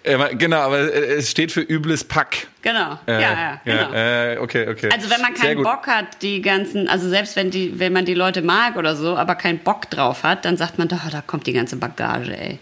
Äh, 0.03 0.35
genau, 0.37 0.59
aber 0.59 0.79
äh, 0.79 1.17
es 1.17 1.31
steht 1.31 1.53
für 1.53 1.61
übles 1.61 2.05
Pack. 2.05 2.47
Genau. 2.63 2.99
Äh, 3.07 3.21
ja, 3.21 3.21
ja, 3.21 3.61
genau. 3.65 3.93
äh, 3.93 4.39
okay, 4.39 4.69
okay. 4.69 4.89
Also 4.93 5.11
wenn 5.11 5.21
man 5.21 5.35
keinen. 5.35 5.63
Bock 5.63 5.87
hat, 5.87 6.23
die 6.23 6.41
ganzen, 6.41 6.89
also 6.89 7.09
selbst 7.09 7.37
wenn 7.37 7.51
die, 7.51 7.79
wenn 7.79 7.93
man 7.93 8.05
die 8.05 8.15
Leute 8.15 8.41
mag 8.43 8.77
oder 8.77 8.97
so, 8.97 9.17
aber 9.17 9.35
keinen 9.35 9.59
Bock 9.59 9.91
drauf 9.91 10.23
hat, 10.23 10.45
dann 10.45 10.57
sagt 10.57 10.79
man, 10.79 10.89
doch, 10.89 11.09
da 11.11 11.21
kommt 11.21 11.47
die 11.47 11.53
ganze 11.53 11.77
Bagage, 11.77 12.37
ey. 12.37 12.59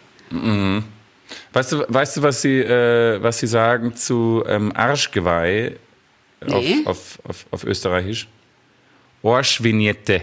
Weißt 1.52 1.72
du, 1.72 1.84
weißt 1.88 2.16
du, 2.16 2.22
was 2.22 2.42
sie, 2.42 2.58
äh, 2.58 3.22
was 3.22 3.38
sie 3.38 3.46
sagen 3.46 3.94
zu 3.94 4.44
ähm, 4.46 4.72
Arschgeweih 4.74 5.76
Nee. 6.46 6.82
auf, 6.84 7.18
auf, 7.24 7.30
auf, 7.30 7.46
auf 7.50 7.64
Österreichisch? 7.64 8.28
Arschvignette. 9.22 10.22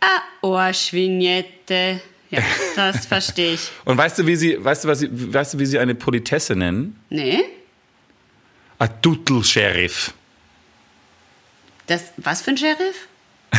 Ah, 0.00 0.20
Ohrschvignette. 0.42 2.00
Ja, 2.30 2.42
das 2.76 3.06
verstehe 3.06 3.54
ich. 3.54 3.70
Und 3.84 3.96
weißt 3.96 4.18
du, 4.18 4.26
wie 4.26 4.36
sie, 4.36 4.62
weißt 4.62 4.84
du, 4.84 4.88
was 4.88 4.98
sie, 5.00 5.08
weißt 5.10 5.54
du, 5.54 5.58
wie 5.58 5.66
sie 5.66 5.78
eine 5.78 5.94
Politesse 5.94 6.54
nennen? 6.54 6.98
Nee? 7.10 7.44
A 8.78 8.86
Tuttel-Sheriff. 8.86 10.12
Das, 11.86 12.04
was 12.18 12.42
für 12.42 12.50
ein 12.50 12.58
Sheriff? 12.58 13.08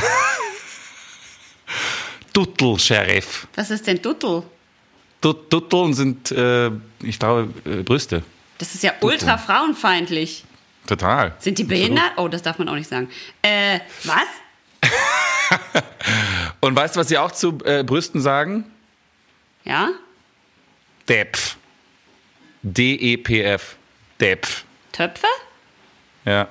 Tuttel-Sheriff. 2.33 3.47
Was 3.55 3.71
ist 3.71 3.87
denn 3.87 4.01
Duttel? 4.01 4.43
Tut- 5.21 5.49
Tutteln 5.49 5.93
sind, 5.93 6.31
äh, 6.31 6.71
ich 7.01 7.19
glaube, 7.19 7.49
äh, 7.65 7.83
Brüste. 7.83 8.23
Das 8.59 8.73
ist 8.75 8.83
ja 8.83 8.93
ultra 9.01 9.37
frauenfeindlich. 9.37 10.43
Total. 10.87 11.35
Sind 11.39 11.57
die 11.57 11.63
behindert? 11.63 12.11
Oh, 12.17 12.27
das 12.27 12.41
darf 12.41 12.57
man 12.59 12.69
auch 12.69 12.75
nicht 12.75 12.89
sagen. 12.89 13.09
Äh, 13.41 13.79
was? 14.03 14.23
Und 16.61 16.75
weißt 16.75 16.95
du, 16.95 16.99
was 16.99 17.07
sie 17.07 17.17
auch 17.17 17.31
zu 17.31 17.57
äh, 17.65 17.83
Brüsten 17.83 18.21
sagen? 18.21 18.65
Ja? 19.63 19.89
Depf. 21.07 21.55
D-E-P-F. 22.63 23.75
Depf. 24.19 24.63
Töpfe? 24.91 25.27
Ja. 26.25 26.47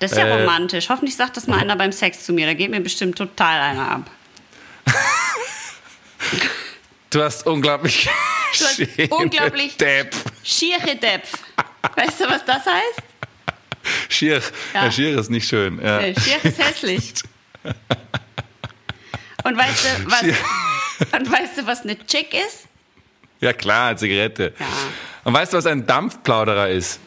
Das 0.00 0.12
ist 0.12 0.18
ja 0.18 0.24
Äh. 0.26 0.40
romantisch. 0.40 0.88
Hoffentlich 0.88 1.16
sagt 1.16 1.36
das 1.36 1.46
mal 1.46 1.58
einer 1.60 1.76
beim 1.76 1.92
Sex 1.92 2.24
zu 2.24 2.32
mir. 2.32 2.46
Da 2.46 2.54
geht 2.54 2.70
mir 2.70 2.80
bestimmt 2.80 3.16
total 3.16 3.60
einer 3.60 3.88
ab. 3.90 4.10
Du 7.10 7.22
hast 7.22 7.46
unglaublich 7.46 8.08
Du 8.58 8.64
hast 8.64 9.10
unglaublich- 9.10 9.76
Depf. 9.76 10.24
Schiere 10.42 10.96
Depf. 10.96 11.32
Weißt 11.96 12.20
du, 12.20 12.24
was 12.28 12.44
das 12.44 12.64
heißt? 12.66 13.02
Schier. 14.08 14.42
Ja. 14.74 14.84
Ja. 14.84 14.90
Schier 14.92 15.18
ist 15.18 15.30
nicht 15.30 15.48
schön. 15.48 15.80
Ja. 15.82 16.00
Nee, 16.00 16.14
Schier 16.18 16.44
ist 16.44 16.58
hässlich. 16.58 17.12
Und 19.44 19.56
weißt 19.56 19.84
du, 19.84 20.10
was, 20.10 20.22
und 21.20 21.32
weißt 21.32 21.58
du, 21.58 21.66
was 21.66 21.82
eine 21.82 21.98
Chick 22.06 22.32
ist? 22.32 22.68
Ja 23.40 23.52
klar, 23.52 23.96
Zigarette. 23.96 24.54
Ja. 24.56 24.66
Und 25.24 25.34
weißt 25.34 25.52
du, 25.52 25.56
was 25.56 25.66
ein 25.66 25.84
Dampfplauderer 25.84 26.68
ist? 26.68 27.00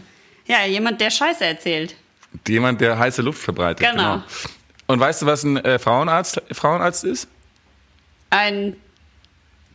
Ja, 0.45 0.65
jemand, 0.65 0.99
der 0.99 1.11
Scheiße 1.11 1.45
erzählt. 1.45 1.95
Jemand, 2.47 2.81
der 2.81 2.99
heiße 2.99 3.21
Luft 3.21 3.41
verbreitet. 3.41 3.89
Genau. 3.89 4.21
Und 4.87 4.99
weißt 4.99 5.21
du, 5.21 5.25
was 5.25 5.43
ein 5.43 5.57
äh, 5.57 5.79
Frauenarzt, 5.79 6.41
Frauenarzt 6.51 7.05
ist? 7.05 7.27
Ein 8.29 8.75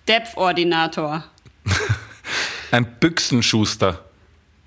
Depth-Ordinator. 0.07 1.24
Ein 2.72 2.87
Büchsenschuster. 3.01 4.05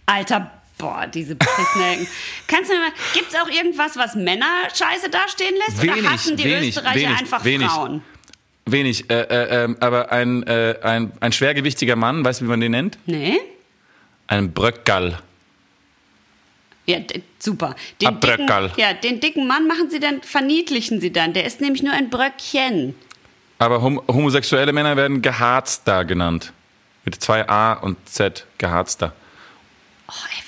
Alter, 0.05 0.51
boah, 0.77 1.07
diese 1.07 1.35
Pissnelken. 1.35 2.07
Kannst 2.47 2.69
du 2.69 2.75
mir 2.75 2.81
mal, 2.81 2.91
gibt's 3.13 3.35
auch 3.35 3.49
irgendwas, 3.49 3.95
was 3.97 4.15
Männer 4.15 4.69
scheiße 4.73 5.09
dastehen 5.09 5.55
lässt? 5.67 5.81
Wenig, 5.81 6.01
oder 6.01 6.11
hassen 6.11 6.37
die 6.37 6.43
wenig, 6.45 6.69
Österreicher 6.69 6.95
wenig, 6.95 7.19
einfach 7.19 7.45
wenig. 7.45 7.67
Frauen? 7.67 8.03
Wenig, 8.65 9.09
äh, 9.09 9.21
äh, 9.21 9.63
ähm, 9.63 9.77
aber 9.79 10.11
ein, 10.11 10.43
äh, 10.43 10.77
ein, 10.83 11.11
ein 11.19 11.31
schwergewichtiger 11.33 11.95
Mann, 11.95 12.23
weißt 12.23 12.41
du, 12.41 12.45
wie 12.45 12.49
man 12.49 12.61
den 12.61 12.71
nennt? 12.71 12.97
Nee? 13.05 13.39
Ein 14.27 14.53
Bröckerl. 14.53 15.19
Ja, 16.85 16.99
super. 17.39 17.69
Ein 17.69 17.75
Den 18.01 18.19
dicken, 18.19 18.45
Bröckerl. 18.45 18.71
ja, 18.77 18.93
den 18.93 19.19
dicken 19.19 19.47
Mann 19.47 19.67
machen 19.67 19.89
sie 19.89 19.99
dann, 19.99 20.21
verniedlichen 20.21 20.99
sie 20.99 21.11
dann. 21.11 21.33
Der 21.33 21.45
ist 21.45 21.61
nämlich 21.61 21.81
nur 21.83 21.93
ein 21.93 22.09
Bröckchen. 22.09 22.95
Aber 23.59 23.81
hom 23.81 24.01
homosexuelle 24.07 24.73
Männer 24.73 24.97
werden 24.97 25.21
Geharzter 25.21 26.03
genannt. 26.03 26.51
Mit 27.05 27.21
zwei 27.21 27.47
A 27.47 27.73
und 27.73 27.97
Z, 28.09 28.45
Geharzter. 28.57 29.13
Oh, 30.09 30.13
ey, 30.35 30.42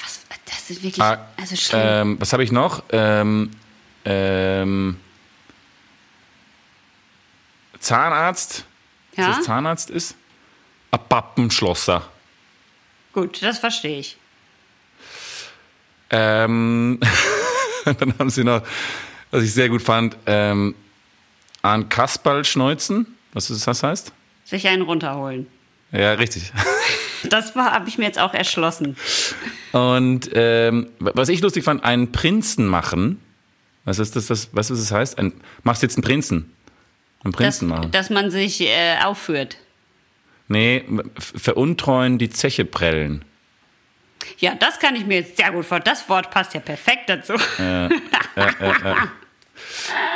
das 0.68 0.78
ist 0.78 0.84
wirklich, 0.84 1.02
Ah, 1.04 1.28
also 1.38 1.56
schlimm. 1.56 1.82
Ähm, 1.84 2.18
was 2.20 2.34
habe 2.34 2.44
ich 2.44 2.52
noch? 2.52 2.84
Ähm, 2.92 3.52
ähm, 4.06 5.00
Zahnarzt. 7.80 8.66
ja, 9.16 9.30
Was 9.30 9.46
Zahnarzt 9.46 9.90
ist? 9.90 10.16
Ein 10.92 11.00
Pappenschlosser. 11.10 12.10
gut, 13.14 13.42
das 13.44 13.60
verstehe 13.60 14.00
ich. 14.00 14.18
Ähm, 16.10 17.00
dann 17.86 18.14
haben 18.20 18.30
sie 18.30 18.44
noch, 18.44 18.62
was 19.32 19.44
ich 19.44 19.54
sehr 19.54 19.70
gut 19.70 19.82
fand, 19.82 20.16
ähm, 20.26 20.76
an 21.62 21.90
Kasperl 21.90 22.46
schneuzen. 22.46 23.18
Was 23.34 23.50
ist, 23.50 23.68
das 23.68 23.84
heißt? 23.84 24.14
Sich 24.46 24.68
einen 24.68 24.84
runterholen. 24.84 25.48
Ja, 25.92 26.14
richtig. 26.14 26.52
Das 27.30 27.56
habe 27.56 27.88
ich 27.90 27.98
mir 27.98 28.06
jetzt 28.06 28.20
auch 28.20 28.34
erschlossen. 28.34 28.96
Und 29.72 30.30
ähm, 30.34 30.88
was 31.00 31.30
ich 31.30 31.42
lustig 31.42 31.64
fand, 31.64 31.84
einen 31.84 32.12
Prinzen 32.12 32.68
machen. 32.68 33.22
Was 33.84 34.00
ist 34.00 34.16
das? 34.16 34.30
Was, 34.30 34.50
was 34.52 34.72
ist 34.72 34.82
das 34.82 34.92
heißt? 34.92 35.20
Ein, 35.20 35.34
machst 35.64 35.84
jetzt 35.84 35.98
einen 35.98 36.04
Prinzen? 36.04 36.52
Einen 37.24 37.34
Prinzen 37.34 37.68
machen? 37.68 37.92
dass 37.92 38.10
man 38.10 38.32
sich 38.32 38.62
äh, 38.62 38.98
aufführt. 39.04 39.58
Nee, 40.48 40.84
veruntreuen 41.18 42.18
die 42.18 42.30
Zeche 42.30 42.66
prellen. 42.66 43.26
Ja, 44.38 44.56
das 44.56 44.80
kann 44.80 44.96
ich 44.96 45.06
mir 45.06 45.20
jetzt 45.20 45.38
sehr 45.38 45.52
gut 45.52 45.66
vorstellen. 45.66 45.84
Das 45.96 46.08
Wort 46.10 46.30
passt 46.32 46.54
ja 46.54 46.60
perfekt 46.60 47.10
dazu. 47.10 47.34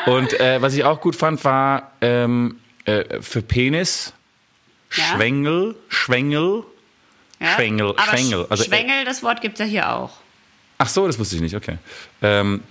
Und 0.06 0.40
äh, 0.40 0.62
was 0.62 0.74
ich 0.74 0.84
auch 0.84 1.02
gut 1.02 1.16
fand, 1.16 1.44
war 1.44 1.94
ähm, 2.02 2.60
äh, 2.86 3.22
für 3.22 3.42
Penis 3.42 4.14
Ja. 4.96 5.04
Schwengel, 5.16 5.76
Schwengel. 5.88 6.64
Ja? 7.40 7.56
Schwengel, 7.56 7.90
Aber 7.98 8.02
Schwengel. 8.18 8.42
Sch- 8.44 8.48
Also, 8.50 8.64
äh, 8.64 8.68
Schwengel, 8.68 9.06
das 9.06 9.24
Wort 9.24 9.42
gibt 9.42 9.56
es 9.60 9.66
ja 9.66 9.66
hier 9.66 9.94
auch. 9.94 10.12
Ach 10.78 10.88
so, 10.90 11.08
das 11.08 11.18
wusste 11.20 11.36
ich 11.36 11.42
nicht, 11.42 11.56
okay. 11.56 11.78
Ähm, 12.22 12.64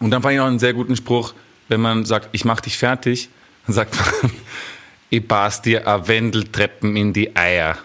und 0.00 0.10
dann 0.10 0.22
fand 0.22 0.32
ich 0.32 0.38
noch 0.38 0.46
einen 0.46 0.58
sehr 0.58 0.72
guten 0.74 0.96
Spruch, 0.96 1.34
wenn 1.68 1.80
man 1.80 2.04
sagt, 2.04 2.28
ich 2.32 2.44
mach 2.44 2.60
dich 2.60 2.76
fertig, 2.76 3.28
dann 3.66 3.74
sagt 3.74 3.94
man, 3.96 4.30
ich 5.10 5.26
bas 5.26 5.62
dir 5.62 5.86
a 5.86 6.06
Wendeltreppen 6.06 6.96
in 6.96 7.12
die 7.12 7.34
Eier. 7.36 7.78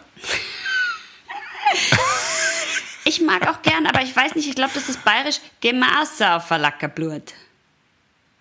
Ich 3.05 3.21
mag 3.21 3.47
auch 3.49 3.61
gern, 3.61 3.85
aber 3.87 4.01
ich 4.01 4.15
weiß 4.15 4.35
nicht, 4.35 4.47
ich 4.47 4.55
glaube, 4.55 4.71
das 4.73 4.87
ist 4.89 5.03
bayerisch. 5.03 5.39
Geh 5.61 5.73
mal 5.73 6.01
außer 6.01 6.35
auf 6.35 6.47
Verlackerblut. 6.47 7.33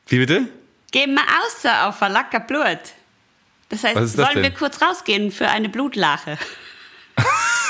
Wie 0.09 0.19
bitte? 0.19 0.49
Geh 0.91 1.07
mal 1.07 1.25
außer 1.47 1.89
auf 1.89 1.97
Verlackerblut. 1.97 2.79
Das 3.71 3.85
heißt, 3.85 3.97
ist 3.99 4.19
das 4.19 4.27
sollen 4.27 4.43
wir 4.43 4.51
kurz 4.51 4.81
rausgehen 4.83 5.31
für 5.31 5.49
eine 5.49 5.69
Blutlache? 5.69 6.39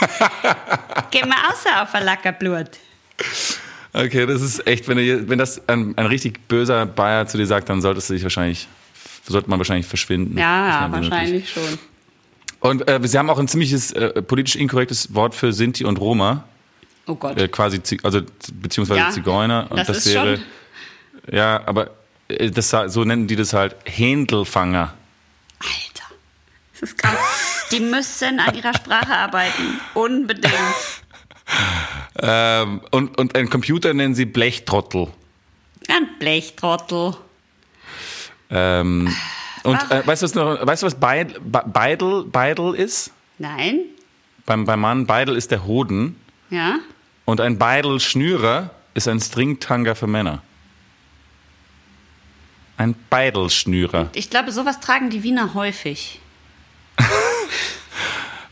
Geh 1.11 1.23
mal 1.25 1.37
außer 1.53 1.83
auf 1.83 1.89
Verlackerblut. 1.91 2.71
Okay, 3.93 4.27
das 4.27 4.43
ist 4.43 4.67
echt, 4.67 4.87
wenn, 4.89 4.99
du, 4.99 5.29
wenn 5.29 5.39
das 5.39 5.67
ein, 5.69 5.97
ein 5.97 6.07
richtig 6.07 6.47
böser 6.49 6.87
Bayer 6.87 7.27
zu 7.27 7.37
dir 7.39 7.47
sagt, 7.47 7.69
dann 7.69 7.81
solltest 7.81 8.11
du 8.11 8.15
dich 8.15 8.23
wahrscheinlich, 8.23 8.69
sollte 9.27 9.49
man 9.51 9.59
wahrscheinlich 9.59 9.87
verschwinden. 9.87 10.37
Ja, 10.39 10.89
wir 10.91 10.97
wahrscheinlich 11.01 11.51
schon. 11.51 11.79
Und 12.61 12.89
äh, 12.89 13.01
sie 13.05 13.19
haben 13.19 13.31
auch 13.31 13.39
ein 13.39 13.49
ziemliches 13.49 13.93
äh, 13.93 14.21
politisch 14.23 14.57
inkorrektes 14.57 15.15
Wort 15.15 15.35
für 15.35 15.53
Sinti 15.53 15.85
und 15.85 15.99
Roma, 15.99 16.45
Oh 17.07 17.15
Gott. 17.15 17.39
äh, 17.39 17.49
quasi, 17.49 17.81
also 18.03 18.21
beziehungsweise 18.53 19.01
Ja, 19.01 19.11
Zigeuner. 19.11 19.67
Und 19.71 19.79
das 19.79 19.87
das, 19.89 19.99
ist 19.99 20.15
wäre, 20.15 20.37
schon- 20.37 21.35
ja, 21.35 21.63
aber 21.67 21.91
äh, 22.29 22.51
das, 22.51 22.71
so 22.89 23.05
nennen 23.05 23.27
die 23.27 23.37
das 23.37 23.53
halt 23.53 23.77
Händelfanger. 23.85 24.95
Das 26.81 26.91
ist 26.91 26.99
krass. 26.99 27.19
Die 27.73 27.81
müssen 27.81 28.39
an 28.41 28.55
ihrer 28.55 28.73
Sprache 28.75 29.13
arbeiten. 29.13 29.81
Unbedingt. 29.95 30.55
Ähm, 32.21 32.81
und, 32.91 33.19
und 33.19 33.37
ein 33.37 33.49
Computer 33.49 33.95
nennen 33.95 34.15
sie 34.15 34.27
Blechtrottel. 34.27 35.09
Ein 35.89 36.09
Blechtrottel. 36.19 37.17
Ähm, 38.51 39.15
und 39.65 39.91
äh, 39.91 40.07
weißt 40.07 40.23
du, 40.23 40.25
was, 40.25 40.35
noch, 40.35 40.67
weißt 40.67 40.83
du, 40.83 40.87
was 40.87 40.95
Beid- 40.95 41.39
Be- 41.41 41.65
Beidel, 41.67 42.25
Beidel 42.25 42.75
ist? 42.75 43.11
Nein? 43.39 43.81
Beim, 44.47 44.65
beim 44.65 44.81
Mann, 44.81 45.07
Beidel 45.07 45.37
ist 45.37 45.51
der 45.51 45.65
Hoden. 45.65 46.17
Ja? 46.51 46.79
Und 47.25 47.41
ein 47.41 47.59
Beidelschnürer 47.59 48.71
ist 48.95 49.09
ein 49.09 49.21
Stringtanger 49.21 49.95
für 49.95 50.07
Männer. 50.07 50.43
Ein 52.77 52.95
Beidelschnürer. 53.11 54.11
Ich 54.15 54.31
glaube, 54.31 54.53
sowas 54.53 54.81
tragen 54.81 55.11
die 55.11 55.23
Wiener 55.25 55.55
häufig. 55.55 56.21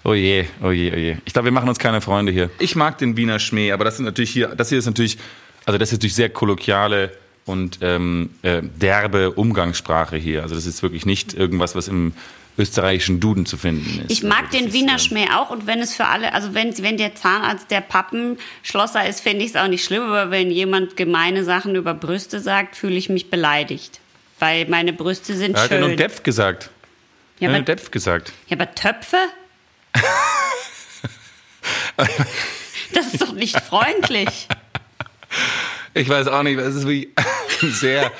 Oh 0.04 0.14
je, 0.14 0.44
oh 0.62 0.70
je, 0.70 0.92
oh 0.92 0.96
je. 0.96 1.16
Ich 1.24 1.32
glaube, 1.32 1.46
wir 1.46 1.52
machen 1.52 1.68
uns 1.68 1.80
keine 1.80 2.00
Freunde 2.00 2.30
hier. 2.30 2.48
Ich 2.60 2.76
mag 2.76 2.96
den 2.98 3.16
Wiener 3.16 3.40
Schmäh, 3.40 3.72
aber 3.72 3.84
das 3.84 3.96
sind 3.96 4.04
natürlich 4.04 4.30
hier, 4.30 4.48
das 4.48 4.68
hier 4.68 4.78
ist 4.78 4.86
natürlich, 4.86 5.18
also 5.64 5.78
das 5.78 5.88
ist 5.88 5.94
natürlich 5.94 6.14
sehr 6.14 6.30
kolloquiale 6.30 7.10
und 7.44 7.78
ähm, 7.80 8.30
äh, 8.42 8.62
derbe 8.62 9.32
Umgangssprache 9.32 10.16
hier. 10.16 10.42
Also 10.42 10.54
das 10.54 10.64
ist 10.64 10.82
wirklich 10.82 11.06
nicht 11.06 11.34
irgendwas, 11.34 11.74
was 11.74 11.88
im 11.88 12.12
österreichischen 12.58 13.20
Duden 13.20 13.46
zu 13.46 13.56
finden 13.56 14.00
ist. 14.00 14.10
Ich 14.10 14.22
mag 14.22 14.46
also 14.46 14.58
den 14.58 14.68
ist, 14.68 14.74
Wiener 14.74 14.92
ähm, 14.92 14.98
Schmäh 14.98 15.26
auch 15.34 15.50
und 15.50 15.66
wenn 15.66 15.80
es 15.80 15.94
für 15.94 16.06
alle, 16.06 16.32
also 16.32 16.54
wenn, 16.54 16.76
wenn 16.82 16.96
der 16.96 17.14
Zahnarzt 17.14 17.70
der 17.70 17.80
Pappenschlosser 17.80 19.08
ist, 19.08 19.20
finde 19.20 19.44
ich 19.44 19.50
es 19.50 19.56
auch 19.56 19.68
nicht 19.68 19.84
schlimm, 19.84 20.04
aber 20.04 20.30
wenn 20.30 20.50
jemand 20.50 20.96
gemeine 20.96 21.44
Sachen 21.44 21.74
über 21.74 21.94
Brüste 21.94 22.40
sagt, 22.40 22.76
fühle 22.76 22.94
ich 22.94 23.08
mich 23.08 23.30
beleidigt. 23.30 24.00
Weil 24.38 24.66
meine 24.68 24.92
Brüste 24.92 25.34
sind 25.34 25.56
Er 25.56 25.62
hat 25.64 25.70
ja 25.70 25.80
nur 25.80 25.88
schön. 25.90 25.98
Depf 25.98 26.22
gesagt. 26.22 26.70
Ja, 27.38 27.48
Er 27.48 27.54
aber, 27.54 27.64
Depf 27.64 27.90
gesagt. 27.90 28.32
ja, 28.48 28.56
aber 28.56 28.74
Töpfe? 28.74 29.18
das 32.92 33.12
ist 33.12 33.22
doch 33.22 33.32
nicht 33.32 33.60
freundlich. 33.60 34.48
Ich 35.94 36.08
weiß 36.08 36.28
auch 36.28 36.42
nicht, 36.42 36.58
es 36.58 36.74
ist 36.74 36.88
wie 36.88 37.12
sehr. 37.60 38.12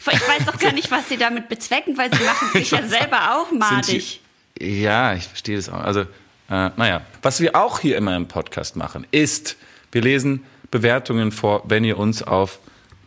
Ich 0.00 0.06
weiß 0.06 0.46
doch 0.46 0.58
gar 0.58 0.72
nicht, 0.72 0.90
was 0.90 1.08
sie 1.08 1.16
damit 1.16 1.48
bezwecken, 1.48 1.96
weil 1.96 2.12
sie 2.12 2.24
machen 2.24 2.48
sich 2.52 2.70
ja 2.72 2.86
selber 2.86 3.36
auch 3.36 3.52
madig. 3.52 4.20
Sie, 4.58 4.82
ja, 4.82 5.14
ich 5.14 5.28
verstehe 5.28 5.56
das 5.56 5.68
auch. 5.68 5.80
Also, 5.80 6.00
äh, 6.00 6.70
naja. 6.76 7.02
Was 7.22 7.40
wir 7.40 7.54
auch 7.54 7.78
hier 7.80 7.96
immer 7.96 8.16
im 8.16 8.26
Podcast 8.26 8.76
machen, 8.76 9.06
ist, 9.12 9.56
wir 9.92 10.02
lesen 10.02 10.44
Bewertungen 10.70 11.32
vor, 11.32 11.62
wenn 11.66 11.84
ihr 11.84 11.98
uns 11.98 12.22
auf 12.22 12.58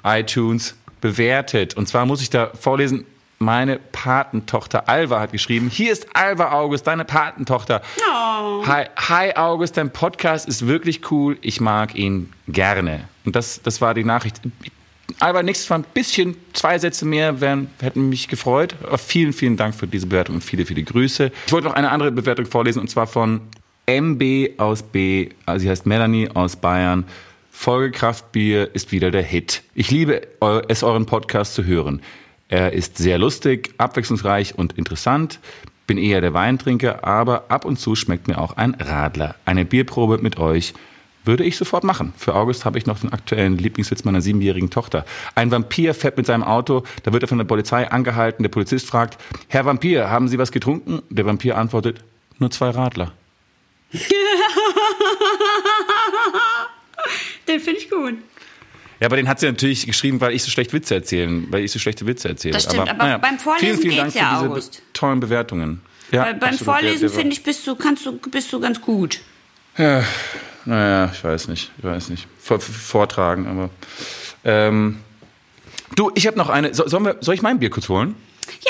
iTunes 0.03 0.75
bewertet. 1.01 1.75
Und 1.75 1.87
zwar 1.87 2.05
muss 2.05 2.21
ich 2.21 2.29
da 2.29 2.51
vorlesen, 2.59 3.05
meine 3.43 3.77
Patentochter 3.77 4.89
Alva 4.89 5.19
hat 5.19 5.31
geschrieben, 5.31 5.69
hier 5.69 5.91
ist 5.91 6.07
Alva 6.13 6.51
August, 6.51 6.87
deine 6.87 7.05
Patentochter. 7.05 7.81
Oh. 7.99 8.65
Hi, 8.65 8.85
hi 8.95 9.35
August, 9.35 9.77
dein 9.77 9.91
Podcast 9.91 10.47
ist 10.47 10.65
wirklich 10.65 11.11
cool, 11.11 11.37
ich 11.41 11.61
mag 11.61 11.95
ihn 11.95 12.31
gerne. 12.47 13.01
Und 13.25 13.35
das, 13.35 13.61
das 13.61 13.81
war 13.81 13.93
die 13.93 14.03
Nachricht. 14.03 14.41
Alva, 15.19 15.43
nächstes 15.43 15.69
Mal 15.69 15.79
ein 15.79 15.85
bisschen, 15.93 16.35
zwei 16.53 16.79
Sätze 16.79 17.05
mehr 17.05 17.41
wären, 17.41 17.69
hätten 17.81 18.09
mich 18.09 18.27
gefreut. 18.27 18.75
Aber 18.83 18.97
vielen, 18.97 19.33
vielen 19.33 19.57
Dank 19.57 19.75
für 19.75 19.87
diese 19.87 20.07
Bewertung 20.07 20.35
und 20.35 20.41
viele, 20.41 20.65
viele 20.65 20.83
Grüße. 20.83 21.31
Ich 21.45 21.53
wollte 21.53 21.67
noch 21.67 21.75
eine 21.75 21.91
andere 21.91 22.11
Bewertung 22.11 22.45
vorlesen 22.45 22.79
und 22.79 22.89
zwar 22.89 23.07
von 23.07 23.41
MB 23.85 24.59
aus 24.59 24.81
B, 24.81 25.29
also 25.45 25.63
sie 25.63 25.69
heißt 25.69 25.85
Melanie 25.85 26.29
aus 26.33 26.55
Bayern. 26.55 27.05
Folgekraftbier 27.51 28.73
ist 28.73 28.91
wieder 28.91 29.11
der 29.11 29.21
Hit. 29.21 29.61
Ich 29.75 29.91
liebe 29.91 30.21
es, 30.67 30.83
euren 30.83 31.05
Podcast 31.05 31.53
zu 31.53 31.65
hören. 31.65 32.01
Er 32.53 32.71
ist 32.71 32.97
sehr 32.99 33.17
lustig, 33.17 33.73
abwechslungsreich 33.79 34.55
und 34.55 34.73
interessant. 34.73 35.39
Bin 35.87 35.97
eher 35.97 36.21
der 36.21 36.35
Weintrinker, 36.35 37.03
aber 37.03 37.45
ab 37.49 37.65
und 37.65 37.79
zu 37.79 37.95
schmeckt 37.95 38.27
mir 38.27 38.37
auch 38.37 38.57
ein 38.57 38.75
Radler. 38.75 39.33
Eine 39.43 39.65
Bierprobe 39.65 40.19
mit 40.19 40.37
euch 40.37 40.75
würde 41.25 41.43
ich 41.43 41.57
sofort 41.57 41.83
machen. 41.83 42.13
Für 42.15 42.35
August 42.35 42.63
habe 42.63 42.77
ich 42.77 42.85
noch 42.85 42.99
den 42.99 43.11
aktuellen 43.11 43.57
Lieblingswitz 43.57 44.03
meiner 44.03 44.21
siebenjährigen 44.21 44.69
Tochter. 44.69 45.03
Ein 45.33 45.49
Vampir 45.49 45.95
fährt 45.95 46.15
mit 46.15 46.27
seinem 46.27 46.43
Auto, 46.43 46.83
da 47.01 47.11
wird 47.11 47.23
er 47.23 47.27
von 47.27 47.39
der 47.39 47.45
Polizei 47.45 47.89
angehalten. 47.89 48.43
Der 48.43 48.51
Polizist 48.51 48.85
fragt, 48.85 49.17
Herr 49.47 49.65
Vampir, 49.65 50.11
haben 50.11 50.27
Sie 50.27 50.37
was 50.37 50.51
getrunken? 50.51 51.01
Der 51.09 51.25
Vampir 51.25 51.57
antwortet, 51.57 52.03
nur 52.37 52.51
zwei 52.51 52.69
Radler. 52.69 53.13
Den 57.47 57.59
finde 57.59 57.79
ich 57.79 57.89
gut. 57.89 58.13
Ja, 59.03 59.07
aber 59.07 59.17
den 59.17 59.27
hat 59.27 59.41
sie 59.41 59.47
natürlich 59.47 59.85
geschrieben, 59.85 60.21
weil 60.21 60.31
ich 60.31 60.43
so 60.43 60.49
schlecht 60.49 60.71
Witze 60.71 60.95
erzählen, 60.95 61.45
weil 61.49 61.65
ich 61.65 61.73
so 61.73 61.77
schlechte 61.77 62.07
Witze 62.07 62.29
erzähle. 62.29 62.53
Das 62.53 62.63
stimmt, 62.63 62.89
aber 62.89 63.19
beim 63.19 63.37
Vorlesen 63.37 63.67
vielen, 63.67 63.81
vielen 63.81 64.05
geht's 64.05 64.13
Dank 64.13 64.15
ja, 64.15 64.29
für 64.29 64.43
diese 64.43 64.51
August. 64.53 64.81
tollen 64.93 65.19
Bewertungen. 65.19 65.81
Ja, 66.11 66.23
Weil 66.23 66.35
beim 66.35 66.57
Vorlesen, 66.57 67.09
finde 67.09 67.33
ich, 67.33 67.43
bist 67.43 67.67
du, 67.67 67.75
kannst 67.75 68.05
du, 68.05 68.13
bist 68.13 68.53
du 68.53 68.61
ganz 68.61 68.79
gut. 68.79 69.19
Naja, 69.75 71.11
ich 71.13 71.21
weiß 71.21 71.49
nicht, 71.49 71.69
ich 71.77 71.83
weiß 71.83 72.11
nicht. 72.11 72.27
Vor, 72.39 72.61
vortragen, 72.61 73.45
aber. 73.45 73.69
Ähm, 74.45 74.99
du, 75.97 76.09
ich 76.15 76.25
habe 76.25 76.37
noch 76.37 76.47
eine. 76.47 76.73
So, 76.73 76.85
wir, 77.03 77.17
soll 77.19 77.35
ich 77.35 77.41
mein 77.41 77.59
Bier 77.59 77.71
kurz 77.71 77.89
holen? 77.89 78.15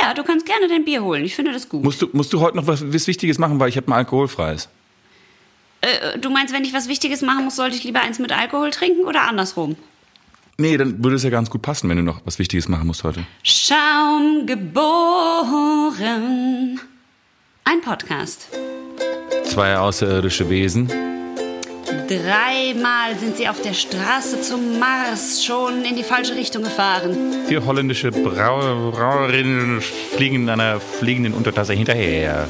Ja, 0.02 0.16
du 0.16 0.24
kannst 0.24 0.48
gerne 0.48 0.68
dein 0.68 0.84
Bier 0.84 1.04
holen. 1.04 1.26
Ich 1.26 1.36
finde 1.36 1.52
das 1.52 1.70
gut. 1.70 1.84
Musst 1.84 2.02
du, 2.02 2.10
musst 2.12 2.34
du 2.34 2.40
heute 2.40 2.58
noch 2.58 2.66
was, 2.66 2.92
was 2.92 3.06
Wichtiges 3.06 3.38
machen, 3.38 3.60
weil 3.60 3.70
ich 3.70 3.78
habe 3.78 3.86
ein 3.92 3.94
alkoholfreies. 3.94 4.68
Äh, 5.82 6.18
du 6.18 6.32
meinst, 6.32 6.56
wenn 6.56 6.64
ich 6.64 6.74
was 6.74 6.88
Wichtiges 6.88 7.22
machen 7.22 7.44
muss, 7.44 7.56
sollte 7.56 7.76
ich 7.76 7.84
lieber 7.84 8.02
eins 8.02 8.18
mit 8.18 8.32
Alkohol 8.32 8.72
trinken 8.72 9.04
oder 9.06 9.28
andersrum? 9.28 9.76
Nee, 10.58 10.78
dann 10.78 11.04
würde 11.04 11.16
es 11.16 11.24
ja 11.24 11.32
ganz 11.32 11.50
gut 11.50 11.64
passen, 11.64 11.90
wenn 11.90 11.98
du 11.98 12.04
noch 12.04 12.22
was 12.26 12.38
Wichtiges 12.38 12.68
machen 12.70 12.86
musst 12.86 13.04
heute. 13.04 13.26
Schaum 13.42 14.46
geboren. 14.46 16.00
Ein 17.64 17.82
Podcast. 17.82 18.50
Zwei 19.46 19.76
außerirdische 19.78 20.48
Wesen. 20.50 20.88
Dreimal 22.08 23.18
sind 23.20 23.38
sie 23.38 23.48
auf 23.50 23.62
der 23.62 23.74
Straße 23.74 24.42
zum 24.42 24.78
Mars 24.80 25.44
schon 25.44 25.86
in 25.86 25.96
die 25.96 26.04
falsche 26.04 26.36
Richtung 26.36 26.64
gefahren. 26.64 27.16
Vier 27.48 27.66
holländische 27.66 28.12
Brau 28.12 28.92
Brauerinnen 28.92 29.82
fliegen 29.82 30.36
in 30.36 30.50
einer 30.50 30.80
fliegenden 30.80 31.34
Untertasse 31.34 31.74
hinterher. 31.74 32.48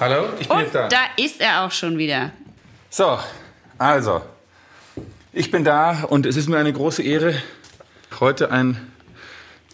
Hallo, 0.00 0.30
ich 0.40 0.48
bin 0.48 0.56
Und 0.58 0.74
da 0.74 0.88
ist 1.16 1.40
er 1.40 1.64
auch 1.64 1.70
schon 1.70 1.98
wieder. 1.98 2.32
So, 2.90 3.18
also, 3.78 4.22
ich 5.38 5.52
bin 5.52 5.62
da 5.62 6.02
und 6.02 6.26
es 6.26 6.36
ist 6.36 6.48
mir 6.48 6.58
eine 6.58 6.72
große 6.72 7.00
Ehre, 7.00 7.32
heute 8.18 8.50
ein, 8.50 8.76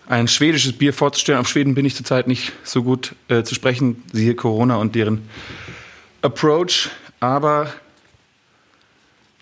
ein 0.07 0.29
schwedisches 0.29 0.75
Bier 0.75 0.93
vorzustellen. 0.93 1.41
Auf 1.41 1.49
Schweden 1.49 1.75
bin 1.75 1.87
ich 1.87 1.97
zurzeit 1.97 2.29
nicht 2.29 2.53
so 2.65 2.83
gut 2.83 3.15
äh, 3.29 3.45
zu 3.45 3.55
sprechen, 3.55 4.03
siehe 4.13 4.35
Corona 4.35 4.77
und 4.77 4.95
deren 4.95 5.27
Approach. 6.21 6.91
Aber 7.19 7.73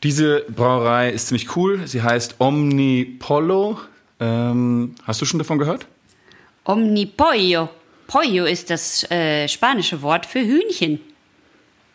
diese 0.04 0.44
Brauerei 0.48 1.10
ist 1.10 1.26
ziemlich 1.26 1.56
cool. 1.56 1.80
Sie 1.88 2.02
heißt 2.02 2.36
Omnipollo. 2.38 3.80
Ähm, 4.20 4.94
hast 5.04 5.20
du 5.20 5.24
schon 5.24 5.38
davon 5.38 5.58
gehört? 5.58 5.86
Omnipollo. 6.64 7.68
Pollo 8.06 8.44
ist 8.44 8.70
das 8.70 9.10
äh, 9.10 9.48
spanische 9.48 10.02
Wort 10.02 10.26
für 10.26 10.40
Hühnchen. 10.40 11.00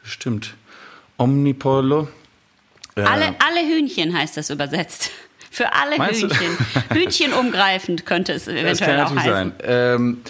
Stimmt. 0.03 0.55
Omnipollo. 1.17 2.09
Äh, 2.98 3.02
Alle, 3.02 3.36
alle 3.39 3.62
Hühnchen 3.68 4.18
heißt 4.18 4.38
das 4.38 4.50
übersetzt. 4.50 5.12
Für 5.52 5.74
alle 5.74 5.98
Meinst? 5.98 6.22
Hühnchen. 6.22 6.58
Hühnchen 6.93 7.34
umgreifend 7.34 8.06
könnte 8.06 8.34
es 8.34 8.45
Das 8.45 8.54
eventuell 8.54 8.98
kann 8.98 9.06
auch 9.08 9.16
heißen. 9.16 9.32
sein. 9.32 9.54
Ähm, 9.64 10.22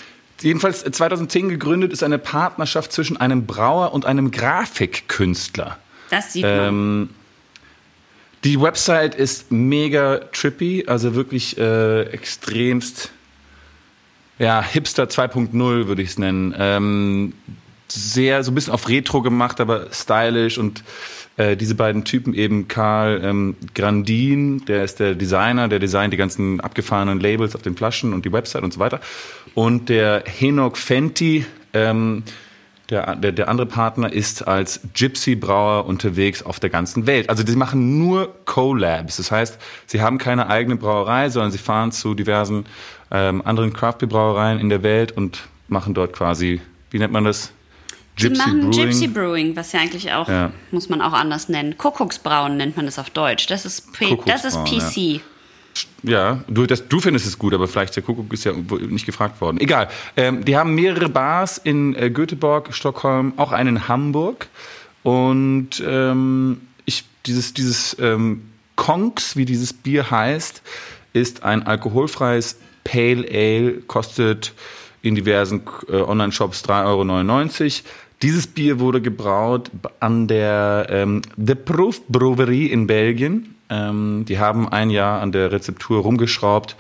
jedenfalls 0.42 0.84
2010 0.84 1.50
gegründet 1.50 1.92
ist 1.92 2.04
eine 2.04 2.18
Partnerschaft 2.18 2.92
zwischen 2.92 3.18
einem 3.18 3.46
Brauer 3.46 3.94
und 3.94 4.06
einem 4.06 4.32
Grafikkünstler. 4.32 5.78
Das 6.10 6.34
sieht 6.34 6.44
man. 6.44 6.52
Ähm, 6.68 7.10
die 8.44 8.62
Website 8.62 9.16
ist 9.16 9.52
mega 9.52 10.20
trippy, 10.32 10.86
also 10.88 11.16
wirklich 11.16 11.58
äh, 11.58 12.04
extremst, 12.04 13.12
ja, 14.40 14.62
Hipster 14.62 15.06
2.0 15.06 15.88
würde 15.88 16.02
ich 16.02 16.10
es 16.10 16.20
nennen. 16.20 16.54
Ähm, 16.58 17.34
sehr, 17.92 18.44
so 18.44 18.52
ein 18.52 18.56
bisschen 18.56 18.74
auf 18.74 18.88
Retro 18.88 19.22
gemacht, 19.22 19.60
aber 19.60 19.88
stylisch 19.92 20.58
und 20.58 20.84
äh, 21.38 21.56
diese 21.56 21.76
beiden 21.76 22.04
Typen 22.04 22.34
eben 22.34 22.68
Karl 22.68 23.22
ähm, 23.24 23.56
Grandin, 23.76 24.66
der 24.66 24.84
ist 24.84 25.00
der 25.00 25.16
Designer, 25.16 25.68
der 25.68 25.80
designt 25.80 26.12
die 26.12 26.18
ganzen 26.18 26.60
abgefahrenen 26.60 27.20
Labels 27.20 27.56
auf 27.56 27.62
den 27.62 27.76
Flaschen 27.76 28.14
und 28.14 28.26
die 28.26 28.32
Website 28.32 28.64
und 28.64 28.74
so 28.74 28.80
weiter. 28.80 29.00
Und 29.54 29.90
der 29.90 30.24
Henok 30.26 30.78
Fenty, 30.78 31.46
ähm, 31.74 32.24
der, 32.90 33.16
der, 33.16 33.34
der 33.34 33.50
andere 33.50 33.68
Partner 33.68 34.12
ist 34.12 34.48
als 34.48 34.80
Gypsy-Brauer 34.94 35.86
unterwegs 35.86 36.42
auf 36.42 36.60
der 36.60 36.70
ganzen 36.70 37.06
Welt. 37.06 37.30
Also 37.30 37.44
die 37.44 37.56
machen 37.56 38.00
nur 38.00 38.34
Collabs. 38.46 39.18
Das 39.18 39.30
heißt, 39.30 39.60
sie 39.86 40.02
haben 40.02 40.18
keine 40.18 40.48
eigene 40.48 40.78
Brauerei, 40.78 41.30
sondern 41.30 41.52
sie 41.52 41.58
fahren 41.58 41.92
zu 41.92 42.14
diversen 42.14 42.66
ähm, 43.12 43.42
anderen 43.46 43.74
Craft-Brauereien 43.74 44.60
in 44.60 44.70
der 44.70 44.84
Welt 44.84 45.12
und 45.12 45.48
machen 45.68 45.94
dort 45.94 46.14
quasi, 46.14 46.62
wie 46.92 47.00
nennt 47.00 47.12
man 47.12 47.26
das? 47.26 47.52
Sie 48.18 48.30
machen 48.30 48.62
Brewing. 48.62 48.72
Gypsy 48.72 49.08
Brewing, 49.08 49.56
was 49.56 49.72
ja 49.72 49.80
eigentlich 49.80 50.12
auch, 50.12 50.28
Ja. 50.28 50.52
muss 50.72 50.90
man 50.90 51.02
auch 51.02 51.14
anders 51.14 51.50
nennen. 51.50 51.78
Kuckucksbrauen 51.78 52.58
nennt 52.58 52.76
man 52.76 52.86
das 52.86 52.98
auf 53.00 53.10
Deutsch. 53.10 53.48
Das 53.48 53.66
ist, 53.66 53.94
P 53.94 54.18
das 54.26 54.44
ist 54.46 54.58
PC. 54.66 55.22
Ja, 56.04 56.44
du, 56.48 56.66
das, 56.66 56.88
du 56.88 57.00
findest 57.00 57.28
es 57.28 57.38
gut, 57.38 57.54
aber 57.54 57.68
vielleicht 57.68 57.96
der 57.96 58.04
Kuckuck 58.04 58.32
ist 58.34 58.44
ja 58.44 58.54
nicht 58.54 59.06
gefragt 59.06 59.40
worden. 59.42 59.60
Egal. 59.60 59.90
Ähm, 60.16 60.44
die 60.44 60.58
haben 60.58 60.74
mehrere 60.74 61.10
Bars 61.10 61.58
in 61.60 61.96
äh, 61.96 62.10
Göteborg, 62.10 62.74
Stockholm, 62.74 63.34
auch 63.38 63.52
einen 63.52 63.78
in 63.78 63.88
Hamburg. 63.88 64.48
Und 65.04 65.84
ähm, 65.86 66.62
ich, 66.86 67.06
dieses, 67.26 67.54
dieses 67.54 67.96
ähm, 68.00 68.44
Konks, 68.76 69.36
wie 69.36 69.46
dieses 69.46 69.74
Bier 69.74 70.10
heißt, 70.10 70.62
ist 71.14 71.44
ein 71.44 71.64
alkoholfreies 71.64 72.58
Pale 72.84 73.26
Ale, 73.32 73.72
kostet 73.88 74.54
in 75.02 75.16
diversen 75.16 75.62
äh, 75.90 75.96
Online-Shops 75.96 76.64
3,99 76.66 76.86
Euro. 76.86 77.72
Dieses 78.22 78.48
Bier 78.48 78.80
wurde 78.80 79.02
gebraut 79.02 79.70
an 80.00 80.28
der 80.28 80.88
ähm, 80.90 81.22
The 81.38 81.54
Proof 81.56 82.02
Brewery 82.08 82.66
in 82.66 82.88
Belgien. 82.88 83.56
Ähm, 83.70 84.26
die 84.28 84.40
haben 84.40 84.68
ein 84.68 84.90
Jahr 84.90 85.22
an 85.22 85.32
der 85.32 85.52
Rezeptur 85.52 86.02
rumgeschraubt, 86.02 86.76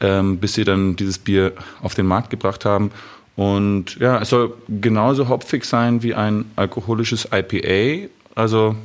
ähm, 0.00 0.38
bis 0.38 0.54
sie 0.54 0.64
dann 0.64 0.94
dieses 0.94 1.18
Bier 1.18 1.52
auf 1.82 1.94
den 1.94 2.06
Markt 2.06 2.30
gebracht 2.30 2.64
haben. 2.64 2.92
Und 3.34 3.96
ja, 3.96 4.20
es 4.20 4.30
soll 4.30 4.54
genauso 4.68 5.28
hopfig 5.28 5.64
sein 5.64 6.02
wie 6.02 6.14
ein 6.14 6.46
alkoholisches 6.56 7.28
IPA. 7.32 8.08
Also 8.34 8.76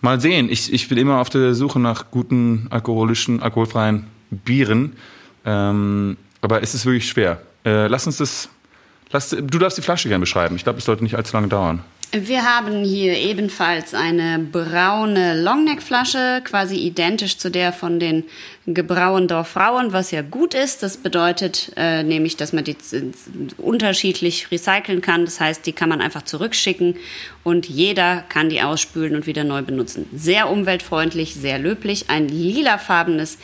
mal 0.00 0.20
sehen. 0.20 0.50
Ich, 0.50 0.72
ich 0.72 0.88
bin 0.88 0.98
immer 0.98 1.20
auf 1.20 1.30
der 1.30 1.54
Suche 1.54 1.78
nach 1.78 2.10
guten 2.10 2.66
alkoholischen, 2.70 3.40
alkoholfreien 3.40 4.06
Bieren. 4.30 4.96
Ähm, 5.44 6.16
aber 6.40 6.62
es 6.62 6.74
ist 6.74 6.84
wirklich 6.86 7.08
schwer. 7.08 7.40
Äh, 7.64 7.86
lass 7.86 8.06
uns 8.06 8.18
das. 8.18 8.48
Lass, 9.10 9.30
du 9.30 9.58
darfst 9.58 9.78
die 9.78 9.82
Flasche 9.82 10.08
gerne 10.08 10.20
beschreiben. 10.20 10.56
Ich 10.56 10.64
glaube, 10.64 10.78
es 10.78 10.84
sollte 10.84 11.02
nicht 11.02 11.16
allzu 11.16 11.34
lange 11.34 11.48
dauern. 11.48 11.82
Wir 12.10 12.42
haben 12.42 12.84
hier 12.84 13.18
ebenfalls 13.18 13.92
eine 13.92 14.38
braune 14.38 15.42
Longneck-Flasche, 15.42 16.40
quasi 16.42 16.76
identisch 16.76 17.36
zu 17.36 17.50
der 17.50 17.70
von 17.70 18.00
den 18.00 18.24
Gebrauendorf 18.66 19.48
Frauen, 19.48 19.92
was 19.92 20.10
ja 20.10 20.22
gut 20.22 20.54
ist. 20.54 20.82
Das 20.82 20.96
bedeutet 20.96 21.70
äh, 21.76 22.02
nämlich, 22.02 22.38
dass 22.38 22.54
man 22.54 22.64
die 22.64 22.76
unterschiedlich 23.58 24.50
recyceln 24.50 25.02
kann. 25.02 25.26
Das 25.26 25.38
heißt, 25.38 25.66
die 25.66 25.72
kann 25.72 25.90
man 25.90 26.00
einfach 26.00 26.22
zurückschicken 26.22 26.96
und 27.44 27.68
jeder 27.68 28.24
kann 28.30 28.48
die 28.48 28.62
ausspülen 28.62 29.14
und 29.14 29.26
wieder 29.26 29.44
neu 29.44 29.60
benutzen. 29.60 30.08
Sehr 30.14 30.48
umweltfreundlich, 30.48 31.34
sehr 31.34 31.58
löblich. 31.58 32.08
Ein 32.08 32.28
lilafarbenes 32.28 33.36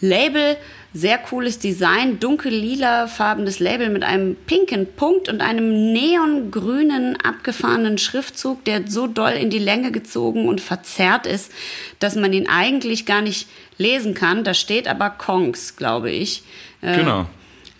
Label. 0.00 0.56
Sehr 0.94 1.18
cooles 1.18 1.58
Design, 1.58 2.18
dunkel-lila-farbenes 2.20 3.58
Label 3.58 3.90
mit 3.90 4.02
einem 4.02 4.34
pinken 4.46 4.86
Punkt 4.96 5.28
und 5.28 5.42
einem 5.42 5.92
neongrünen 5.92 7.16
abgefahrenen 7.20 7.98
Schriftzug, 7.98 8.64
der 8.64 8.88
so 8.88 9.06
doll 9.06 9.32
in 9.32 9.50
die 9.50 9.58
Länge 9.58 9.92
gezogen 9.92 10.48
und 10.48 10.60
verzerrt 10.60 11.26
ist, 11.26 11.52
dass 11.98 12.16
man 12.16 12.32
ihn 12.32 12.48
eigentlich 12.48 13.04
gar 13.04 13.20
nicht 13.20 13.48
lesen 13.78 14.14
kann. 14.14 14.42
Da 14.44 14.54
steht 14.54 14.88
aber 14.88 15.10
Kongs, 15.10 15.76
glaube 15.76 16.10
ich. 16.10 16.42
Äh, 16.80 16.96
Genau. 16.96 17.26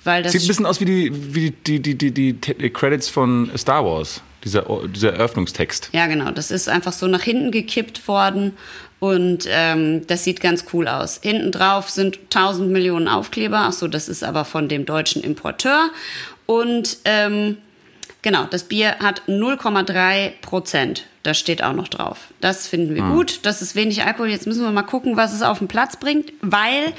Weil 0.05 0.23
das 0.23 0.33
Sieht 0.33 0.43
ein 0.43 0.49
bisschen 0.49 0.67
aus 0.67 0.81
wie 0.81 0.85
die, 0.85 1.35
wie 1.35 1.51
die, 1.51 1.81
die, 1.81 1.97
die, 1.99 2.13
die, 2.13 2.33
die 2.35 2.71
Credits 2.71 3.09
von 3.09 3.51
Star 3.57 3.85
Wars, 3.85 4.23
dieser, 4.45 4.65
dieser 4.87 5.15
Eröffnungstext. 5.15 5.91
Ja, 5.93 6.07
genau. 6.07 6.31
Das 6.31 6.53
ist 6.53 6.69
einfach 6.69 6.93
so 6.93 7.09
nach 7.09 7.23
hinten 7.23 7.51
gekippt 7.51 8.07
worden 8.07 8.53
und 8.99 9.47
ähm, 9.49 10.07
das 10.07 10.25
sieht 10.25 10.41
ganz 10.41 10.65
cool 10.73 10.89
aus. 10.89 11.21
Hinten 11.23 11.53
drauf 11.53 11.91
sind 11.91 12.19
1000 12.35 12.71
Millionen 12.71 13.09
Aufkleber. 13.09 13.59
Ach 13.69 13.73
so, 13.73 13.89
das 13.89 14.09
ist 14.09 14.25
aber 14.25 14.45
von 14.45 14.69
dem 14.69 14.87
deutschen 14.87 15.23
Importeur. 15.23 15.91
Und 16.47 16.99
ähm, 17.05 17.59
genau, 18.27 18.45
das 18.45 18.65
Bier 18.65 18.97
hat 18.99 19.23
0,3 19.29 20.33
Prozent. 20.43 21.07
Das 21.23 21.39
steht 21.39 21.63
auch 21.63 21.75
noch 21.75 21.87
drauf. 21.87 22.19
Das 22.41 22.67
finden 22.67 22.97
wir 22.97 23.03
gut. 23.03 23.41
Das 23.45 23.63
ist 23.63 23.77
wenig 23.77 24.03
Alkohol. 24.03 24.31
Jetzt 24.31 24.49
müssen 24.49 24.65
wir 24.65 24.73
mal 24.73 24.83
gucken, 24.83 25.17
was 25.17 25.33
es 25.33 25.43
auf 25.43 25.59
den 25.59 25.69
Platz 25.69 25.97
bringt, 25.97 26.33
weil 26.41 26.93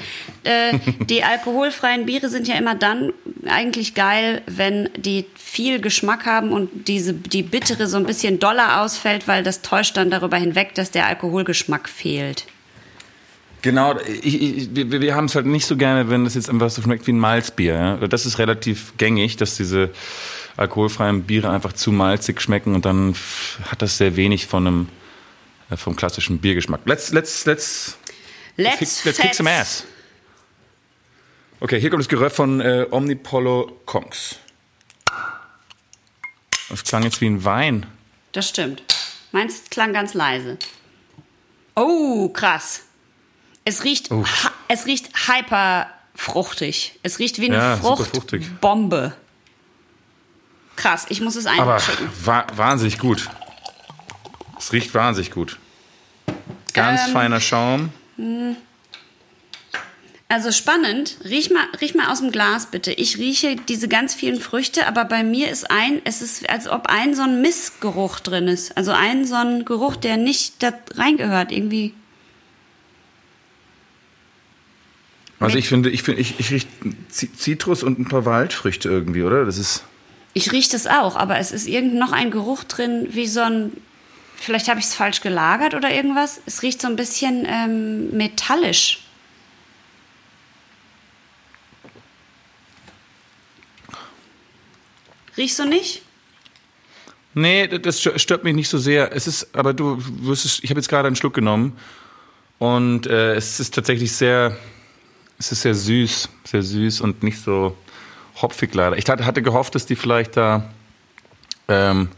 äh, 0.44 0.78
die 1.04 1.22
alkoholfreien 1.24 2.06
Biere 2.06 2.30
sind 2.30 2.48
ja 2.48 2.54
immer 2.54 2.74
dann 2.74 3.12
eigentlich 3.46 3.94
geil, 3.94 4.40
wenn 4.46 4.88
die 4.96 5.26
viel 5.34 5.82
Geschmack 5.82 6.24
haben 6.24 6.50
und 6.50 6.88
diese, 6.88 7.12
die 7.12 7.42
bittere 7.42 7.88
so 7.88 7.98
ein 7.98 8.06
bisschen 8.06 8.38
doller 8.38 8.80
ausfällt, 8.80 9.28
weil 9.28 9.42
das 9.42 9.60
täuscht 9.60 9.98
dann 9.98 10.10
darüber 10.10 10.38
hinweg, 10.38 10.74
dass 10.76 10.90
der 10.90 11.06
Alkoholgeschmack 11.06 11.90
fehlt. 11.90 12.46
Genau, 13.60 13.98
ich, 14.22 14.40
ich, 14.40 14.68
wir, 14.74 15.00
wir 15.02 15.14
haben 15.14 15.26
es 15.26 15.34
halt 15.34 15.44
nicht 15.44 15.66
so 15.66 15.76
gerne, 15.76 16.08
wenn 16.08 16.24
es 16.24 16.34
jetzt 16.34 16.48
einfach 16.48 16.70
so 16.70 16.80
schmeckt 16.80 17.06
wie 17.06 17.12
ein 17.12 17.18
Malzbier. 17.18 17.74
Ja? 17.74 17.96
Das 18.06 18.24
ist 18.24 18.38
relativ 18.38 18.94
gängig, 18.96 19.36
dass 19.36 19.56
diese 19.56 19.90
alkoholfreien 20.58 21.24
Biere 21.24 21.50
einfach 21.50 21.72
zu 21.72 21.92
malzig 21.92 22.40
schmecken 22.40 22.74
und 22.74 22.84
dann 22.84 23.14
hat 23.70 23.82
das 23.82 23.98
sehr 23.98 24.16
wenig 24.16 24.46
von 24.46 24.66
einem 24.66 24.88
äh, 25.70 25.76
vom 25.76 25.96
klassischen 25.96 26.38
Biergeschmack. 26.38 26.80
Let's 26.84 27.10
let's 27.12 27.44
let's 27.46 27.98
Let's, 28.56 28.80
let's, 28.80 29.04
let's 29.04 29.18
kick 29.18 29.34
some 29.34 29.48
ass. 29.50 29.84
Okay, 31.60 31.80
hier 31.80 31.90
kommt 31.90 32.00
das 32.02 32.08
Geröff 32.08 32.34
von 32.34 32.60
äh, 32.60 32.86
Omnipollo 32.90 33.80
Kongs. 33.86 34.36
Das 36.68 36.84
klang 36.84 37.02
jetzt 37.04 37.20
wie 37.20 37.26
ein 37.26 37.44
Wein. 37.44 37.86
Das 38.32 38.48
stimmt. 38.48 38.82
Meins 39.32 39.62
klang 39.70 39.92
ganz 39.92 40.14
leise. 40.14 40.58
Oh, 41.76 42.28
krass. 42.30 42.82
Es 43.64 43.84
riecht, 43.84 44.10
Oh. 44.10 44.24
es 44.68 44.86
riecht 44.86 45.10
hyper 45.28 45.88
fruchtig. 46.14 46.98
Es 47.02 47.18
riecht 47.18 47.38
wie 47.40 47.46
eine 47.46 47.56
Ja. 47.56 47.76
Fruchtbombe. 47.76 49.14
Krass, 50.78 51.06
ich 51.08 51.20
muss 51.20 51.34
es 51.34 51.46
Aber 51.46 51.74
einschicken. 51.74 52.08
wa 52.24 52.46
wahnsinnig 52.54 52.98
gut. 52.98 53.28
Es 54.58 54.72
riecht 54.72 54.94
wahnsinnig 54.94 55.32
gut. 55.32 55.58
Ganz 56.72 57.06
Ähm, 57.06 57.12
feiner 57.12 57.40
Schaum. 57.40 57.90
Also 60.28 60.52
spannend. 60.52 61.16
Riech 61.24 61.50
mal, 61.50 61.64
riech 61.80 61.94
mal 61.94 62.12
aus 62.12 62.20
dem 62.20 62.30
Glas 62.30 62.66
bitte. 62.66 62.92
Ich 62.92 63.18
rieche 63.18 63.56
diese 63.56 63.88
ganz 63.88 64.14
vielen 64.14 64.40
Früchte, 64.40 64.86
aber 64.86 65.04
bei 65.04 65.24
mir 65.24 65.50
ist 65.50 65.70
ein, 65.70 66.00
es 66.04 66.22
ist, 66.22 66.48
als 66.48 66.68
ob 66.68 66.86
ein 66.86 67.14
so 67.14 67.22
ein 67.22 67.40
Missgeruch 67.40 68.20
drin 68.20 68.46
ist. 68.46 68.76
Also 68.76 68.92
ein 68.92 69.24
so 69.26 69.34
ein 69.34 69.64
Geruch, 69.64 69.96
der 69.96 70.16
nicht 70.16 70.62
da 70.62 70.72
reingehört. 70.94 71.50
Irgendwie. 71.50 71.92
Also 75.40 75.56
ich 75.56 75.68
finde, 75.68 75.90
ich 75.90 76.02
finde, 76.02 76.20
ich, 76.20 76.38
ich 76.38 76.50
rieche 76.50 76.66
Zitrus 77.10 77.82
und 77.82 77.98
ein 77.98 78.08
paar 78.08 78.24
Waldfrüchte 78.24 78.88
irgendwie, 78.88 79.22
oder? 79.24 79.44
Das 79.44 79.58
ist. 79.58 79.82
Ich 80.34 80.52
rieche 80.52 80.70
das 80.70 80.86
auch, 80.86 81.16
aber 81.16 81.38
es 81.38 81.52
ist 81.52 81.66
irgend 81.66 81.94
noch 81.94 82.12
ein 82.12 82.30
Geruch 82.30 82.64
drin, 82.64 83.08
wie 83.10 83.26
so 83.26 83.40
ein. 83.40 83.72
Vielleicht 84.36 84.68
habe 84.68 84.78
ich 84.78 84.86
es 84.86 84.94
falsch 84.94 85.20
gelagert 85.20 85.74
oder 85.74 85.92
irgendwas. 85.92 86.40
Es 86.46 86.62
riecht 86.62 86.80
so 86.80 86.86
ein 86.86 86.94
bisschen 86.94 87.44
ähm, 87.44 88.16
metallisch. 88.16 89.00
Riechst 95.36 95.58
du 95.58 95.64
nicht? 95.64 96.02
Nee, 97.34 97.68
das 97.68 98.00
stö- 98.00 98.18
stört 98.18 98.42
mich 98.44 98.54
nicht 98.54 98.68
so 98.68 98.78
sehr. 98.78 99.12
Es 99.12 99.26
ist, 99.26 99.54
aber 99.54 99.72
du 99.72 99.96
wirst 100.22 100.44
es, 100.44 100.62
ich 100.62 100.70
habe 100.70 100.80
jetzt 100.80 100.88
gerade 100.88 101.06
einen 101.06 101.16
Schluck 101.16 101.34
genommen 101.34 101.76
und 102.58 103.06
äh, 103.06 103.34
es 103.34 103.60
ist 103.60 103.74
tatsächlich 103.74 104.12
sehr, 104.12 104.56
es 105.38 105.52
ist 105.52 105.62
sehr 105.62 105.74
süß, 105.74 106.28
sehr 106.44 106.62
süß 106.62 107.00
und 107.00 107.22
nicht 107.22 107.40
so 107.40 107.76
hopfig 108.42 108.74
leider. 108.74 108.96
Ich 108.96 109.08
hatte, 109.08 109.42
gehofft, 109.42 109.74
dass 109.74 109.86
die 109.86 109.96
vielleicht 109.96 110.36
da 110.36 110.68
ähm, 111.68 112.08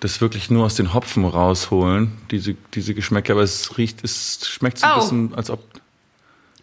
das 0.00 0.20
wirklich 0.20 0.50
nur 0.50 0.64
aus 0.66 0.74
den 0.74 0.94
Hopfen 0.94 1.24
rausholen, 1.24 2.12
diese, 2.30 2.54
diese 2.74 2.92
Geschmäcker, 2.94 3.34
aber 3.34 3.42
es 3.42 3.78
riecht, 3.78 4.02
es 4.02 4.48
schmeckt 4.48 4.78
so 4.78 4.86
ein 4.86 4.92
Oh. 4.96 5.00
bisschen, 5.00 5.34
als 5.34 5.50
ob. 5.50 5.62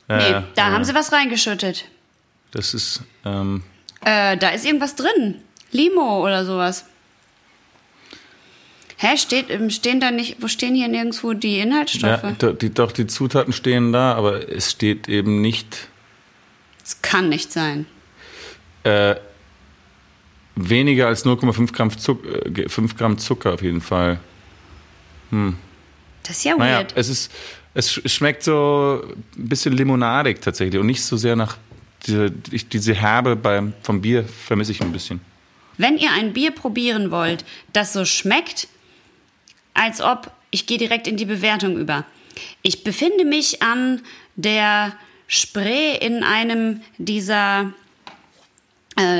Ja, 0.10 0.18
Nee, 0.42 0.46
da 0.56 0.72
haben 0.72 0.84
sie 0.84 0.94
was 0.96 1.12
reingeschüttet. 1.12 1.86
Das 2.52 2.74
ist, 2.74 3.02
ähm, 3.26 3.64
Äh, 4.04 4.36
da 4.38 4.50
ist 4.50 4.66
irgendwas 4.66 4.96
drin. 4.96 5.36
Limo 5.72 6.24
oder 6.26 6.46
sowas. 6.46 6.86
Hä, 8.98 9.16
steht, 9.18 9.50
ähm, 9.50 9.70
stehen 9.70 10.02
da 10.02 10.12
nicht, 10.12 10.42
wo 10.42 10.48
stehen 10.50 10.76
hier 10.76 10.88
nirgendwo 10.90 11.34
die 11.34 11.60
Inhaltsstoffe? 11.60 12.24
ja, 12.42 12.52
die, 12.52 12.74
doch, 12.74 12.92
die 12.92 13.08
Zutaten 13.08 13.54
stehen 13.54 13.94
da, 13.94 14.14
aber 14.16 14.50
es 14.50 14.72
steht 14.72 15.08
eben 15.08 15.40
nicht. 15.40 15.88
Das 16.82 17.02
kann 17.02 17.30
nicht 17.30 17.54
sein. 17.54 17.86
Äh, 18.84 19.16
weniger 20.56 21.08
als 21.08 21.26
0,5 21.26 21.72
Gramm, 21.74 21.98
Zuck, 21.98 22.24
äh, 22.26 22.68
5 22.70 22.98
Gramm 22.98 23.18
Zucker 23.18 23.54
auf 23.54 23.62
jeden 23.62 23.82
Fall. 23.82 24.20
Das 25.32 26.38
ist 26.38 26.44
ja 26.44 26.56
Naja, 26.56 26.78
weird. 26.80 26.94
es 26.96 27.08
ist, 27.10 27.32
es 27.74 27.92
sch- 27.92 28.10
schmeckt 28.10 28.44
so 28.44 29.02
ein 29.38 29.48
bisschen 29.48 29.74
limonadig 29.74 30.42
tatsächlich 30.42 30.80
und 30.80 30.88
nicht 30.88 31.04
so 31.04 31.18
sehr 31.18 31.36
nach 31.36 31.58
diese, 32.08 32.32
diese 32.32 32.94
Herbe 32.96 33.36
beim, 33.36 33.74
vom 33.84 34.02
Bier 34.02 34.24
vermisse 34.26 34.72
ich 34.72 34.82
ein 34.82 34.92
bisschen. 34.92 35.22
Wenn 35.78 35.98
ihr 35.98 36.12
ein 36.12 36.34
Bier 36.34 36.52
probieren 36.52 37.12
wollt, 37.12 37.46
das 37.74 37.94
so 37.94 38.06
schmeckt, 38.06 38.68
als 39.74 40.02
ob, 40.02 40.32
ich 40.52 40.66
gehe 40.66 40.78
direkt 40.78 41.08
in 41.08 41.16
die 41.16 41.26
Bewertung 41.26 41.78
über. 41.78 42.06
Ich 42.64 42.84
befinde 42.84 43.24
mich 43.24 43.62
an 43.62 44.02
der 44.36 44.94
Spree 45.28 45.96
in 45.96 46.24
einem 46.24 46.82
dieser 46.98 47.72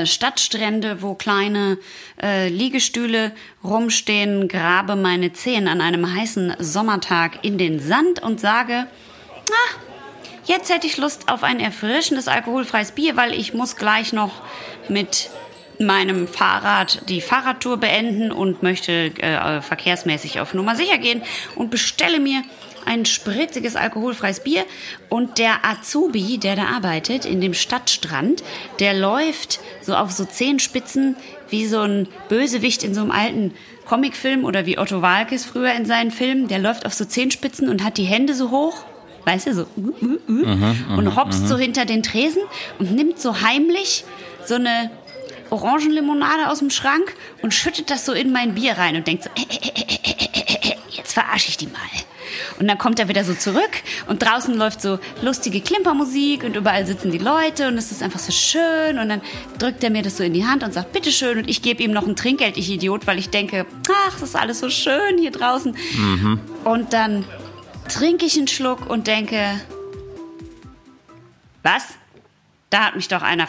Stadtstrände, 0.06 1.02
wo 1.02 1.14
kleine 1.14 1.78
äh, 2.22 2.48
Liegestühle 2.48 3.32
rumstehen, 3.64 4.48
grabe 4.48 4.96
meine 4.96 5.32
Zehen 5.32 5.68
an 5.68 5.80
einem 5.80 6.14
heißen 6.14 6.56
Sommertag 6.58 7.44
in 7.44 7.58
den 7.58 7.80
Sand 7.80 8.22
und 8.22 8.40
sage, 8.40 8.86
ah, 9.50 9.80
Jetzt 10.50 10.68
hätte 10.68 10.88
ich 10.88 10.96
Lust 10.96 11.28
auf 11.28 11.44
ein 11.44 11.60
erfrischendes 11.60 12.26
alkoholfreies 12.26 12.90
Bier, 12.90 13.16
weil 13.16 13.34
ich 13.34 13.54
muss 13.54 13.76
gleich 13.76 14.12
noch 14.12 14.32
mit 14.88 15.30
meinem 15.78 16.26
Fahrrad 16.26 17.08
die 17.08 17.20
Fahrradtour 17.20 17.76
beenden 17.76 18.32
und 18.32 18.62
möchte 18.62 19.12
äh, 19.18 19.62
verkehrsmäßig 19.62 20.40
auf 20.40 20.52
Nummer 20.52 20.76
sicher 20.76 20.98
gehen 20.98 21.22
und 21.54 21.70
bestelle 21.70 22.18
mir 22.18 22.42
ein 22.86 23.04
spritziges 23.04 23.76
alkoholfreies 23.76 24.40
Bier. 24.40 24.64
Und 25.08 25.38
der 25.38 25.64
Azubi, 25.64 26.38
der 26.38 26.56
da 26.56 26.66
arbeitet 26.66 27.24
in 27.24 27.40
dem 27.40 27.54
Stadtstrand, 27.54 28.42
der 28.78 28.94
läuft 28.94 29.60
so 29.82 29.94
auf 29.94 30.10
so 30.10 30.24
Zehenspitzen 30.24 31.16
wie 31.48 31.66
so 31.66 31.80
ein 31.80 32.08
Bösewicht 32.28 32.82
in 32.82 32.94
so 32.94 33.00
einem 33.00 33.10
alten 33.10 33.54
Comicfilm 33.86 34.44
oder 34.44 34.66
wie 34.66 34.78
Otto 34.78 35.02
Walkes 35.02 35.44
früher 35.44 35.72
in 35.72 35.84
seinen 35.84 36.12
Filmen, 36.12 36.46
der 36.46 36.60
läuft 36.60 36.86
auf 36.86 36.94
so 36.94 37.04
Zehenspitzen 37.04 37.68
und 37.68 37.82
hat 37.82 37.98
die 37.98 38.04
Hände 38.04 38.34
so 38.34 38.50
hoch 38.50 38.84
weißt 39.24 39.48
du, 39.48 39.54
so 39.54 39.66
uh, 39.76 39.92
uh, 40.02 40.32
uh, 40.32 40.98
und 40.98 41.16
hopst 41.16 41.46
so 41.46 41.56
hinter 41.58 41.84
den 41.84 42.02
Tresen 42.02 42.42
und 42.78 42.92
nimmt 42.92 43.20
so 43.20 43.42
heimlich 43.42 44.04
so 44.46 44.54
eine 44.54 44.90
Orangenlimonade 45.50 46.48
aus 46.48 46.60
dem 46.60 46.70
Schrank 46.70 47.14
und 47.42 47.54
schüttet 47.54 47.90
das 47.90 48.06
so 48.06 48.12
in 48.12 48.32
mein 48.32 48.54
Bier 48.54 48.78
rein 48.78 48.96
und 48.96 49.06
denkt 49.06 49.24
so, 49.24 49.30
äh, 49.36 49.42
äh, 49.42 50.70
äh, 50.70 50.76
jetzt 50.90 51.12
verarsche 51.12 51.48
ich 51.48 51.56
die 51.56 51.66
mal. 51.66 51.80
Und 52.58 52.68
dann 52.68 52.78
kommt 52.78 52.98
er 52.98 53.08
wieder 53.08 53.24
so 53.24 53.34
zurück 53.34 53.70
und 54.06 54.22
draußen 54.22 54.54
läuft 54.54 54.82
so 54.82 54.98
lustige 55.22 55.60
Klimpermusik 55.60 56.44
und 56.44 56.56
überall 56.56 56.86
sitzen 56.86 57.10
die 57.10 57.18
Leute 57.18 57.68
und 57.68 57.76
es 57.76 57.90
ist 57.90 58.02
einfach 58.02 58.20
so 58.20 58.32
schön 58.32 58.98
und 58.98 59.08
dann 59.08 59.20
drückt 59.58 59.82
er 59.82 59.90
mir 59.90 60.02
das 60.02 60.16
so 60.16 60.22
in 60.22 60.34
die 60.34 60.46
Hand 60.46 60.62
und 60.62 60.72
sagt, 60.72 60.92
bitteschön 60.92 61.38
und 61.38 61.48
ich 61.48 61.62
gebe 61.62 61.82
ihm 61.82 61.90
noch 61.90 62.06
ein 62.06 62.16
Trinkgeld, 62.16 62.56
ich 62.56 62.70
Idiot, 62.70 63.06
weil 63.06 63.18
ich 63.18 63.30
denke, 63.30 63.66
ach, 64.06 64.12
das 64.12 64.30
ist 64.30 64.36
alles 64.36 64.60
so 64.60 64.70
schön 64.70 65.18
hier 65.18 65.32
draußen. 65.32 65.76
Und 66.64 66.92
dann 66.92 67.24
trinke 67.88 68.26
ich 68.26 68.36
einen 68.36 68.48
Schluck 68.48 68.88
und 68.88 69.06
denke, 69.06 69.60
was? 71.62 71.84
Da 72.70 72.86
hat 72.86 72.96
mich 72.96 73.08
doch 73.08 73.22
einer 73.22 73.48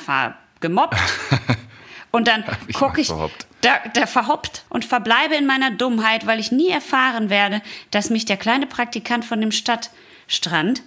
gemobbt. 0.59 0.97
Und 2.11 2.27
dann 2.27 2.43
gucke 2.73 3.01
ich, 3.01 3.07
verhoppt. 3.07 3.47
da, 3.61 3.79
der 3.95 4.05
verhoppt 4.05 4.65
und 4.69 4.83
verbleibe 4.85 5.35
in 5.35 5.45
meiner 5.45 5.71
Dummheit, 5.71 6.27
weil 6.27 6.39
ich 6.39 6.51
nie 6.51 6.69
erfahren 6.69 7.29
werde, 7.29 7.61
dass 7.89 8.09
mich 8.09 8.25
der 8.25 8.37
kleine 8.37 8.67
Praktikant 8.67 9.23
von 9.23 9.39
dem 9.39 9.51
Stadtstrand 9.51 10.83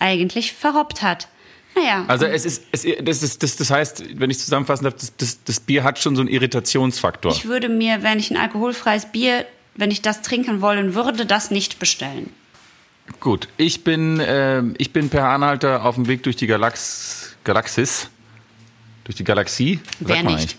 eigentlich 0.00 0.52
verhoppt 0.52 1.02
hat. 1.02 1.28
Naja, 1.76 2.04
Also 2.08 2.26
es 2.26 2.44
ist, 2.44 2.64
es, 2.72 2.86
das, 3.02 3.22
ist 3.22 3.42
das, 3.42 3.56
das 3.56 3.70
heißt, 3.70 4.18
wenn 4.20 4.30
ich 4.30 4.38
zusammenfassen 4.38 4.84
darf, 4.84 4.94
das, 4.94 5.16
das, 5.16 5.42
das 5.44 5.60
Bier 5.60 5.82
hat 5.82 5.98
schon 5.98 6.14
so 6.14 6.22
einen 6.22 6.30
Irritationsfaktor. 6.30 7.32
ich 7.32 7.46
würde 7.46 7.68
mir, 7.68 8.02
wenn 8.02 8.18
ich 8.18 8.30
ein 8.30 8.36
alkoholfreies 8.36 9.06
Bier, 9.06 9.44
wenn 9.74 9.90
ich 9.90 10.02
das 10.02 10.22
trinken 10.22 10.60
wollen 10.60 10.94
würde, 10.94 11.26
das 11.26 11.50
nicht 11.50 11.78
bestellen. 11.78 12.32
Gut, 13.20 13.48
ich 13.56 13.84
bin, 13.84 14.22
ähm, 14.24 14.74
ich 14.78 14.92
bin 14.92 15.10
per 15.10 15.28
Anhalter 15.28 15.84
auf 15.84 15.96
dem 15.96 16.06
Weg 16.06 16.22
durch 16.22 16.36
die 16.36 16.46
Galax 16.46 17.36
Galaxis. 17.44 18.08
Durch 19.04 19.16
die 19.16 19.24
Galaxie? 19.24 19.80
Wer 20.00 20.22
nicht? 20.22 20.56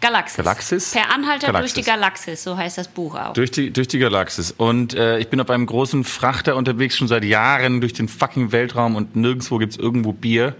Galaxis. 0.00 0.36
Galaxis? 0.36 0.90
Per 0.92 1.10
Anhalter 1.12 1.48
Galaxis. 1.48 1.74
durch 1.74 1.84
die 1.84 1.90
Galaxis, 1.90 2.44
so 2.44 2.56
heißt 2.56 2.78
das 2.78 2.88
Buch 2.88 3.14
auch. 3.16 3.32
Durch 3.32 3.50
die, 3.50 3.72
durch 3.72 3.88
die 3.88 3.98
Galaxis. 3.98 4.52
Und 4.52 4.94
äh, 4.94 5.18
ich 5.18 5.28
bin 5.28 5.40
auf 5.40 5.50
einem 5.50 5.66
großen 5.66 6.04
Frachter 6.04 6.56
unterwegs, 6.56 6.96
schon 6.96 7.08
seit 7.08 7.24
Jahren 7.24 7.80
durch 7.80 7.92
den 7.92 8.08
fucking 8.08 8.52
Weltraum 8.52 8.96
und 8.96 9.16
nirgendwo 9.16 9.58
gibt's 9.58 9.76
irgendwo 9.76 10.12
Bier. 10.12 10.54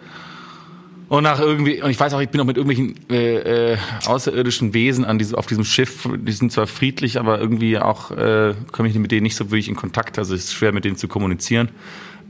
Und 1.09 1.23
nach 1.23 1.41
irgendwie, 1.41 1.83
und 1.83 1.91
ich 1.91 1.99
weiß 1.99 2.13
auch, 2.13 2.21
ich 2.21 2.29
bin 2.29 2.41
auch 2.41 2.45
mit 2.45 2.59
irgendwelchen 2.59 2.95
äh, 3.11 3.73
äh, 3.73 3.79
außerirdischen 4.05 4.75
Wesen 4.75 5.07
an 5.07 5.19
diesem, 5.19 5.37
auf 5.37 5.47
diesem 5.47 5.65
Schiff. 5.65 6.07
Die 6.15 6.33
sind 6.33 6.53
zwar 6.53 6.67
friedlich, 6.67 7.19
aber 7.19 7.41
irgendwie 7.41 7.79
auch 7.79 8.11
äh, 8.11 8.55
komme 8.73 8.89
ich 8.89 8.95
mit 8.95 9.11
denen 9.11 9.23
nicht 9.23 9.37
so 9.37 9.47
wirklich 9.47 9.69
in 9.69 9.77
Kontakt. 9.77 10.19
Also 10.19 10.35
es 10.35 10.45
ist 10.45 10.55
schwer, 10.55 10.73
mit 10.73 10.85
denen 10.85 10.97
zu 10.97 11.09
kommunizieren. 11.09 11.71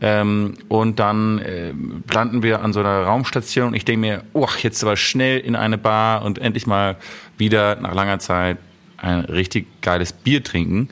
Ähm, 0.00 0.54
und 0.68 1.00
dann 1.00 1.38
äh, 1.40 1.72
landen 2.12 2.42
wir 2.42 2.62
an 2.62 2.72
so 2.72 2.80
einer 2.80 3.02
Raumstation 3.02 3.68
und 3.68 3.74
ich 3.74 3.84
denke 3.84 4.00
mir, 4.00 4.22
oh, 4.32 4.48
jetzt 4.62 4.82
aber 4.84 4.96
schnell 4.96 5.40
in 5.40 5.56
eine 5.56 5.76
Bar 5.76 6.24
und 6.24 6.38
endlich 6.38 6.66
mal 6.66 6.96
wieder 7.36 7.76
nach 7.76 7.94
langer 7.94 8.20
Zeit 8.20 8.58
ein 8.96 9.20
richtig 9.20 9.66
geiles 9.82 10.12
Bier 10.12 10.42
trinken. 10.42 10.88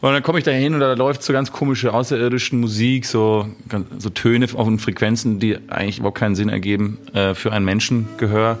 Und 0.00 0.12
dann 0.12 0.22
komme 0.22 0.38
ich 0.38 0.44
da 0.44 0.50
hin 0.50 0.74
und 0.74 0.80
da 0.80 0.92
läuft 0.92 1.22
so 1.22 1.32
ganz 1.32 1.50
komische 1.50 1.94
außerirdischen 1.94 2.60
Musik, 2.60 3.06
so, 3.06 3.48
so 3.98 4.10
Töne 4.10 4.46
auf 4.54 4.66
den 4.66 4.78
Frequenzen, 4.78 5.40
die 5.40 5.56
eigentlich 5.70 5.98
überhaupt 5.98 6.18
keinen 6.18 6.34
Sinn 6.34 6.50
ergeben 6.50 6.98
äh, 7.14 7.34
für 7.34 7.52
ein 7.52 7.64
Menschengehör. 7.64 8.58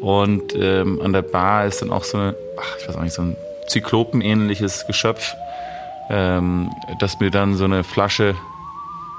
Und 0.00 0.54
ähm, 0.54 1.00
an 1.02 1.12
der 1.12 1.22
Bar 1.22 1.66
ist 1.66 1.82
dann 1.82 1.90
auch 1.90 2.04
so 2.04 2.16
eine, 2.16 2.34
ach, 2.58 2.76
ich 2.80 2.88
weiß 2.88 2.96
auch 2.96 3.02
nicht, 3.02 3.12
so 3.12 3.22
ein 3.22 3.36
Zyklopenähnliches 3.66 4.86
Geschöpf, 4.86 5.34
ähm, 6.08 6.70
das 7.00 7.20
mir 7.20 7.30
dann 7.30 7.54
so 7.56 7.64
eine 7.64 7.84
Flasche 7.84 8.34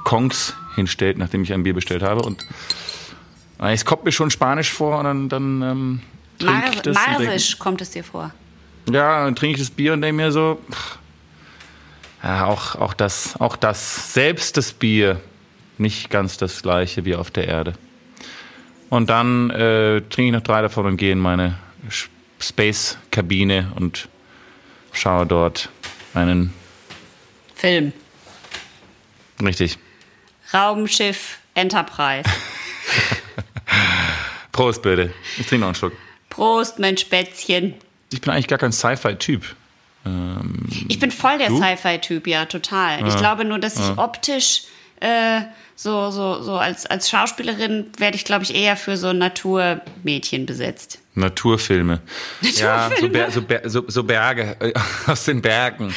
Kongs 0.03 0.55
hinstellt, 0.75 1.17
nachdem 1.17 1.43
ich 1.43 1.53
ein 1.53 1.63
Bier 1.63 1.73
bestellt 1.73 2.03
habe. 2.03 2.21
Und 2.21 2.45
es 3.59 3.85
kommt 3.85 4.05
mir 4.05 4.11
schon 4.11 4.31
Spanisch 4.31 4.71
vor 4.71 4.99
und 4.99 5.05
dann, 5.05 5.29
dann 5.29 5.61
ähm, 5.61 6.01
trinke 6.39 6.69
ich 6.73 6.81
das. 6.81 6.95
Marsisch 6.95 7.59
kommt 7.59 7.81
es 7.81 7.91
dir 7.91 8.03
vor. 8.03 8.31
ja, 8.89 9.25
dann 9.25 9.35
trinke 9.35 9.59
ich 9.59 9.67
das 9.67 9.75
Bier 9.75 9.93
und 9.93 10.01
denke 10.01 10.21
mir 10.21 10.31
so, 10.31 10.59
pff, 10.71 10.97
ja, 12.23 12.45
auch, 12.45 12.75
auch, 12.75 12.93
das, 12.93 13.39
auch 13.39 13.55
das, 13.55 14.13
selbst 14.13 14.57
das 14.57 14.73
Bier, 14.73 15.21
nicht 15.77 16.09
ganz 16.09 16.37
das 16.37 16.61
gleiche 16.61 17.05
wie 17.05 17.15
auf 17.15 17.31
der 17.31 17.47
Erde. 17.47 17.73
Und 18.89 19.09
dann 19.09 19.49
äh, 19.51 20.01
trinke 20.01 20.25
ich 20.25 20.31
noch 20.31 20.41
drei 20.41 20.61
davon 20.61 20.85
und 20.85 20.97
gehe 20.97 21.11
in 21.11 21.19
meine 21.19 21.57
Space-Kabine 22.39 23.71
und 23.75 24.09
schaue 24.91 25.25
dort 25.25 25.69
einen, 26.13 26.53
Film. 27.53 27.93
richtig, 29.43 29.77
Raumschiff 30.53 31.39
Enterprise. 31.55 32.29
Prost 34.51 34.81
bitte. 34.81 35.13
Ich 35.37 35.47
trinke 35.47 35.61
noch 35.61 35.67
einen 35.67 35.75
Schluck. 35.75 35.93
Prost, 36.29 36.79
mein 36.79 36.97
Spätzchen. 36.97 37.75
Ich 38.11 38.21
bin 38.21 38.31
eigentlich 38.31 38.47
gar 38.47 38.59
kein 38.59 38.71
Sci-Fi-Typ. 38.71 39.43
Ich 40.87 40.99
bin 40.99 41.11
voll 41.11 41.37
der? 41.37 41.51
Sci-Fi-Typ, 41.51 42.27
ja, 42.27 42.45
total. 42.45 43.07
Ich 43.07 43.17
glaube 43.17 43.45
nur, 43.45 43.59
dass 43.59 43.75
ich 43.75 43.97
optisch 43.97 44.63
äh, 44.99 45.41
so, 45.75 46.11
so, 46.11 46.41
so 46.41 46.55
als, 46.57 46.85
als 46.85 47.09
Schauspielerin 47.09 47.91
werde 47.97 48.17
ich, 48.17 48.25
glaube 48.25 48.43
ich, 48.43 48.53
eher 48.53 48.75
für 48.75 48.97
so 48.97 49.13
Naturmädchen 49.13 50.45
besetzt. 50.45 50.99
Naturfilme. 51.15 52.01
Ja, 52.41 52.51
so, 52.51 52.63
Naturfilme? 52.65 53.09
Ber 53.09 53.31
so, 53.31 53.41
Ber 53.41 53.69
so, 53.69 53.83
so 53.87 54.03
Berge 54.03 54.57
äh, 54.59 54.73
aus 55.07 55.25
den 55.25 55.41
Bergen. 55.41 55.93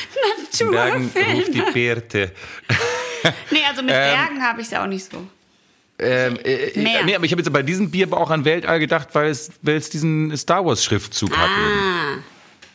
Aus 0.50 0.58
den 0.58 0.70
Bergen 0.70 1.04
ruft 1.04 1.54
die 1.54 1.58
Naturfilme. 1.58 1.72
Birte. 1.72 2.32
Nee, 3.50 3.58
also 3.68 3.82
mit 3.82 3.90
Ähm, 3.94 4.16
Bergen 4.16 4.42
habe 4.42 4.60
ich 4.60 4.66
es 4.68 4.74
auch 4.74 4.86
nicht 4.86 5.10
so. 5.10 5.26
Ähm, 5.98 6.38
äh, 6.44 6.78
Meer. 6.80 7.04
Nee, 7.04 7.14
aber 7.14 7.24
ich 7.24 7.32
habe 7.32 7.42
jetzt 7.42 7.52
bei 7.52 7.62
diesem 7.62 7.90
Bier 7.90 8.06
aber 8.06 8.18
auch 8.18 8.30
an 8.30 8.44
Weltall 8.44 8.80
gedacht, 8.80 9.08
weil 9.12 9.30
es, 9.30 9.50
weil 9.62 9.76
es 9.76 9.90
diesen 9.90 10.36
Star 10.36 10.64
Wars 10.64 10.84
Schriftzug 10.84 11.36
hat. 11.36 11.48
Eben. 11.50 11.78
Ah, 11.78 12.18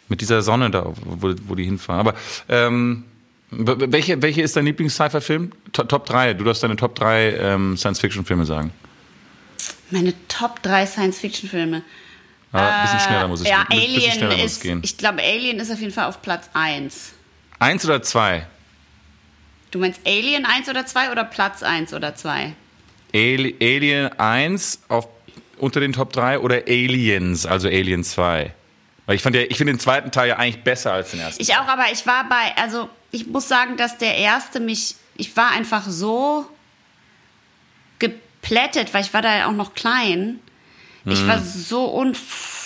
Mit 0.07 0.21
dieser 0.21 0.41
Sonne 0.41 0.69
da, 0.71 0.85
wo, 1.03 1.33
wo 1.45 1.55
die 1.55 1.65
hinfahren. 1.65 1.99
Aber 2.07 2.13
ähm, 2.47 3.03
welche, 3.49 4.21
welche 4.21 4.41
ist 4.41 4.55
dein 4.55 4.65
Lieblings-Sci-Fi-Film? 4.65 5.51
To- 5.73 5.83
Top 5.85 6.05
3. 6.05 6.35
Du 6.35 6.43
darfst 6.45 6.63
deine 6.63 6.75
Top 6.75 6.95
3 6.95 7.33
ähm, 7.37 7.77
Science-Fiction-Filme 7.77 8.45
sagen. 8.45 8.71
meine 9.89 10.13
Top 10.27 10.61
3 10.63 10.85
Science-Fiction-Filme. 10.85 11.81
Aber 12.53 12.71
ein 12.75 12.81
bisschen 12.83 12.99
schneller 13.01 13.27
muss 13.27 13.41
es 13.41 13.45
Äh, 13.47 13.49
Ja, 13.49 13.63
bisschen 13.65 14.11
schneller 14.11 14.31
Alien 14.31 14.37
muss 14.41 14.45
es 14.45 14.53
ist, 14.53 14.61
gehen. 14.61 14.79
ich 14.83 14.97
glaube, 14.97 15.21
Alien 15.21 15.59
ist 15.59 15.69
auf 15.71 15.79
jeden 15.79 15.91
Fall 15.91 16.05
auf 16.05 16.21
Platz 16.21 16.49
1. 16.53 17.11
Eins 17.59 17.83
oder 17.85 18.01
zwei? 18.01 18.47
Du 19.77 19.81
meinst 19.81 19.99
Alien 20.07 20.43
1 20.43 20.69
oder 20.69 20.87
2 20.87 21.11
oder 21.11 21.23
Platz 21.23 21.61
1 21.61 21.93
oder 21.93 22.15
2? 22.15 22.53
Ali- 23.13 23.55
Alien 23.61 24.07
1 24.19 24.79
auf, 24.87 25.07
unter 25.59 25.79
den 25.79 25.93
Top 25.93 26.11
3 26.13 26.39
oder 26.39 26.63
Aliens, 26.67 27.45
also 27.45 27.67
Alien 27.67 28.03
2? 28.03 28.51
Weil 29.05 29.15
ich 29.15 29.21
fand 29.21 29.35
ja, 29.35 29.43
ich 29.43 29.55
finde 29.55 29.73
den 29.73 29.79
zweiten 29.79 30.09
Teil 30.09 30.29
ja 30.29 30.37
eigentlich 30.37 30.63
besser 30.63 30.93
als 30.93 31.11
den 31.11 31.19
ersten. 31.19 31.39
Ich 31.43 31.53
auch, 31.53 31.67
aber 31.67 31.85
ich 31.93 32.07
war 32.07 32.27
bei, 32.27 32.59
also 32.59 32.89
ich 33.11 33.27
muss 33.27 33.47
sagen, 33.47 33.77
dass 33.77 33.99
der 33.99 34.15
erste 34.17 34.59
mich, 34.59 34.95
ich 35.15 35.37
war 35.37 35.51
einfach 35.51 35.83
so 35.87 36.47
geplättet, 37.99 38.95
weil 38.95 39.03
ich 39.03 39.13
war 39.13 39.21
da 39.21 39.37
ja 39.37 39.45
auch 39.47 39.53
noch 39.53 39.75
klein. 39.75 40.39
Ich 41.05 41.21
Mhm. 41.21 41.27
war 41.27 41.39
so 41.39 41.85
unfassbar 41.85 42.56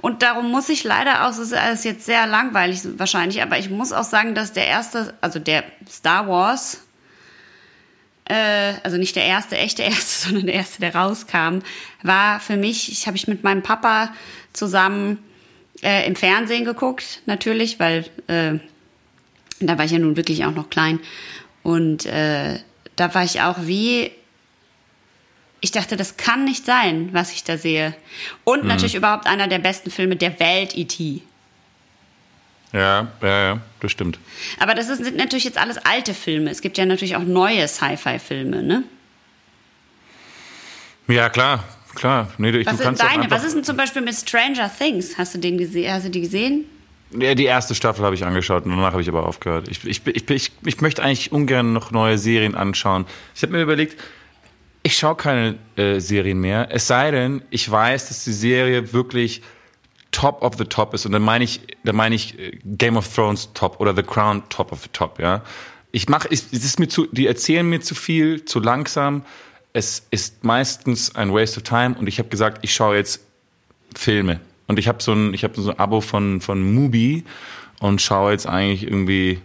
und 0.00 0.22
darum 0.22 0.50
muss 0.50 0.68
ich 0.68 0.84
leider 0.84 1.26
auch, 1.26 1.30
es 1.30 1.38
ist 1.38 1.54
alles 1.54 1.84
jetzt 1.84 2.06
sehr 2.06 2.26
langweilig 2.26 2.80
wahrscheinlich, 2.96 3.42
aber 3.42 3.58
ich 3.58 3.70
muss 3.70 3.92
auch 3.92 4.04
sagen, 4.04 4.34
dass 4.34 4.52
der 4.52 4.66
erste, 4.66 5.14
also 5.20 5.38
der 5.38 5.64
Star 5.88 6.28
Wars, 6.28 6.82
äh, 8.24 8.74
also 8.82 8.96
nicht 8.96 9.16
der 9.16 9.24
erste, 9.24 9.56
echte 9.56 9.82
erste, 9.84 10.28
sondern 10.28 10.46
der 10.46 10.54
erste, 10.54 10.80
der 10.80 10.94
rauskam, 10.94 11.58
war 12.02 12.40
für 12.40 12.56
mich, 12.56 12.90
ich 12.90 13.06
habe 13.06 13.16
ich 13.16 13.28
mit 13.28 13.42
meinem 13.42 13.62
Papa 13.62 14.12
zusammen 14.52 15.18
äh, 15.82 16.06
im 16.06 16.16
Fernsehen 16.16 16.64
geguckt, 16.64 17.22
natürlich, 17.26 17.80
weil 17.80 18.06
äh, 18.26 18.58
da 19.60 19.78
war 19.78 19.84
ich 19.84 19.90
ja 19.90 19.98
nun 19.98 20.16
wirklich 20.16 20.44
auch 20.44 20.54
noch 20.54 20.70
klein. 20.70 21.00
Und 21.62 22.06
äh, 22.06 22.58
da 22.96 23.14
war 23.14 23.24
ich 23.24 23.42
auch 23.42 23.56
wie, 23.60 24.10
ich 25.60 25.70
dachte, 25.72 25.96
das 25.96 26.16
kann 26.16 26.44
nicht 26.44 26.64
sein, 26.64 27.10
was 27.12 27.32
ich 27.32 27.44
da 27.44 27.58
sehe. 27.58 27.94
Und 28.44 28.64
natürlich 28.64 28.94
überhaupt 28.94 29.26
einer 29.26 29.46
der 29.46 29.58
besten 29.58 29.90
Filme 29.90 30.16
der 30.16 30.38
Welt, 30.40 30.76
E.T. 30.76 31.22
Ja, 32.72 33.08
ja, 33.20 33.42
ja, 33.42 33.60
das 33.80 33.90
stimmt. 33.90 34.18
Aber 34.58 34.74
das 34.74 34.86
sind 34.86 35.16
natürlich 35.16 35.44
jetzt 35.44 35.58
alles 35.58 35.76
alte 35.78 36.14
Filme. 36.14 36.50
Es 36.50 36.60
gibt 36.62 36.78
ja 36.78 36.86
natürlich 36.86 37.16
auch 37.16 37.24
neue 37.24 37.66
Sci-Fi-Filme, 37.66 38.62
ne? 38.62 38.84
Ja, 41.08 41.28
klar, 41.28 41.64
klar. 41.96 42.28
Nee, 42.38 42.52
Was 42.52 42.64
du 42.64 42.76
sind 42.76 42.84
kannst 42.84 43.02
deine? 43.02 43.30
Was 43.30 43.44
ist 43.44 43.56
denn 43.56 43.64
zum 43.64 43.76
Beispiel 43.76 44.02
mit 44.02 44.14
Stranger 44.14 44.70
Things? 44.72 45.18
Hast 45.18 45.34
du 45.34 45.38
den 45.38 45.58
gesehen? 45.58 45.92
Hast 45.92 46.06
du 46.06 46.10
die 46.10 46.20
gesehen? 46.20 46.64
Ja, 47.18 47.34
die 47.34 47.44
erste 47.44 47.74
Staffel 47.74 48.04
habe 48.04 48.14
ich 48.14 48.24
angeschaut 48.24 48.64
und 48.64 48.70
danach 48.70 48.92
habe 48.92 49.02
ich 49.02 49.08
aber 49.08 49.26
aufgehört. 49.26 49.66
Ich, 49.68 49.84
ich, 49.84 50.06
ich, 50.06 50.30
ich, 50.30 50.52
ich 50.64 50.80
möchte 50.80 51.02
eigentlich 51.02 51.32
ungern 51.32 51.72
noch 51.72 51.90
neue 51.90 52.18
Serien 52.18 52.54
anschauen. 52.54 53.04
Ich 53.34 53.42
habe 53.42 53.52
mir 53.52 53.62
überlegt, 53.62 54.00
ich 54.82 54.96
schaue 54.96 55.14
keine 55.14 55.58
äh, 55.76 56.00
Serien 56.00 56.40
mehr. 56.40 56.68
Es 56.70 56.86
sei 56.86 57.10
denn, 57.10 57.42
ich 57.50 57.70
weiß, 57.70 58.08
dass 58.08 58.24
die 58.24 58.32
Serie 58.32 58.92
wirklich 58.92 59.42
top 60.10 60.42
of 60.42 60.54
the 60.56 60.64
top 60.64 60.94
ist. 60.94 61.06
Und 61.06 61.12
dann 61.12 61.22
meine 61.22 61.44
ich, 61.44 61.60
dann 61.84 61.96
meine 61.96 62.14
ich 62.14 62.38
äh, 62.38 62.58
Game 62.64 62.96
of 62.96 63.12
Thrones 63.14 63.50
top 63.54 63.80
oder 63.80 63.94
The 63.94 64.02
Crown 64.02 64.42
top 64.48 64.72
of 64.72 64.82
the 64.82 64.88
top, 64.92 65.18
ja. 65.18 65.42
Ich 65.92 66.08
mache, 66.08 66.28
es 66.30 66.44
ist 66.52 66.78
mir 66.78 66.88
zu, 66.88 67.06
die 67.10 67.26
erzählen 67.26 67.68
mir 67.68 67.80
zu 67.80 67.94
viel, 67.94 68.44
zu 68.44 68.60
langsam. 68.60 69.24
Es 69.72 70.06
ist 70.10 70.44
meistens 70.44 71.14
ein 71.16 71.32
Waste 71.32 71.58
of 71.58 71.64
Time 71.64 71.96
und 71.98 72.06
ich 72.06 72.18
habe 72.18 72.28
gesagt, 72.28 72.58
ich 72.62 72.72
schaue 72.72 72.96
jetzt 72.96 73.20
Filme. 73.96 74.40
Und 74.68 74.78
ich 74.78 74.86
habe 74.86 75.02
so 75.02 75.12
ein, 75.12 75.34
ich 75.34 75.42
habe 75.42 75.60
so 75.60 75.70
ein 75.70 75.78
Abo 75.80 76.00
von, 76.00 76.40
von 76.40 76.62
Mubi 76.74 77.24
und 77.80 78.00
schaue 78.00 78.30
jetzt 78.30 78.46
eigentlich 78.46 78.84
irgendwie 78.84 79.40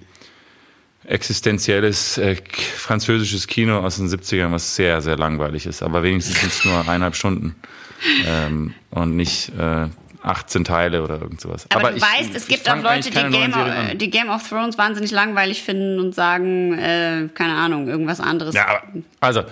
existenzielles 1.08 2.18
äh, 2.18 2.36
französisches 2.78 3.47
Kino 3.47 3.80
aus 3.80 3.97
den 3.97 4.08
70ern, 4.08 4.51
was 4.51 4.76
sehr, 4.76 5.01
sehr 5.01 5.18
langweilig 5.18 5.66
ist. 5.66 5.84
Aber 5.84 6.03
wenigstens 6.03 6.39
sind 6.39 6.51
es 6.51 6.66
nur 6.66 6.80
eineinhalb 6.80 7.16
Stunden 7.16 7.56
ähm, 8.26 8.74
und 8.91 9.16
nicht 9.16 9.51
äh, 9.58 9.88
18 10.24 10.64
Teile 10.64 11.03
oder 11.03 11.22
irgend 11.22 11.39
sowas. 11.39 11.68
Aber, 11.70 11.91
du 11.91 11.97
ich- 11.97 12.01
weißt, 12.03 12.36
es 12.36 12.47
gibt 12.47 12.70
auch 12.70 12.82
Leute, 12.82 13.10
die 13.12 13.30
Game, 13.30 13.53
of, 13.53 13.97
die 13.97 14.10
Game 14.10 14.30
of 14.30 14.47
Thrones 14.49 14.78
wahnsinnig 14.78 15.12
langweilig 15.12 15.62
finden 15.62 15.99
und 15.99 16.16
sagen, 16.16 16.74
äh, 16.78 17.30
keine 17.34 17.53
Ahnung, 17.53 17.88
irgendwas 17.88 18.20
anderes. 18.20 18.56
Ja, 18.56 18.68
aber, 18.68 18.82
also, 19.20 19.43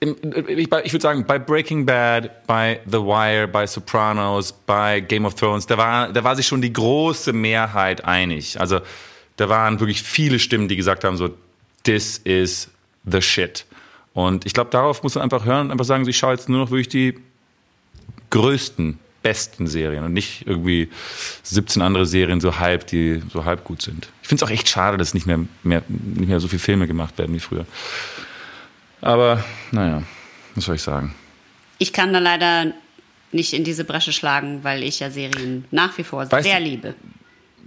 ich 0.00 0.92
würde 0.92 1.00
sagen, 1.00 1.24
bei 1.26 1.38
Breaking 1.38 1.86
Bad, 1.86 2.46
bei 2.46 2.80
The 2.86 2.98
Wire, 2.98 3.46
bei 3.46 3.66
Sopranos, 3.66 4.52
bei 4.52 5.00
Game 5.00 5.26
of 5.26 5.34
Thrones, 5.34 5.66
da 5.66 5.76
war, 5.76 6.12
da 6.12 6.24
war 6.24 6.34
sich 6.34 6.46
schon 6.46 6.62
die 6.62 6.72
große 6.72 7.32
Mehrheit 7.32 8.04
einig. 8.04 8.58
Also, 8.58 8.80
da 9.36 9.48
waren 9.48 9.80
wirklich 9.80 10.02
viele 10.02 10.38
Stimmen, 10.38 10.68
die 10.68 10.76
gesagt 10.76 11.04
haben, 11.04 11.16
so, 11.16 11.30
this 11.84 12.18
is 12.18 12.68
the 13.04 13.20
shit. 13.22 13.64
Und 14.14 14.44
ich 14.46 14.52
glaube, 14.52 14.70
darauf 14.70 15.02
muss 15.02 15.14
man 15.14 15.22
einfach 15.24 15.44
hören 15.44 15.66
und 15.66 15.70
einfach 15.72 15.84
sagen, 15.86 16.06
ich 16.06 16.18
schaue 16.18 16.32
jetzt 16.34 16.48
nur 16.48 16.58
noch 16.60 16.70
wirklich 16.70 16.88
die 16.88 17.18
größten, 18.30 18.98
besten 19.22 19.66
Serien 19.68 20.04
und 20.04 20.12
nicht 20.12 20.46
irgendwie 20.46 20.88
17 21.44 21.80
andere 21.80 22.06
Serien 22.06 22.40
so 22.40 22.58
halb, 22.58 22.86
die 22.88 23.22
so 23.32 23.44
halb 23.44 23.62
gut 23.64 23.80
sind. 23.80 24.08
Ich 24.22 24.28
finde 24.28 24.44
es 24.44 24.48
auch 24.48 24.52
echt 24.52 24.68
schade, 24.68 24.96
dass 24.96 25.14
nicht 25.14 25.26
mehr, 25.26 25.38
mehr, 25.62 25.82
nicht 25.88 26.28
mehr 26.28 26.40
so 26.40 26.48
viele 26.48 26.58
Filme 26.60 26.86
gemacht 26.86 27.16
werden 27.18 27.34
wie 27.34 27.40
früher. 27.40 27.64
Aber 29.00 29.42
naja, 29.70 30.02
was 30.54 30.64
soll 30.64 30.74
ich 30.76 30.82
sagen? 30.82 31.14
Ich 31.78 31.92
kann 31.92 32.12
da 32.12 32.18
leider 32.18 32.72
nicht 33.32 33.52
in 33.54 33.64
diese 33.64 33.84
Bresche 33.84 34.12
schlagen, 34.12 34.62
weil 34.64 34.82
ich 34.82 35.00
ja 35.00 35.10
Serien 35.10 35.64
nach 35.70 35.96
wie 35.98 36.04
vor 36.04 36.30
Weißt 36.30 36.44
sehr 36.44 36.58
du- 36.58 36.64
liebe. 36.64 36.94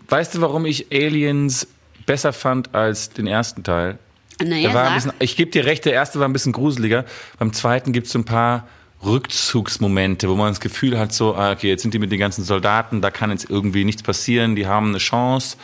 Weißt 0.10 0.36
du, 0.36 0.42
warum 0.42 0.66
ich 0.66 0.92
Aliens 0.92 1.68
besser 2.06 2.34
fand 2.34 2.74
als 2.76 3.10
den 3.10 3.28
ersten 3.28 3.64
Teil? 3.64 3.98
Naja, 4.44 4.74
war 4.74 4.90
ein 4.90 4.96
bisschen, 4.96 5.14
ich 5.20 5.38
gebe 5.38 5.52
dir 5.52 5.66
recht, 5.66 5.86
der 5.86 5.94
erste 5.94 6.20
war 6.20 6.28
ein 6.28 6.34
bisschen 6.34 6.52
gruseliger. 6.52 7.06
Beim 7.40 7.54
zweiten 7.54 7.94
gibt 7.94 8.08
es 8.08 8.14
so 8.14 8.20
ein 8.20 8.26
paar 8.26 8.68
Rückzugsmomente, 9.04 10.30
wo 10.30 10.36
man 10.36 10.50
das 10.50 10.60
Gefühl 10.60 10.98
hat, 11.00 11.14
so, 11.14 11.36
ah, 11.36 11.52
okay, 11.52 11.70
jetzt 11.70 11.84
sind 11.84 11.94
die 11.94 12.00
mit 12.00 12.12
den 12.12 12.20
ganzen 12.20 12.44
Soldaten, 12.44 13.02
da 13.02 13.12
kann 13.12 13.32
jetzt 13.32 13.50
irgendwie 13.50 13.86
nichts 13.86 14.04
passieren, 14.04 14.56
die 14.56 14.68
haben 14.68 14.90
eine 14.90 14.98
Chance. 14.98 15.58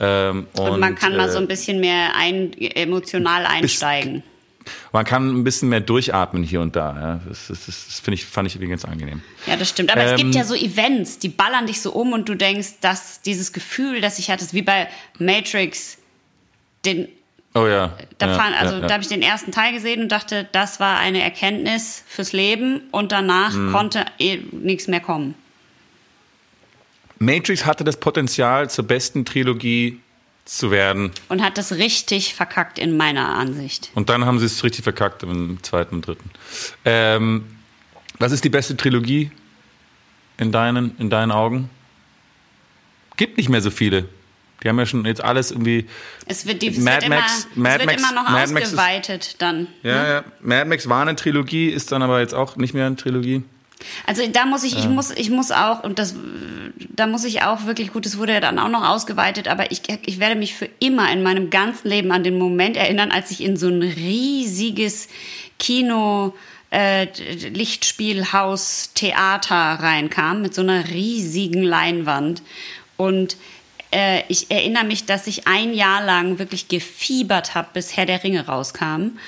Ähm, 0.00 0.46
und, 0.54 0.70
und 0.70 0.80
man 0.80 0.94
kann 0.94 1.16
mal 1.16 1.28
äh, 1.28 1.32
so 1.32 1.38
ein 1.38 1.46
bisschen 1.46 1.80
mehr 1.80 2.14
ein, 2.16 2.52
emotional 2.54 3.46
einsteigen. 3.46 4.22
Man 4.92 5.04
kann 5.04 5.28
ein 5.40 5.44
bisschen 5.44 5.68
mehr 5.68 5.80
durchatmen 5.80 6.42
hier 6.42 6.60
und 6.60 6.76
da. 6.76 6.94
Ja. 6.94 7.20
Das, 7.28 7.48
das, 7.48 7.66
das, 7.66 8.02
ich, 8.08 8.24
fand 8.24 8.46
ich 8.48 8.54
irgendwie 8.54 8.70
ganz 8.70 8.84
angenehm. 8.84 9.22
Ja, 9.46 9.56
das 9.56 9.68
stimmt. 9.68 9.90
Aber 9.90 10.02
es 10.02 10.16
gibt 10.16 10.34
Ähm, 10.34 10.40
ja 10.40 10.44
so 10.44 10.54
Events, 10.54 11.18
die 11.18 11.28
ballern 11.28 11.66
dich 11.66 11.80
so 11.80 11.92
um 11.92 12.12
und 12.12 12.28
du 12.28 12.34
denkst, 12.34 12.74
dass 12.80 13.20
dieses 13.22 13.52
Gefühl, 13.52 14.00
das 14.00 14.18
ich 14.18 14.30
hatte, 14.30 14.44
ist 14.44 14.54
wie 14.54 14.62
bei 14.62 14.88
Matrix, 15.18 15.98
den 16.84 17.08
Oh 17.52 17.66
ja. 17.66 17.92
Da, 18.18 18.28
ja, 18.28 18.38
also 18.60 18.76
ja, 18.76 18.80
ja. 18.82 18.86
da 18.86 18.94
habe 18.94 19.02
ich 19.02 19.08
den 19.08 19.22
ersten 19.22 19.50
Teil 19.50 19.72
gesehen 19.72 20.02
und 20.02 20.08
dachte, 20.12 20.46
das 20.52 20.78
war 20.78 20.98
eine 20.98 21.20
Erkenntnis 21.20 22.04
fürs 22.06 22.32
Leben 22.32 22.82
und 22.92 23.10
danach 23.10 23.52
Mhm. 23.52 23.72
konnte 23.72 24.04
eh 24.20 24.38
nichts 24.52 24.86
mehr 24.86 25.00
kommen. 25.00 25.34
Matrix 27.18 27.66
hatte 27.66 27.84
das 27.84 27.98
Potenzial, 27.98 28.70
zur 28.70 28.86
besten 28.86 29.24
Trilogie 29.24 30.00
zu 30.58 30.70
werden. 30.72 31.12
Und 31.28 31.42
hat 31.42 31.58
das 31.58 31.72
richtig 31.72 32.34
verkackt 32.34 32.78
in 32.78 32.96
meiner 32.96 33.36
Ansicht. 33.36 33.90
Und 33.94 34.08
dann 34.08 34.24
haben 34.24 34.38
sie 34.40 34.46
es 34.46 34.64
richtig 34.64 34.82
verkackt 34.82 35.22
im 35.22 35.62
zweiten 35.62 35.96
und 35.96 36.06
dritten. 36.06 36.28
Ähm, 36.84 37.44
was 38.18 38.32
ist 38.32 38.42
die 38.44 38.48
beste 38.50 38.76
Trilogie 38.76 39.30
in 40.38 40.50
deinen, 40.50 40.96
in 40.98 41.08
deinen 41.08 41.30
Augen? 41.30 41.70
Gibt 43.16 43.36
nicht 43.36 43.48
mehr 43.48 43.60
so 43.60 43.70
viele. 43.70 44.08
Die 44.62 44.68
haben 44.68 44.78
ja 44.78 44.86
schon 44.86 45.04
jetzt 45.06 45.22
alles 45.22 45.52
irgendwie. 45.52 45.86
Es 46.26 46.44
wird, 46.46 46.60
die, 46.62 46.70
Mad 46.80 47.06
immer, 47.06 47.16
Max- 47.20 47.46
es 47.50 47.56
Mad 47.56 47.86
Max- 47.86 48.02
immer 48.02 48.12
noch 48.12 48.28
Mad 48.28 48.52
Max 48.52 48.66
ist- 48.68 48.74
ausgeweitet 48.78 49.36
dann. 49.40 49.68
Ja, 49.82 50.08
ja. 50.08 50.24
Mad 50.42 50.64
Max 50.68 50.88
war 50.88 51.00
eine 51.02 51.16
Trilogie, 51.16 51.68
ist 51.68 51.92
dann 51.92 52.02
aber 52.02 52.20
jetzt 52.20 52.34
auch 52.34 52.56
nicht 52.56 52.74
mehr 52.74 52.86
eine 52.86 52.96
Trilogie. 52.96 53.42
Also 54.06 54.26
da 54.26 54.46
muss 54.46 54.64
ich, 54.64 54.76
ich 54.78 54.88
muss, 54.88 55.10
ich 55.10 55.30
muss 55.30 55.50
auch, 55.50 55.84
und 55.84 55.98
das, 55.98 56.14
da 56.88 57.06
muss 57.06 57.24
ich 57.24 57.42
auch 57.42 57.66
wirklich, 57.66 57.92
gut, 57.92 58.06
es 58.06 58.18
wurde 58.18 58.32
ja 58.32 58.40
dann 58.40 58.58
auch 58.58 58.68
noch 58.68 58.88
ausgeweitet, 58.88 59.48
aber 59.48 59.70
ich, 59.70 59.82
ich 60.06 60.18
werde 60.18 60.36
mich 60.36 60.54
für 60.54 60.68
immer 60.78 61.10
in 61.12 61.22
meinem 61.22 61.50
ganzen 61.50 61.88
Leben 61.88 62.12
an 62.12 62.24
den 62.24 62.38
Moment 62.38 62.76
erinnern, 62.76 63.10
als 63.10 63.30
ich 63.30 63.42
in 63.42 63.56
so 63.56 63.68
ein 63.68 63.82
riesiges 63.82 65.08
Kino, 65.58 66.34
äh, 66.70 67.06
Lichtspielhaus, 67.48 68.92
Theater 68.94 69.54
reinkam, 69.54 70.42
mit 70.42 70.54
so 70.54 70.62
einer 70.62 70.88
riesigen 70.88 71.62
Leinwand. 71.62 72.42
Und 72.96 73.36
äh, 73.92 74.22
ich 74.28 74.50
erinnere 74.50 74.84
mich, 74.84 75.06
dass 75.06 75.26
ich 75.26 75.46
ein 75.46 75.74
Jahr 75.74 76.02
lang 76.04 76.38
wirklich 76.38 76.68
gefiebert 76.68 77.54
habe, 77.54 77.68
bis 77.72 77.96
Herr 77.96 78.06
der 78.06 78.22
Ringe 78.22 78.46
rauskam. 78.46 79.18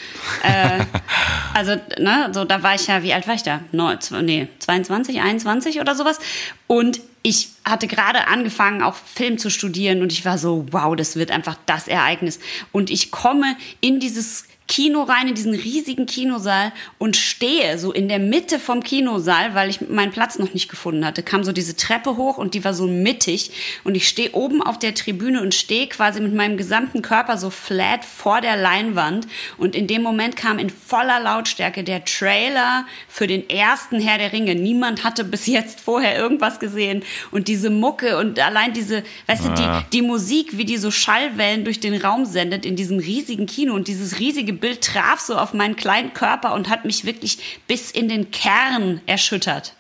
Äh, 0.43 0.85
also, 1.55 1.77
ne, 1.99 2.31
so 2.33 2.45
da 2.45 2.63
war 2.63 2.75
ich 2.75 2.87
ja, 2.87 3.03
wie 3.03 3.13
alt 3.13 3.27
war 3.27 3.35
ich 3.35 3.43
da? 3.43 3.61
Zw- 3.73 4.23
nee, 4.23 4.49
22, 4.61 5.21
21 5.21 5.81
oder 5.81 5.95
sowas. 5.95 6.19
Und 6.67 7.01
ich 7.23 7.51
hatte 7.65 7.87
gerade 7.87 8.27
angefangen, 8.27 8.83
auch 8.83 8.97
Film 8.97 9.39
zu 9.39 9.51
studieren 9.51 10.03
und 10.03 10.13
ich 10.13 10.25
war 10.25 10.39
so, 10.39 10.67
wow, 10.71 10.97
das 10.97 11.17
wird 11.17 11.31
einfach 11.31 11.57
das 11.67 11.87
Ereignis. 11.87 12.41
Und 12.73 12.91
ich 12.91 13.11
komme 13.11 13.57
in 13.81 14.01
dieses 14.01 14.47
Kino 14.69 15.03
rein, 15.03 15.29
in 15.29 15.35
diesen 15.35 15.55
riesigen 15.55 16.07
Kinosaal 16.07 16.73
und 16.99 17.17
stehe 17.17 17.79
so 17.79 17.93
in 17.93 18.09
der 18.09 18.19
Mitte 18.19 18.59
vom 18.59 18.83
Kinosaal, 18.83 19.55
weil 19.55 19.69
ich 19.69 19.89
meinen 19.89 20.13
Platz 20.13 20.39
noch 20.39 20.55
nicht 20.55 20.71
gefunden 20.71 21.05
hatte, 21.05 21.23
kam 21.23 21.45
so 21.45 21.53
diese 21.53 21.77
Treppe 21.77 22.17
hoch 22.17 22.39
und 22.39 22.55
die 22.55 22.65
war 22.65 22.73
so 22.73 22.87
mittig. 22.87 23.51
Und 23.85 23.97
ich 23.97 24.09
stehe 24.09 24.33
oben 24.33 24.63
auf 24.63 24.79
der 24.79 24.95
Tribüne 24.95 25.43
und 25.43 25.55
stehe 25.55 25.89
quasi 25.89 26.21
mit 26.21 26.35
meinem 26.35 26.57
gesamten 26.57 27.03
Körper 27.03 27.37
so 27.37 27.51
flat 27.51 28.05
vor 28.05 28.41
der 28.41 28.57
Leinwand. 28.57 29.27
Und 29.59 29.77
in 29.77 29.87
dem 29.87 30.03
Moment 30.03 30.37
kam 30.37 30.59
in 30.59 30.71
voller 30.71 31.21
Lautstärke 31.21 31.85
der 31.85 32.05
Trailer 32.05 32.87
für 33.09 33.27
den 33.27 33.51
ersten 33.51 34.01
Herr 34.01 34.19
der 34.19 34.33
Ringe. 34.33 34.55
Niemand 34.55 35.05
hatte 35.05 35.25
bis 35.25 35.47
jetzt 35.47 35.81
vorher 35.81 36.17
irgendwas 36.17 36.61
gesehen. 36.61 37.03
Und 37.31 37.49
diese 37.49 37.69
Mucke 37.69 38.17
und 38.17 38.39
allein 38.39 38.73
diese, 38.73 39.03
weißt 39.27 39.45
du, 39.45 39.49
die, 39.51 39.69
die 39.93 40.03
Musik, 40.03 40.57
wie 40.57 40.65
die 40.65 40.79
so 40.79 40.91
Schallwellen 40.91 41.65
durch 41.65 41.81
den 41.81 41.95
Raum 41.95 42.25
sendet 42.25 42.65
in 42.65 42.77
diesem 42.77 42.99
riesigen 42.99 43.47
Kino 43.47 43.75
und 43.75 43.89
dieses 43.89 44.19
riesige 44.19 44.52
Bild 44.53 44.83
traf 44.83 45.21
so 45.21 45.37
auf 45.37 45.53
meinen 45.55 45.77
kleinen 45.77 46.13
Körper 46.15 46.55
und 46.55 46.69
hat 46.69 46.85
mich 46.85 47.05
wirklich 47.05 47.61
bis 47.67 47.91
in 47.91 48.09
den 48.09 48.31
Kern 48.31 49.01
erschüttert. 49.07 49.75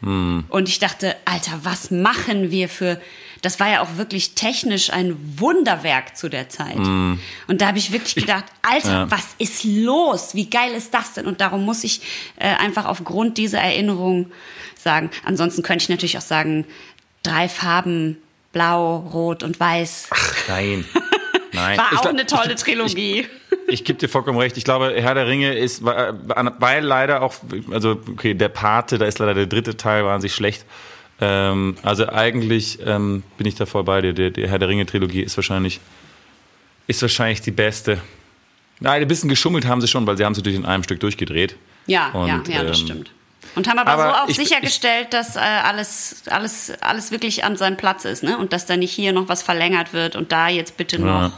Und 0.00 0.68
ich 0.68 0.80
dachte, 0.80 1.16
Alter, 1.24 1.60
was 1.62 1.90
machen 1.90 2.50
wir 2.50 2.68
für. 2.68 3.00
Das 3.40 3.58
war 3.58 3.70
ja 3.70 3.80
auch 3.80 3.96
wirklich 3.96 4.34
technisch 4.34 4.90
ein 4.92 5.16
Wunderwerk 5.38 6.14
zu 6.14 6.28
der 6.28 6.50
Zeit. 6.50 6.76
Und 6.76 7.20
da 7.48 7.68
habe 7.68 7.78
ich 7.78 7.90
wirklich 7.90 8.14
gedacht, 8.14 8.44
Alter, 8.60 8.90
Ja. 8.92 9.10
was 9.10 9.28
ist 9.38 9.64
los? 9.64 10.34
Wie 10.34 10.50
geil 10.50 10.72
ist 10.72 10.92
das 10.92 11.14
denn? 11.14 11.24
Und 11.26 11.40
darum 11.40 11.64
muss 11.64 11.84
ich 11.84 12.02
äh, 12.36 12.48
einfach 12.54 12.84
aufgrund 12.84 13.38
dieser 13.38 13.60
Erinnerung 13.60 14.30
sagen. 14.76 15.08
Ansonsten 15.24 15.62
könnte 15.62 15.84
ich 15.84 15.88
natürlich 15.88 16.18
auch 16.18 16.22
sagen, 16.22 16.66
drei 17.22 17.48
Farben, 17.48 18.18
blau, 18.52 18.96
rot 18.98 19.42
und 19.42 19.58
weiß. 19.58 20.10
Nein. 20.48 20.84
Nein. 21.64 21.78
War 21.78 21.88
Ich 21.92 21.98
auch 21.98 22.02
glaub- 22.02 22.14
eine 22.14 22.26
tolle 22.26 22.54
ich- 22.54 22.60
Trilogie. 22.62 23.26
Ich 23.66 23.84
gebe 23.84 23.98
dir 23.98 24.08
vollkommen 24.08 24.38
recht. 24.38 24.56
Ich 24.56 24.64
glaube, 24.64 24.92
Herr 24.96 25.14
der 25.14 25.26
Ringe 25.26 25.54
ist, 25.54 25.82
weil 25.84 26.84
leider 26.84 27.22
auch, 27.22 27.34
also 27.70 27.98
okay, 28.10 28.34
der 28.34 28.48
Pate, 28.50 28.98
da 28.98 29.06
ist 29.06 29.18
leider 29.18 29.34
der 29.34 29.46
dritte 29.46 29.76
Teil 29.76 30.04
wahnsinnig 30.04 30.34
schlecht. 30.34 30.64
Ähm, 31.20 31.76
also 31.82 32.08
eigentlich 32.08 32.78
ähm, 32.84 33.22
bin 33.38 33.46
ich 33.46 33.54
da 33.54 33.64
voll 33.66 33.84
bei 33.84 34.00
dir. 34.02 34.12
Der, 34.12 34.30
der 34.30 34.48
Herr 34.48 34.58
der 34.58 34.68
Ringe 34.68 34.84
Trilogie 34.84 35.22
ist 35.22 35.36
wahrscheinlich, 35.36 35.80
ist 36.86 37.00
wahrscheinlich 37.02 37.40
die 37.40 37.52
beste. 37.52 38.00
Nein, 38.80 39.00
ein 39.00 39.08
bisschen 39.08 39.28
geschummelt 39.30 39.66
haben 39.66 39.80
sie 39.80 39.88
schon, 39.88 40.06
weil 40.06 40.16
sie 40.18 40.24
haben 40.24 40.34
sie 40.34 40.42
durch 40.42 40.56
in 40.56 40.66
einem 40.66 40.82
Stück 40.82 41.00
durchgedreht. 41.00 41.56
Ja, 41.86 42.08
Und, 42.10 42.28
ja, 42.28 42.42
ja, 42.48 42.64
das 42.64 42.80
ähm, 42.80 42.86
stimmt. 42.86 43.10
Und 43.54 43.68
haben 43.68 43.78
aber, 43.78 43.92
aber 43.92 44.02
so 44.04 44.22
auch 44.24 44.28
ich- 44.28 44.36
sichergestellt, 44.36 45.12
dass 45.12 45.36
äh, 45.36 45.40
alles, 45.40 46.22
alles, 46.30 46.72
alles 46.80 47.10
wirklich 47.10 47.44
an 47.44 47.56
seinem 47.56 47.76
Platz 47.76 48.04
ist, 48.04 48.22
ne? 48.22 48.36
Und 48.38 48.52
dass 48.52 48.66
da 48.66 48.76
nicht 48.76 48.92
hier 48.92 49.12
noch 49.12 49.28
was 49.28 49.42
verlängert 49.42 49.92
wird 49.92 50.16
und 50.16 50.32
da 50.32 50.48
jetzt 50.48 50.76
bitte 50.76 51.00
noch. 51.00 51.32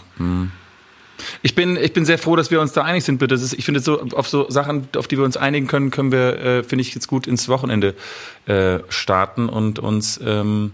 Ich 1.42 1.54
bin, 1.54 1.76
ich 1.76 1.92
bin 1.92 2.04
sehr 2.04 2.18
froh, 2.18 2.36
dass 2.36 2.50
wir 2.50 2.60
uns 2.60 2.72
da 2.72 2.82
einig 2.82 3.04
sind. 3.04 3.18
Bitte. 3.18 3.34
Ist, 3.34 3.52
ich 3.52 3.64
finde, 3.64 3.80
so 3.80 4.00
auf 4.12 4.28
so 4.28 4.50
Sachen, 4.50 4.88
auf 4.96 5.08
die 5.08 5.16
wir 5.16 5.24
uns 5.24 5.36
einigen 5.36 5.66
können, 5.66 5.90
können 5.90 6.12
wir, 6.12 6.38
äh, 6.38 6.62
finde 6.62 6.82
ich, 6.82 6.94
jetzt 6.94 7.08
gut 7.08 7.26
ins 7.26 7.48
Wochenende 7.48 7.94
äh, 8.46 8.80
starten 8.88 9.48
und 9.48 9.78
uns 9.78 10.20
ähm, 10.24 10.72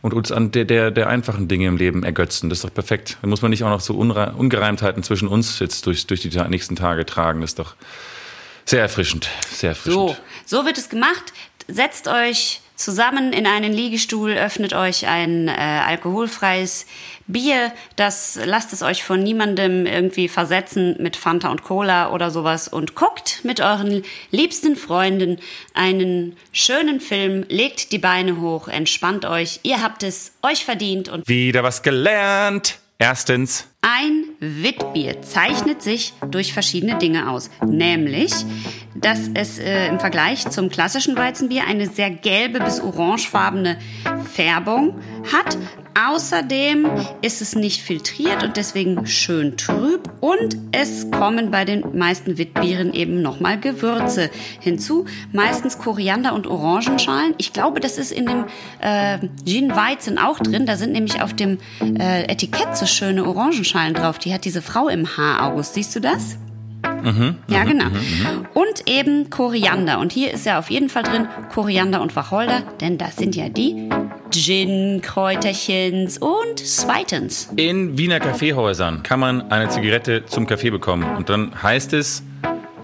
und 0.00 0.14
uns 0.14 0.32
an 0.32 0.50
der, 0.50 0.64
der, 0.64 0.90
der 0.90 1.08
einfachen 1.08 1.46
Dinge 1.46 1.68
im 1.68 1.76
Leben 1.76 2.02
ergötzen. 2.02 2.48
Das 2.48 2.58
ist 2.58 2.64
doch 2.64 2.74
perfekt. 2.74 3.18
Da 3.22 3.28
muss 3.28 3.40
man 3.40 3.50
nicht 3.50 3.64
auch 3.64 3.70
noch 3.70 3.80
so 3.80 3.94
Unre 3.94 4.32
Ungereimtheiten 4.32 5.02
zwischen 5.02 5.28
uns 5.28 5.58
jetzt 5.60 5.86
durch, 5.86 6.06
durch 6.06 6.20
die 6.22 6.28
nächsten 6.48 6.74
Tage 6.74 7.06
tragen. 7.06 7.40
Das 7.40 7.50
ist 7.50 7.58
doch 7.58 7.76
sehr 8.64 8.80
erfrischend. 8.80 9.28
Sehr 9.50 9.70
erfrischend. 9.70 10.08
So, 10.08 10.16
so 10.44 10.64
wird 10.64 10.78
es 10.78 10.88
gemacht. 10.88 11.32
Setzt 11.68 12.08
euch 12.08 12.60
zusammen 12.76 13.32
in 13.32 13.46
einen 13.46 13.72
Liegestuhl, 13.72 14.32
öffnet 14.32 14.72
euch 14.72 15.06
ein 15.06 15.48
äh, 15.48 15.52
alkoholfreies 15.52 16.86
Bier, 17.28 17.72
das 17.96 18.38
lasst 18.44 18.72
es 18.72 18.82
euch 18.82 19.04
von 19.04 19.22
niemandem 19.22 19.86
irgendwie 19.86 20.28
versetzen 20.28 20.96
mit 20.98 21.16
Fanta 21.16 21.50
und 21.50 21.62
Cola 21.62 22.10
oder 22.10 22.30
sowas 22.30 22.66
und 22.66 22.94
guckt 22.94 23.40
mit 23.44 23.60
euren 23.60 24.02
liebsten 24.30 24.74
Freunden 24.74 25.38
einen 25.74 26.36
schönen 26.52 27.00
Film, 27.00 27.44
legt 27.48 27.92
die 27.92 27.98
Beine 27.98 28.40
hoch, 28.40 28.66
entspannt 28.66 29.24
euch, 29.24 29.60
ihr 29.62 29.82
habt 29.82 30.02
es 30.02 30.32
euch 30.42 30.64
verdient 30.64 31.08
und 31.08 31.28
Wieder 31.28 31.62
was 31.62 31.82
gelernt. 31.82 32.81
Erstens, 33.02 33.66
ein 33.80 34.26
Witbier 34.38 35.22
zeichnet 35.22 35.82
sich 35.82 36.14
durch 36.30 36.52
verschiedene 36.52 36.98
Dinge 36.98 37.28
aus. 37.28 37.50
Nämlich, 37.66 38.32
dass 38.94 39.28
es 39.34 39.58
äh, 39.58 39.88
im 39.88 39.98
Vergleich 39.98 40.48
zum 40.50 40.68
klassischen 40.68 41.16
Weizenbier 41.16 41.64
eine 41.66 41.88
sehr 41.88 42.10
gelbe 42.10 42.60
bis 42.60 42.80
orangefarbene 42.80 43.76
Färbung 44.32 45.00
hat. 45.32 45.58
Außerdem 45.94 46.88
ist 47.20 47.42
es 47.42 47.54
nicht 47.54 47.82
filtriert 47.82 48.42
und 48.42 48.56
deswegen 48.56 49.06
schön 49.06 49.56
trüb. 49.56 50.10
Und 50.20 50.56
es 50.72 51.10
kommen 51.10 51.50
bei 51.50 51.64
den 51.64 51.96
meisten 51.96 52.38
Witbieren 52.38 52.92
eben 52.92 53.22
nochmal 53.22 53.58
Gewürze 53.60 54.30
hinzu. 54.60 55.04
Meistens 55.32 55.78
Koriander 55.78 56.34
und 56.34 56.46
Orangenschalen. 56.46 57.34
Ich 57.38 57.52
glaube, 57.52 57.80
das 57.80 57.98
ist 57.98 58.12
in 58.12 58.26
dem 58.26 58.44
äh, 58.80 59.18
Gin 59.44 59.74
Weizen 59.74 60.18
auch 60.18 60.38
drin. 60.38 60.66
Da 60.66 60.76
sind 60.76 60.92
nämlich 60.92 61.20
auf 61.20 61.34
dem 61.34 61.58
äh, 61.80 62.24
Etikett 62.24 62.76
so 62.76 62.86
schöne 62.86 63.26
Orangenschalen 63.26 63.94
drauf. 63.94 64.18
Die 64.18 64.32
hat 64.32 64.44
diese 64.44 64.62
Frau 64.62 64.88
im 64.88 65.16
Haar, 65.16 65.46
August. 65.46 65.74
Siehst 65.74 65.94
du 65.94 66.00
das? 66.00 66.36
Ja, 67.48 67.64
genau. 67.64 67.86
Und 68.54 68.88
eben 68.88 69.30
Koriander. 69.30 69.98
Und 69.98 70.12
hier 70.12 70.32
ist 70.32 70.46
ja 70.46 70.58
auf 70.58 70.70
jeden 70.70 70.88
Fall 70.88 71.02
drin 71.02 71.28
Koriander 71.52 72.00
und 72.00 72.14
Wacholder, 72.16 72.62
denn 72.80 72.98
das 72.98 73.16
sind 73.16 73.36
ja 73.36 73.48
die 73.48 73.88
Gin-Kräuterchens. 74.30 76.18
Und 76.18 76.58
zweitens, 76.58 77.50
In 77.56 77.98
Wiener 77.98 78.20
Kaffeehäusern 78.20 79.02
kann 79.02 79.20
man 79.20 79.50
eine 79.50 79.68
Zigarette 79.68 80.24
zum 80.26 80.46
Kaffee 80.46 80.70
bekommen. 80.70 81.16
Und 81.16 81.28
dann 81.28 81.62
heißt 81.62 81.92
es, 81.92 82.22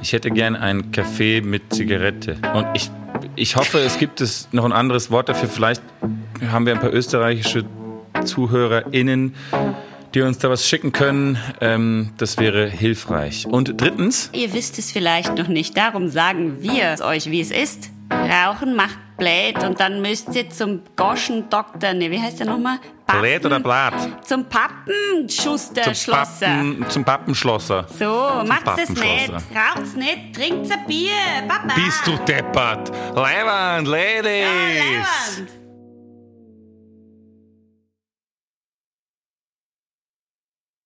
ich 0.01 0.13
hätte 0.13 0.31
gern 0.31 0.57
einen 0.57 0.93
Kaffee 0.93 1.41
mit 1.41 1.73
Zigarette. 1.73 2.37
Und 2.55 2.67
ich, 2.75 2.91
ich 3.35 3.57
hoffe, 3.57 3.79
es 3.79 3.99
gibt 3.99 4.21
es 4.21 4.49
noch 4.53 4.65
ein 4.65 4.73
anderes 4.73 5.11
Wort 5.11 5.29
dafür. 5.29 5.49
Vielleicht 5.49 5.83
haben 6.51 6.67
wir 6.67 6.75
ein 6.75 6.81
paar 6.81 6.93
österreichische 6.93 7.65
ZuhörerInnen, 8.25 9.35
die 10.15 10.23
uns 10.23 10.39
da 10.39 10.51
was 10.51 10.67
schicken 10.67 10.93
können. 10.93 11.39
Ähm, 11.61 12.11
das 12.19 12.39
wäre 12.39 12.69
hilfreich. 12.69 13.47
Und 13.47 13.81
drittens, 13.81 14.31
ihr 14.33 14.53
wisst 14.53 14.79
es 14.79 14.93
vielleicht 14.93 15.37
noch 15.37 15.49
nicht, 15.49 15.77
darum 15.77 16.09
sagen 16.09 16.63
wir 16.63 16.85
es 16.95 17.01
euch, 17.01 17.31
wie 17.31 17.41
es 17.41 17.51
ist. 17.51 17.91
Rauchen 18.11 18.75
macht 18.75 18.99
blöd 19.19 19.63
und 19.65 19.81
dann 19.81 20.01
müsst 20.01 20.35
ihr 20.35 20.49
zum 20.49 20.81
Goschendoktor, 20.97 21.93
ne, 21.93 22.11
wie 22.11 22.21
heißt 22.21 22.41
der 22.41 22.47
nochmal? 22.47 22.79
Blät 23.07 23.45
oder 23.45 23.61
Blatt? 23.61 23.95
Zum 24.27 24.47
Pappenschuster, 24.49 25.83
Zum, 25.83 25.95
Schlosser. 25.95 26.47
Pappen, 26.47 26.87
zum 26.89 27.05
Pappenschlosser. 27.05 27.87
So, 27.99 28.43
macht's 28.47 28.83
es 28.83 28.89
nicht, 28.91 29.33
raucht's 29.33 29.95
nicht, 29.95 30.35
trinkt's 30.35 30.71
ein 30.71 30.87
Bier, 30.87 31.11
Papa. 31.47 31.75
Bist 31.75 32.07
du 32.07 32.17
deppert? 32.25 32.91
Leiband, 33.15 33.89
Ladies! 33.89 34.25
Ja, 34.25 35.45
Leibwand. 35.45 35.58